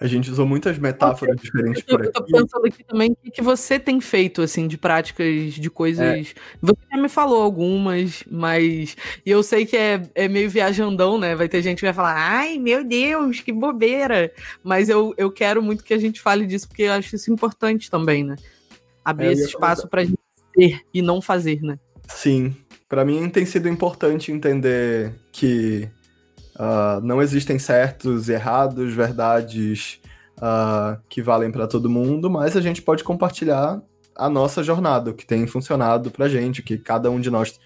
[0.03, 1.49] A gente usou muitas metáforas okay.
[1.49, 2.09] diferentes por aqui.
[2.09, 5.71] Eu tô pensando aqui também o que, que você tem feito, assim, de práticas, de
[5.71, 6.05] coisas.
[6.05, 6.35] É.
[6.61, 8.97] Você já me falou algumas, mas.
[9.25, 11.37] E eu sei que é, é meio viajandão, né?
[11.37, 14.33] Vai ter gente que vai falar, ai, meu Deus, que bobeira.
[14.65, 17.89] Mas eu, eu quero muito que a gente fale disso, porque eu acho isso importante
[17.89, 18.35] também, né?
[19.05, 20.19] Abrir é, esse espaço pra gente
[20.53, 21.79] ser e não fazer, né?
[22.09, 22.57] Sim.
[22.89, 25.89] Para mim tem sido importante entender que
[26.63, 30.01] Uh, não existem certos errados, verdades
[30.39, 33.83] uh, que valem para todo mundo, mas a gente pode compartilhar
[34.15, 37.59] a nossa jornada, o que tem funcionado para gente, o que cada um de nós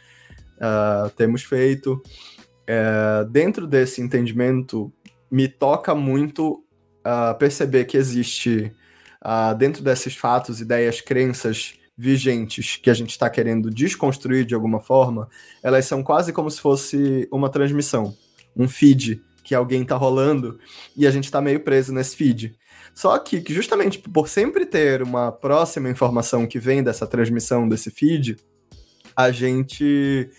[0.57, 2.03] uh, temos feito.
[2.63, 4.91] Uh, dentro desse entendimento,
[5.31, 6.63] me toca muito
[7.39, 8.75] perceber que existe,
[9.57, 15.29] dentro desses fatos, ideias, crenças vigentes que a gente está querendo desconstruir de alguma forma,
[15.63, 18.13] elas são quase como se fosse uma transmissão
[18.57, 20.59] um feed que alguém tá rolando
[20.97, 22.57] e a gente tá meio preso nesse feed.
[22.95, 28.37] Só que, justamente por sempre ter uma próxima informação que vem dessa transmissão desse feed,
[29.15, 30.31] a gente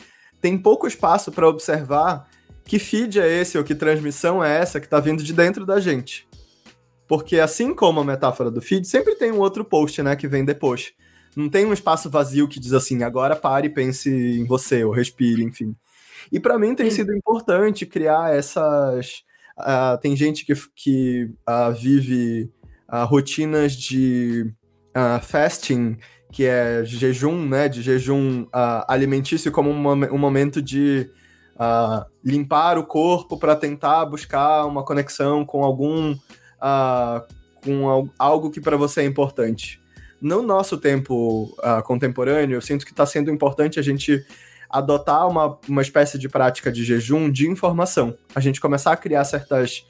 [0.41, 2.27] tem pouco espaço para observar
[2.65, 5.80] que feed é esse ou que transmissão é essa que está vindo de dentro da
[5.80, 6.27] gente.
[7.07, 10.44] Porque assim como a metáfora do feed, sempre tem um outro post, né, que vem
[10.44, 10.91] depois.
[11.35, 14.91] Não tem um espaço vazio que diz assim, agora pare e pense em você, ou
[14.91, 15.76] respire, enfim.
[16.32, 19.24] E para mim tem sido importante criar essas.
[19.58, 22.52] Uh, tem gente que, que uh, vive
[22.91, 24.52] uh, rotinas de
[25.22, 25.95] fasting,
[26.32, 27.70] que é jejum, né?
[27.70, 28.48] De jejum
[28.88, 31.08] alimentício como um, um momento de
[32.24, 36.16] limpar o corpo para tentar buscar uma conexão com algum.
[37.64, 39.80] com algo que para você é importante
[40.22, 44.26] no nosso tempo uh, contemporâneo, eu sinto que está sendo importante a gente
[44.69, 48.18] adotar uma, uma espécie de prática de jejum de informação.
[48.35, 49.85] A gente começar a criar certas,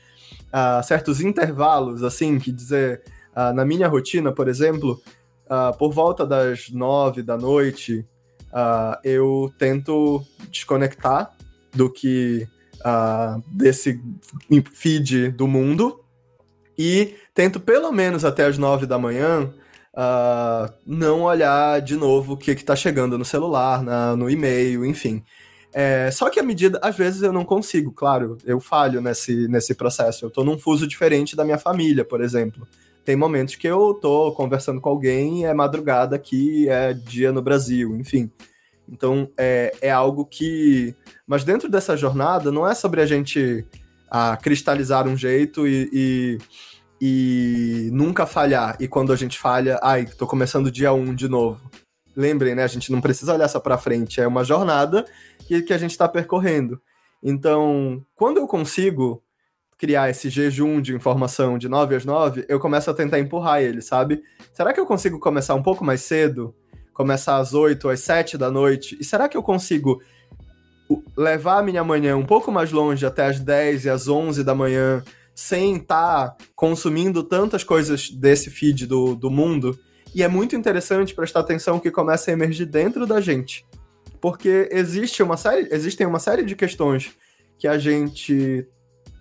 [0.48, 3.02] uh, certos intervalos, assim, que dizer,
[3.36, 5.02] uh, na minha rotina, por exemplo,
[5.45, 8.06] uh, por volta das nove da noite,
[9.04, 11.32] eu tento desconectar
[11.76, 12.48] do que
[13.45, 14.02] desse
[14.74, 15.99] feed do mundo
[16.76, 19.54] e tento pelo menos até as nove da manhã
[19.98, 25.24] uh, não olhar de novo o que está chegando no celular, na, no e-mail, enfim.
[25.74, 29.76] É, só que a medida, às vezes eu não consigo, claro, eu falho nesse, nesse
[29.76, 30.26] processo.
[30.26, 32.68] Eu estou num fuso diferente da minha família, por exemplo.
[33.03, 37.95] Tem momentos que eu estou conversando com alguém, é madrugada aqui, é dia no Brasil,
[37.95, 38.32] enfim.
[38.90, 40.95] Então é, é algo que.
[41.26, 43.65] Mas dentro dessa jornada, não é sobre a gente
[44.10, 46.38] a cristalizar um jeito e, e
[46.99, 48.76] e nunca falhar.
[48.80, 51.60] E quando a gente falha, ai, tô começando dia 1 de novo.
[52.15, 52.64] Lembrem, né?
[52.64, 55.06] A gente não precisa olhar só para frente, é uma jornada
[55.45, 56.82] que, que a gente está percorrendo.
[57.22, 59.24] Então, quando eu consigo
[59.78, 63.82] criar esse jejum de informação de 9 às 9, eu começo a tentar empurrar ele,
[63.82, 64.24] sabe?
[64.52, 66.56] Será que eu consigo começar um pouco mais cedo?
[66.94, 68.98] Começar às 8, às 7 da noite?
[68.99, 70.02] E será que eu consigo
[71.15, 74.56] levar a minha manhã um pouco mais longe até as 10 e às 11 da
[74.56, 75.03] manhã
[75.38, 79.78] sem estar tá consumindo tantas coisas desse feed do, do mundo.
[80.16, 83.64] E é muito interessante prestar atenção que começa a emergir dentro da gente.
[84.20, 87.12] Porque existe uma série, existem uma série de questões
[87.60, 88.68] que a gente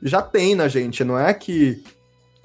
[0.03, 1.85] já tem na gente, não é que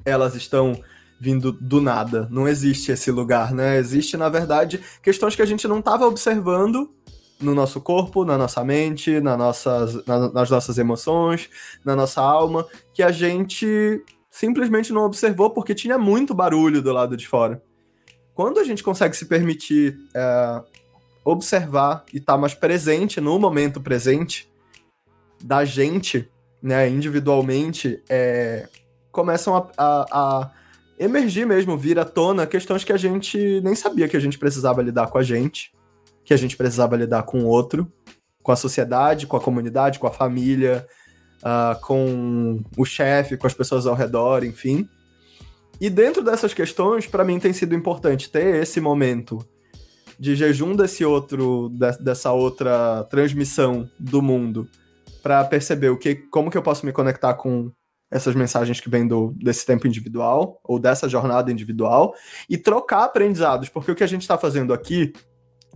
[0.03, 0.77] elas estão
[1.18, 2.27] vindo do nada.
[2.30, 3.77] Não existe esse lugar, né?
[3.77, 6.93] Existe, na verdade, questões que a gente não estava observando
[7.41, 11.49] no nosso corpo, na nossa mente, na nossas, na, nas nossas emoções,
[11.84, 17.18] na nossa alma, que a gente simplesmente não observou porque tinha muito barulho do lado
[17.18, 17.61] de fora.
[18.34, 20.61] Quando a gente consegue se permitir é,
[21.23, 24.49] observar e estar tá mais presente no momento presente
[25.43, 26.30] da gente,
[26.61, 28.69] né, individualmente, é,
[29.11, 30.51] começam a, a, a
[30.97, 34.81] emergir mesmo, vir à tona questões que a gente nem sabia que a gente precisava
[34.81, 35.73] lidar com a gente
[36.23, 37.91] que a gente precisava lidar com o outro,
[38.41, 40.88] com a sociedade, com a comunidade, com a família,
[41.41, 44.88] uh, com o chefe, com as pessoas ao redor, enfim.
[45.80, 49.39] E dentro dessas questões, para mim tem sido importante ter esse momento
[50.19, 54.68] de jejum desse outro, de, dessa outra transmissão do mundo,
[55.23, 57.72] para perceber o que, como que eu posso me conectar com
[58.11, 62.14] essas mensagens que vêm do, desse tempo individual ou dessa jornada individual
[62.49, 65.14] e trocar aprendizados, porque o que a gente está fazendo aqui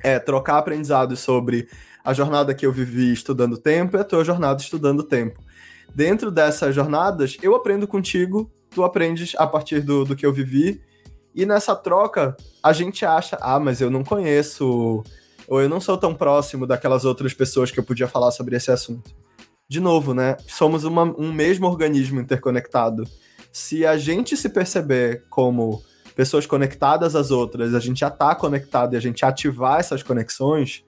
[0.06, 1.68] é trocar aprendizados sobre
[2.04, 5.42] a jornada que eu vivi estudando tempo e a tua jornada estudando tempo.
[5.96, 10.80] Dentro dessas jornadas, eu aprendo contigo, tu aprendes a partir do, do que eu vivi,
[11.34, 15.04] e nessa troca, a gente acha, ah, mas eu não conheço,
[15.48, 18.70] ou eu não sou tão próximo daquelas outras pessoas que eu podia falar sobre esse
[18.70, 19.10] assunto.
[19.68, 20.38] De novo, né?
[20.48, 23.04] Somos uma, um mesmo organismo interconectado.
[23.52, 25.82] Se a gente se perceber como
[26.16, 30.84] pessoas conectadas às outras, a gente já está conectado e a gente ativar essas conexões,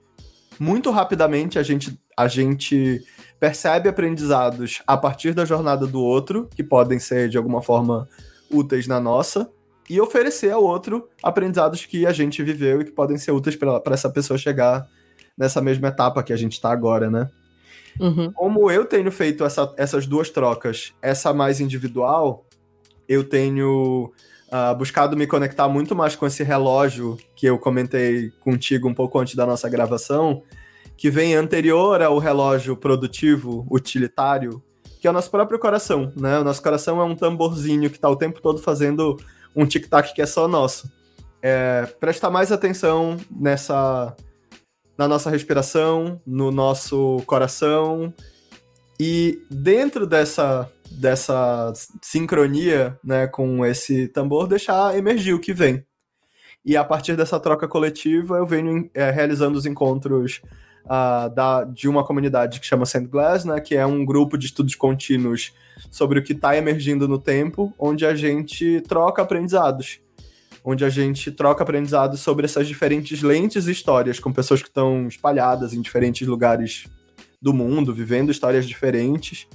[0.58, 3.04] muito rapidamente a gente, a gente
[3.38, 8.08] percebe aprendizados a partir da jornada do outro, que podem ser de alguma forma
[8.50, 9.48] úteis na nossa,
[9.88, 13.80] e oferecer ao outro aprendizados que a gente viveu e que podem ser úteis para
[13.90, 14.86] essa pessoa chegar
[15.36, 17.30] nessa mesma etapa que a gente está agora, né?
[17.98, 18.32] Uhum.
[18.32, 22.44] Como eu tenho feito essa, essas duas trocas, essa mais individual,
[23.08, 24.12] eu tenho
[24.48, 29.18] uh, buscado me conectar muito mais com esse relógio que eu comentei contigo um pouco
[29.18, 30.42] antes da nossa gravação,
[30.96, 34.62] que vem anterior ao relógio produtivo, utilitário,
[35.00, 36.38] que é o nosso próprio coração, né?
[36.40, 39.16] O nosso coração é um tamborzinho que está o tempo todo fazendo
[39.54, 40.90] um tic-tac que é só nosso.
[41.40, 44.16] É, prestar mais atenção nessa
[44.96, 48.12] na nossa respiração, no nosso coração
[48.98, 55.84] e dentro dessa dessa sincronia né, com esse tambor, deixar emergir o que vem.
[56.64, 60.42] E a partir dessa troca coletiva, eu venho é, realizando os encontros
[60.84, 64.46] uh, da, de uma comunidade que chama Sand Glass, né, que é um grupo de
[64.46, 65.54] estudos contínuos
[65.90, 70.00] sobre o que está emergindo no tempo, onde a gente troca aprendizados.
[70.64, 75.06] Onde a gente troca aprendizados sobre essas diferentes lentes e histórias, com pessoas que estão
[75.06, 76.86] espalhadas em diferentes lugares
[77.40, 79.46] do mundo, vivendo histórias diferentes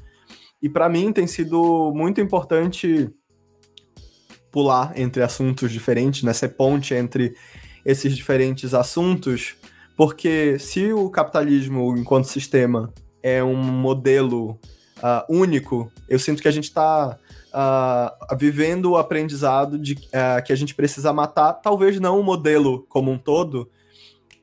[0.63, 3.13] e para mim tem sido muito importante
[4.49, 6.31] pular entre assuntos diferentes, né?
[6.47, 7.35] ponte entre
[7.85, 9.57] esses diferentes assuntos,
[9.97, 14.51] porque se o capitalismo, enquanto sistema, é um modelo
[14.99, 20.41] uh, único, eu sinto que a gente está uh, ah, vivendo o aprendizado de uh,
[20.45, 23.69] que a gente precisa matar, talvez não o modelo como um todo,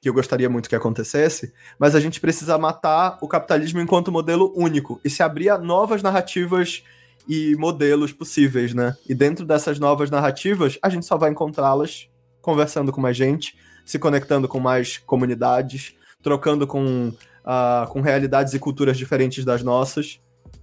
[0.01, 4.52] que eu gostaria muito que acontecesse, mas a gente precisa matar o capitalismo enquanto modelo
[4.56, 6.82] único e se abrir a novas narrativas
[7.28, 8.97] e modelos possíveis, né?
[9.09, 12.09] E dentro dessas novas narrativas, a gente só vai encontrá-las
[12.40, 18.59] conversando com mais gente, se conectando com mais comunidades, trocando com, uh, com realidades e
[18.59, 20.18] culturas diferentes das nossas,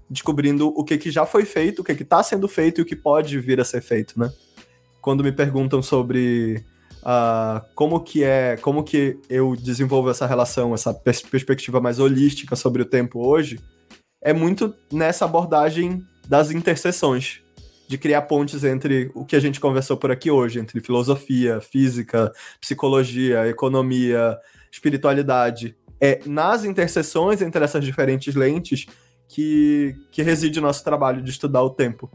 [0.10, 2.96] descobrindo o que, que já foi feito, o que está sendo feito e o que
[2.96, 4.32] pode vir a ser feito, né?
[5.00, 6.66] Quando me perguntam sobre
[7.08, 12.56] uh, como que é, como que eu desenvolvo essa relação, essa pers perspectiva mais holística
[12.56, 13.60] sobre o tempo hoje,
[14.22, 17.42] é muito nessa abordagem das interseções,
[17.88, 22.32] de criar pontes entre o que a gente conversou por aqui hoje, entre filosofia, física,
[22.60, 24.38] psicologia, economia,
[24.70, 25.76] espiritualidade.
[26.00, 28.86] É nas interseções entre essas diferentes lentes
[29.30, 32.12] que, que reside o nosso trabalho de estudar o tempo.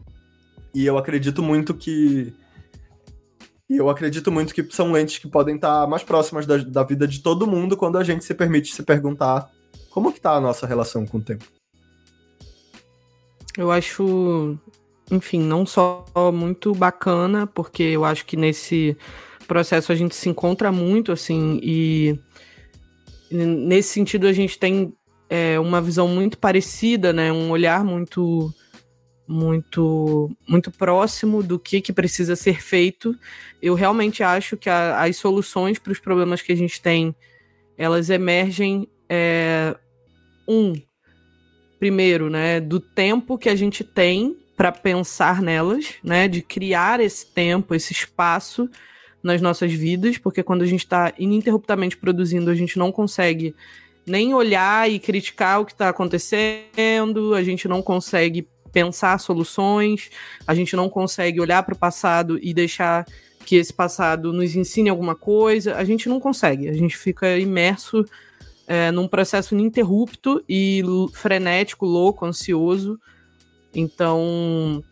[0.73, 2.33] E eu acredito muito que.
[3.73, 7.07] E eu acredito muito que são lentes que podem estar mais próximas da, da vida
[7.07, 9.49] de todo mundo quando a gente se permite se perguntar
[9.89, 11.43] como que está a nossa relação com o tempo.
[13.57, 14.55] Eu acho,
[15.09, 18.95] enfim, não só muito bacana, porque eu acho que nesse
[19.47, 22.19] processo a gente se encontra muito, assim, e
[23.31, 24.93] nesse sentido a gente tem
[25.27, 27.31] é, uma visão muito parecida, né?
[27.31, 28.53] Um olhar muito
[29.27, 33.17] muito muito próximo do que, que precisa ser feito.
[33.61, 37.15] Eu realmente acho que a, as soluções para os problemas que a gente tem,
[37.77, 39.75] elas emergem é,
[40.47, 40.73] um
[41.79, 47.25] primeiro, né, do tempo que a gente tem para pensar nelas, né, de criar esse
[47.25, 48.69] tempo, esse espaço
[49.21, 53.55] nas nossas vidas, porque quando a gente está ininterruptamente produzindo, a gente não consegue
[54.05, 60.09] nem olhar e criticar o que está acontecendo, a gente não consegue pensar soluções,
[60.45, 63.05] a gente não consegue olhar para o passado e deixar
[63.45, 68.03] que esse passado nos ensine alguma coisa, a gente não consegue, a gente fica imerso
[68.67, 70.81] é, num processo ininterrupto e
[71.13, 72.99] frenético, louco, ansioso.
[73.75, 74.83] Então,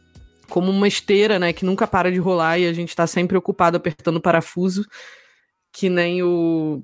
[0.49, 3.77] como uma esteira, né, que nunca para de rolar e a gente está sempre ocupado
[3.77, 4.85] apertando o parafuso,
[5.71, 6.83] que nem o,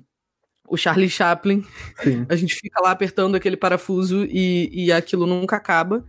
[0.66, 1.64] o Charlie Chaplin.
[2.02, 2.24] Sim.
[2.30, 6.04] A gente fica lá apertando aquele parafuso e, e aquilo nunca acaba.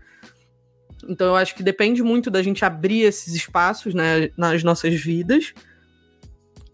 [1.08, 5.54] Então, eu acho que depende muito da gente abrir esses espaços né, nas nossas vidas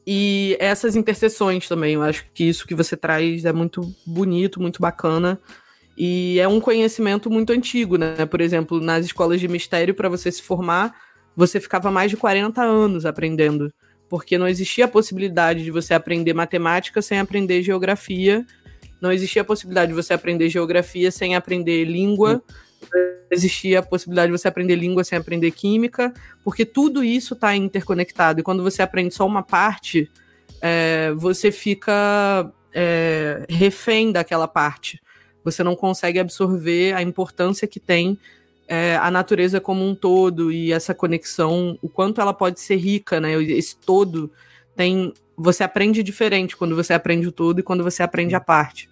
[0.08, 4.80] e essas interseções também, eu acho que isso que você traz é muito bonito, muito
[4.80, 5.40] bacana.
[5.98, 8.26] E é um conhecimento muito antigo, né?
[8.26, 10.94] Por exemplo, nas escolas de mistério, para você se formar,
[11.36, 13.74] você ficava mais de 40 anos aprendendo.
[14.08, 18.46] Porque não existia a possibilidade de você aprender matemática sem aprender geografia.
[19.02, 22.44] Não existia a possibilidade de você aprender geografia sem aprender língua.
[22.48, 22.66] Sim
[23.30, 26.14] existia a possibilidade de você aprender língua sem aprender química,
[26.44, 28.40] porque tudo isso está interconectado.
[28.40, 30.10] E quando você aprende só uma parte,
[30.62, 35.02] é, você fica é, refém daquela parte.
[35.44, 38.18] Você não consegue absorver a importância que tem
[38.68, 43.20] é, a natureza como um todo e essa conexão, o quanto ela pode ser rica,
[43.20, 43.42] né?
[43.44, 44.32] Esse todo
[44.76, 45.14] tem.
[45.38, 48.90] Você aprende diferente quando você aprende o todo e quando você aprende a parte.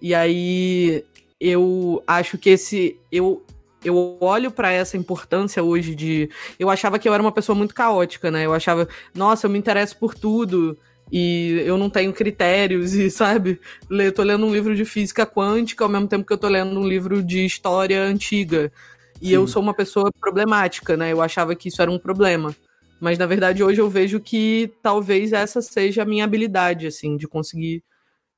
[0.00, 1.04] E aí
[1.40, 2.98] eu acho que esse.
[3.10, 3.44] Eu,
[3.84, 6.30] eu olho para essa importância hoje de.
[6.58, 8.44] Eu achava que eu era uma pessoa muito caótica, né?
[8.46, 10.76] Eu achava, nossa, eu me interesso por tudo
[11.10, 15.84] e eu não tenho critérios e, sabe, eu tô lendo um livro de física quântica
[15.84, 18.72] ao mesmo tempo que eu tô lendo um livro de história antiga.
[19.20, 19.34] E Sim.
[19.34, 21.12] eu sou uma pessoa problemática, né?
[21.12, 22.54] Eu achava que isso era um problema.
[23.00, 27.28] Mas na verdade hoje eu vejo que talvez essa seja a minha habilidade, assim, de
[27.28, 27.82] conseguir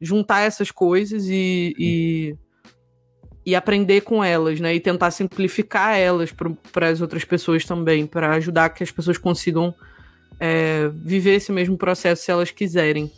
[0.00, 2.36] juntar essas coisas e, e
[3.44, 4.74] e aprender com elas, né?
[4.74, 6.30] E tentar simplificar elas
[6.72, 9.74] para as outras pessoas também, para ajudar que as pessoas consigam
[10.38, 13.10] é, viver esse mesmo processo se elas quiserem.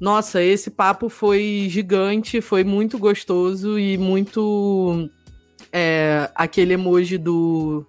[0.00, 5.08] Nossa, esse papo foi gigante, foi muito gostoso e muito
[5.72, 7.86] é, aquele emoji do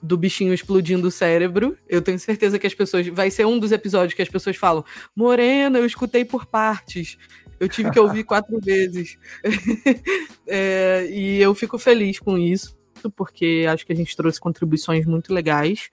[0.00, 1.76] do bichinho explodindo o cérebro.
[1.88, 3.06] Eu tenho certeza que as pessoas.
[3.08, 4.84] Vai ser um dos episódios que as pessoas falam:
[5.14, 7.16] Morena, eu escutei por partes.
[7.60, 9.18] Eu tive que ouvir quatro vezes.
[10.46, 12.76] é, e eu fico feliz com isso,
[13.16, 15.90] porque acho que a gente trouxe contribuições muito legais.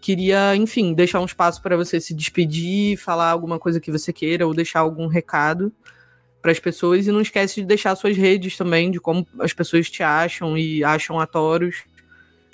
[0.00, 4.46] Queria, enfim, deixar um espaço para você se despedir, falar alguma coisa que você queira
[4.46, 5.72] ou deixar algum recado
[6.42, 7.06] para as pessoas.
[7.06, 10.84] E não esquece de deixar suas redes também, de como as pessoas te acham e
[10.84, 11.84] acham a Toros,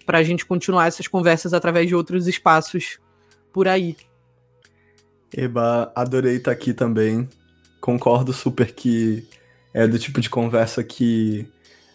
[0.07, 3.01] para a gente continuar essas conversas através de outros espaços
[3.53, 3.97] por aí.
[5.37, 7.29] Eba, adorei estar aqui também
[7.81, 9.27] concordo super que
[9.73, 11.47] é do tipo de conversa que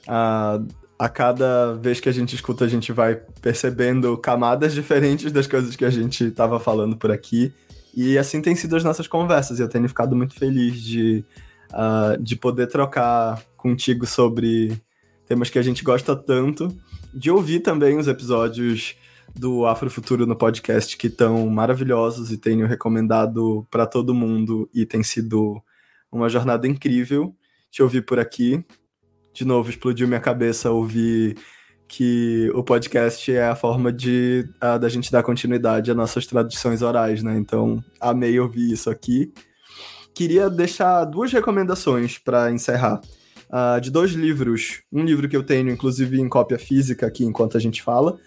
[0.07, 0.59] a,
[0.97, 5.75] a cada vez que a gente escuta, a gente vai percebendo camadas diferentes das coisas
[5.75, 7.53] que a gente estava falando por aqui.
[7.93, 11.23] E assim tem sido as nossas conversas, e eu tenho ficado muito feliz de,
[11.71, 14.81] uh, de poder trocar contigo sobre
[15.27, 16.75] temas que a gente gosta tanto,
[17.13, 18.95] de ouvir também os episódios
[19.33, 25.03] do Afrofuturo no podcast que estão maravilhosos e tenho recomendado para todo mundo e tem
[25.03, 25.61] sido
[26.17, 27.35] uma jornada incrível
[27.71, 28.63] te ouvir por aqui.
[29.33, 31.35] De novo, explodiu minha cabeça ouvir
[31.87, 36.81] que o podcast é a forma de a, da gente dar continuidade às nossas tradições
[36.81, 37.37] orais, né?
[37.37, 39.33] Então, amei ouvir isso aqui.
[40.13, 43.01] Queria deixar duas recomendações para encerrar.
[43.47, 44.81] Uh, de dois livros.
[44.91, 48.17] Um livro que eu tenho, inclusive, em cópia física aqui enquanto a gente fala,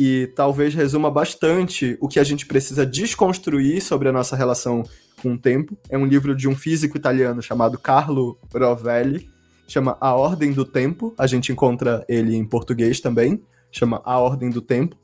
[0.00, 4.82] que talvez resuma bastante o que a gente precisa desconstruir sobre a nossa relação
[5.20, 5.76] com o tempo.
[5.90, 9.28] É um livro de um físico italiano chamado Carlo Rovelli,
[9.68, 11.14] chama A Ordem do Tempo.
[11.18, 14.96] A gente encontra ele em português também, chama A Ordem do Tempo.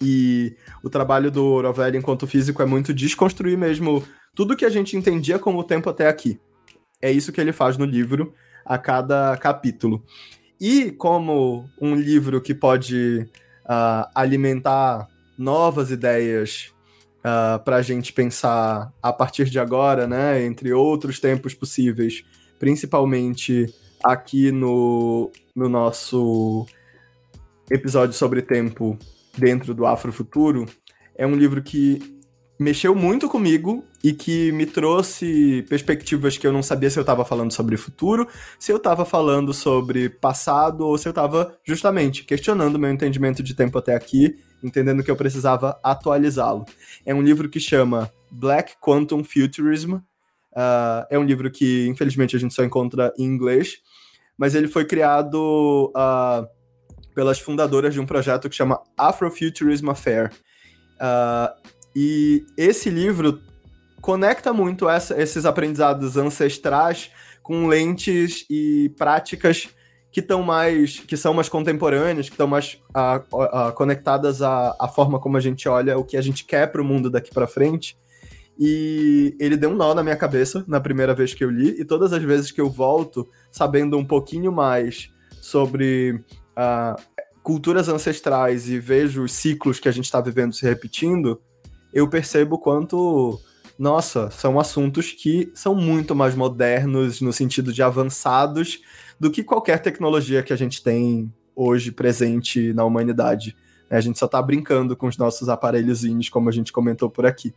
[0.00, 4.02] E o trabalho do Rovelli enquanto físico é muito desconstruir mesmo
[4.34, 6.40] tudo que a gente entendia como o tempo até aqui.
[7.02, 8.32] É isso que ele faz no livro
[8.64, 10.02] a cada capítulo.
[10.58, 13.28] E como um livro que pode
[13.66, 16.72] uh, alimentar novas ideias
[17.18, 22.24] uh, para a gente pensar a partir de agora, né, entre outros tempos possíveis,
[22.58, 23.66] principalmente
[24.02, 26.66] aqui no, no nosso
[27.70, 28.96] episódio sobre tempo
[29.36, 30.66] dentro do Afrofuturo,
[31.14, 32.15] é um livro que
[32.58, 37.24] mexeu muito comigo e que me trouxe perspectivas que eu não sabia se eu estava
[37.24, 38.26] falando sobre futuro,
[38.58, 43.54] se eu estava falando sobre passado ou se eu estava justamente questionando meu entendimento de
[43.54, 46.64] tempo até aqui, entendendo que eu precisava atualizá-lo.
[47.04, 49.94] É um livro que chama Black Quantum Futurism.
[49.94, 53.78] Uh, é um livro que, infelizmente, a gente só encontra em inglês,
[54.38, 56.46] mas ele foi criado uh,
[57.14, 60.32] pelas fundadoras de um projeto que chama Afrofuturism Affair.
[60.96, 63.40] Uh, e esse livro
[64.02, 67.10] conecta muito essa, esses aprendizados ancestrais
[67.42, 69.70] com lentes e práticas
[70.12, 74.86] que estão mais que são mais contemporâneas, que estão mais a, a, conectadas à, à,
[74.86, 77.46] forma como a gente olha o que a gente quer para o mundo daqui para
[77.46, 77.96] frente.
[78.58, 81.84] E ele deu um nó na minha cabeça na primeira vez que eu li, e
[81.84, 85.10] todas as vezes que eu volto sabendo um pouquinho mais
[85.40, 86.22] sobre
[86.58, 87.00] uh,
[87.42, 91.40] culturas ancestrais e vejo os ciclos que a gente está vivendo se repetindo,
[91.96, 93.40] eu percebo quanto,
[93.78, 98.82] nossa, são assuntos que são muito mais modernos no sentido de avançados
[99.18, 103.56] do que qualquer tecnologia que a gente tem hoje presente na humanidade.
[103.88, 107.54] A gente só está brincando com os nossos aparelhozinhos, como a gente comentou por aqui.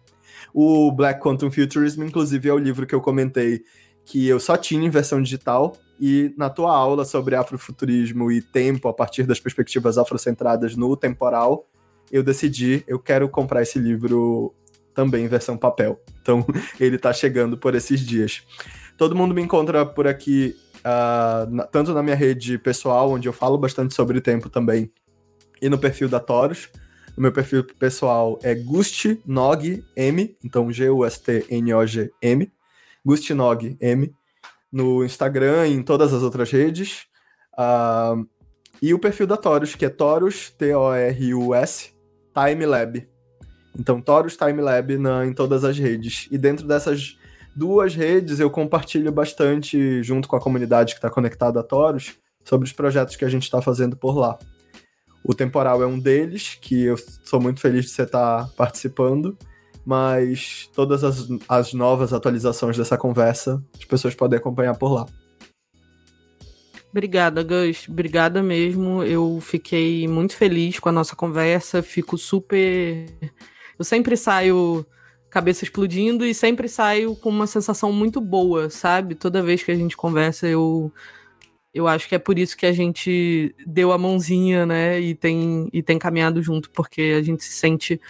[0.53, 3.61] O Black Quantum Futurism, inclusive, é o livro que eu comentei
[4.05, 8.87] que eu só tinha em versão digital, e na tua aula sobre afrofuturismo e tempo,
[8.87, 11.67] a partir das perspectivas afrocentradas no temporal,
[12.11, 14.53] eu decidi, eu quero comprar esse livro
[14.93, 15.99] também em versão papel.
[16.21, 16.45] Então,
[16.79, 18.43] ele tá chegando por esses dias.
[18.97, 23.33] Todo mundo me encontra por aqui, uh, na, tanto na minha rede pessoal, onde eu
[23.33, 24.91] falo bastante sobre tempo também,
[25.61, 26.69] e no perfil da Taurus.
[27.17, 32.51] O meu perfil pessoal é GustNog M, então G-U-S-T-N-O-G-M,
[33.05, 34.13] GustNog M,
[34.71, 37.07] no Instagram e em todas as outras redes.
[37.53, 38.25] Uh,
[38.81, 41.93] e o perfil da Taurus, que é Taurus, T-O-R-U-S,
[42.33, 43.07] Timelab.
[43.77, 46.27] Então, Taurus Timelab na, em todas as redes.
[46.31, 47.17] E dentro dessas
[47.55, 52.67] duas redes, eu compartilho bastante, junto com a comunidade que está conectada a Taurus, sobre
[52.67, 54.37] os projetos que a gente está fazendo por lá.
[55.23, 59.37] O Temporal é um deles, que eu sou muito feliz de você estar tá participando,
[59.85, 65.05] mas todas as, as novas atualizações dessa conversa, as pessoas podem acompanhar por lá.
[66.91, 67.87] Obrigada, Gus.
[67.87, 69.03] Obrigada mesmo.
[69.03, 71.83] Eu fiquei muito feliz com a nossa conversa.
[71.83, 73.05] Fico super.
[73.77, 74.85] Eu sempre saio
[75.29, 79.13] cabeça explodindo e sempre saio com uma sensação muito boa, sabe?
[79.13, 80.91] Toda vez que a gente conversa, eu
[81.73, 84.99] eu acho que é por isso que a gente deu a mãozinha, né?
[84.99, 88.01] E tem, e tem caminhado junto, porque a gente se sente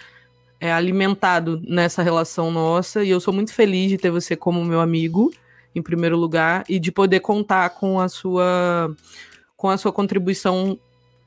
[0.58, 3.04] é, alimentado nessa relação nossa.
[3.04, 5.30] E eu sou muito feliz de ter você como meu amigo
[5.74, 8.94] em primeiro lugar, e de poder contar com a sua,
[9.56, 10.78] com a sua contribuição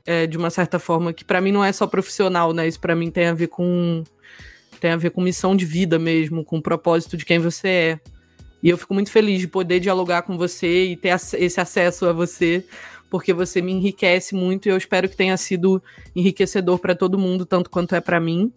[0.06, 2.68] é, de uma certa forma, que para mim não é só profissional, né?
[2.68, 4.04] Isso para mim tem a ver com
[4.80, 8.00] tem a ver com missão de vida mesmo, com o propósito de quem você é.
[8.62, 12.12] E eu fico muito feliz de poder dialogar com você e ter esse acesso a
[12.12, 12.64] você,
[13.10, 15.82] porque você me enriquece muito e eu espero que tenha sido
[16.14, 18.52] enriquecedor para todo mundo, tanto quanto é para mim.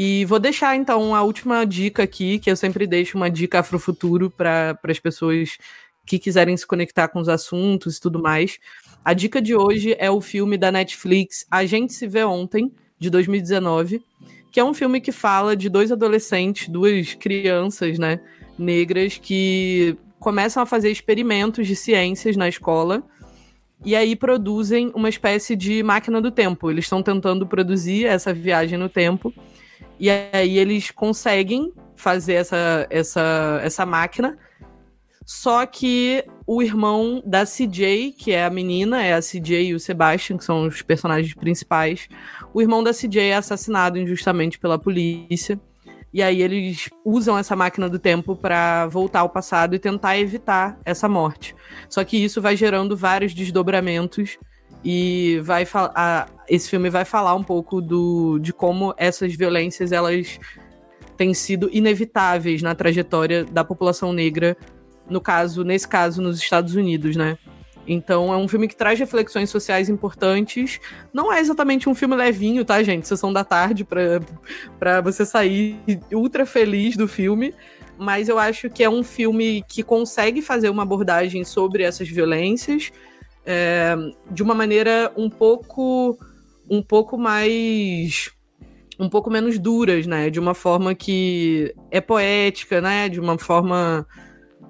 [0.00, 4.30] E vou deixar então a última dica aqui, que eu sempre deixo uma dica afrofuturo
[4.30, 5.58] para as pessoas
[6.06, 8.60] que quiserem se conectar com os assuntos e tudo mais.
[9.04, 13.10] A dica de hoje é o filme da Netflix A Gente Se Vê Ontem, de
[13.10, 14.00] 2019,
[14.52, 18.20] que é um filme que fala de dois adolescentes, duas crianças, né,
[18.56, 23.02] negras que começam a fazer experimentos de ciências na escola
[23.84, 26.70] e aí produzem uma espécie de máquina do tempo.
[26.70, 29.34] Eles estão tentando produzir essa viagem no tempo
[29.98, 34.38] e aí eles conseguem fazer essa, essa, essa máquina.
[35.26, 39.80] Só que o irmão da CJ, que é a menina, é a CJ e o
[39.80, 42.08] Sebastian, que são os personagens principais.
[42.54, 45.60] O irmão da CJ é assassinado injustamente pela polícia.
[46.14, 50.80] E aí eles usam essa máquina do tempo para voltar ao passado e tentar evitar
[50.82, 51.54] essa morte.
[51.90, 54.38] Só que isso vai gerando vários desdobramentos
[54.84, 60.38] e vai a, esse filme vai falar um pouco do, de como essas violências elas
[61.16, 64.56] têm sido inevitáveis na trajetória da população negra,
[65.10, 67.36] no caso, nesse caso, nos Estados Unidos, né?
[67.88, 70.78] Então é um filme que traz reflexões sociais importantes.
[71.12, 73.08] Não é exatamente um filme levinho, tá, gente?
[73.08, 75.80] Sessão da tarde para você sair
[76.12, 77.54] ultra feliz do filme.
[77.96, 82.92] Mas eu acho que é um filme que consegue fazer uma abordagem sobre essas violências
[83.50, 83.96] é,
[84.30, 86.18] de uma maneira um pouco
[86.70, 88.30] um pouco mais
[89.00, 90.28] um pouco menos duras, né?
[90.28, 93.08] De uma forma que é poética, né?
[93.08, 94.06] De uma forma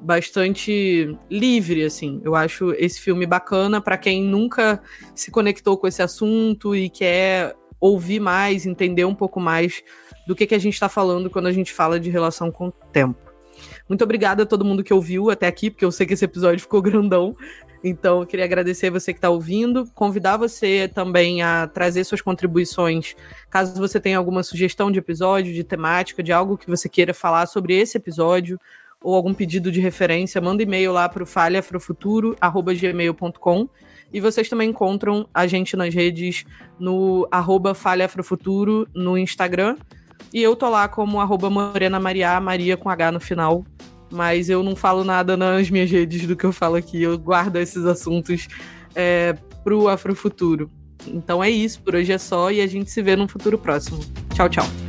[0.00, 2.20] bastante livre, assim.
[2.22, 4.80] Eu acho esse filme bacana para quem nunca
[5.12, 9.82] se conectou com esse assunto e quer ouvir mais, entender um pouco mais
[10.26, 12.72] do que, que a gente está falando quando a gente fala de relação com o
[12.92, 13.28] tempo.
[13.88, 16.60] Muito obrigada a todo mundo que ouviu até aqui, porque eu sei que esse episódio
[16.60, 17.34] ficou grandão.
[17.82, 23.16] Então, eu queria agradecer você que está ouvindo, convidar você também a trazer suas contribuições,
[23.48, 27.46] caso você tenha alguma sugestão de episódio, de temática, de algo que você queira falar
[27.46, 28.58] sobre esse episódio,
[29.00, 33.68] ou algum pedido de referência, manda e-mail lá para o falhafrofuturo.gmail.com
[34.12, 36.44] e vocês também encontram a gente nas redes
[36.78, 39.76] no arroba falhafrofuturo no Instagram.
[40.32, 43.64] E eu tô lá como arroba Morena Maria, Maria com H no final
[44.10, 47.02] mas eu não falo nada nas minhas redes do que eu falo aqui.
[47.02, 48.48] Eu guardo esses assuntos
[48.94, 50.70] é, pro Afrofuturo.
[51.06, 54.00] Então é isso, por hoje é só e a gente se vê num futuro próximo.
[54.34, 54.87] Tchau, tchau.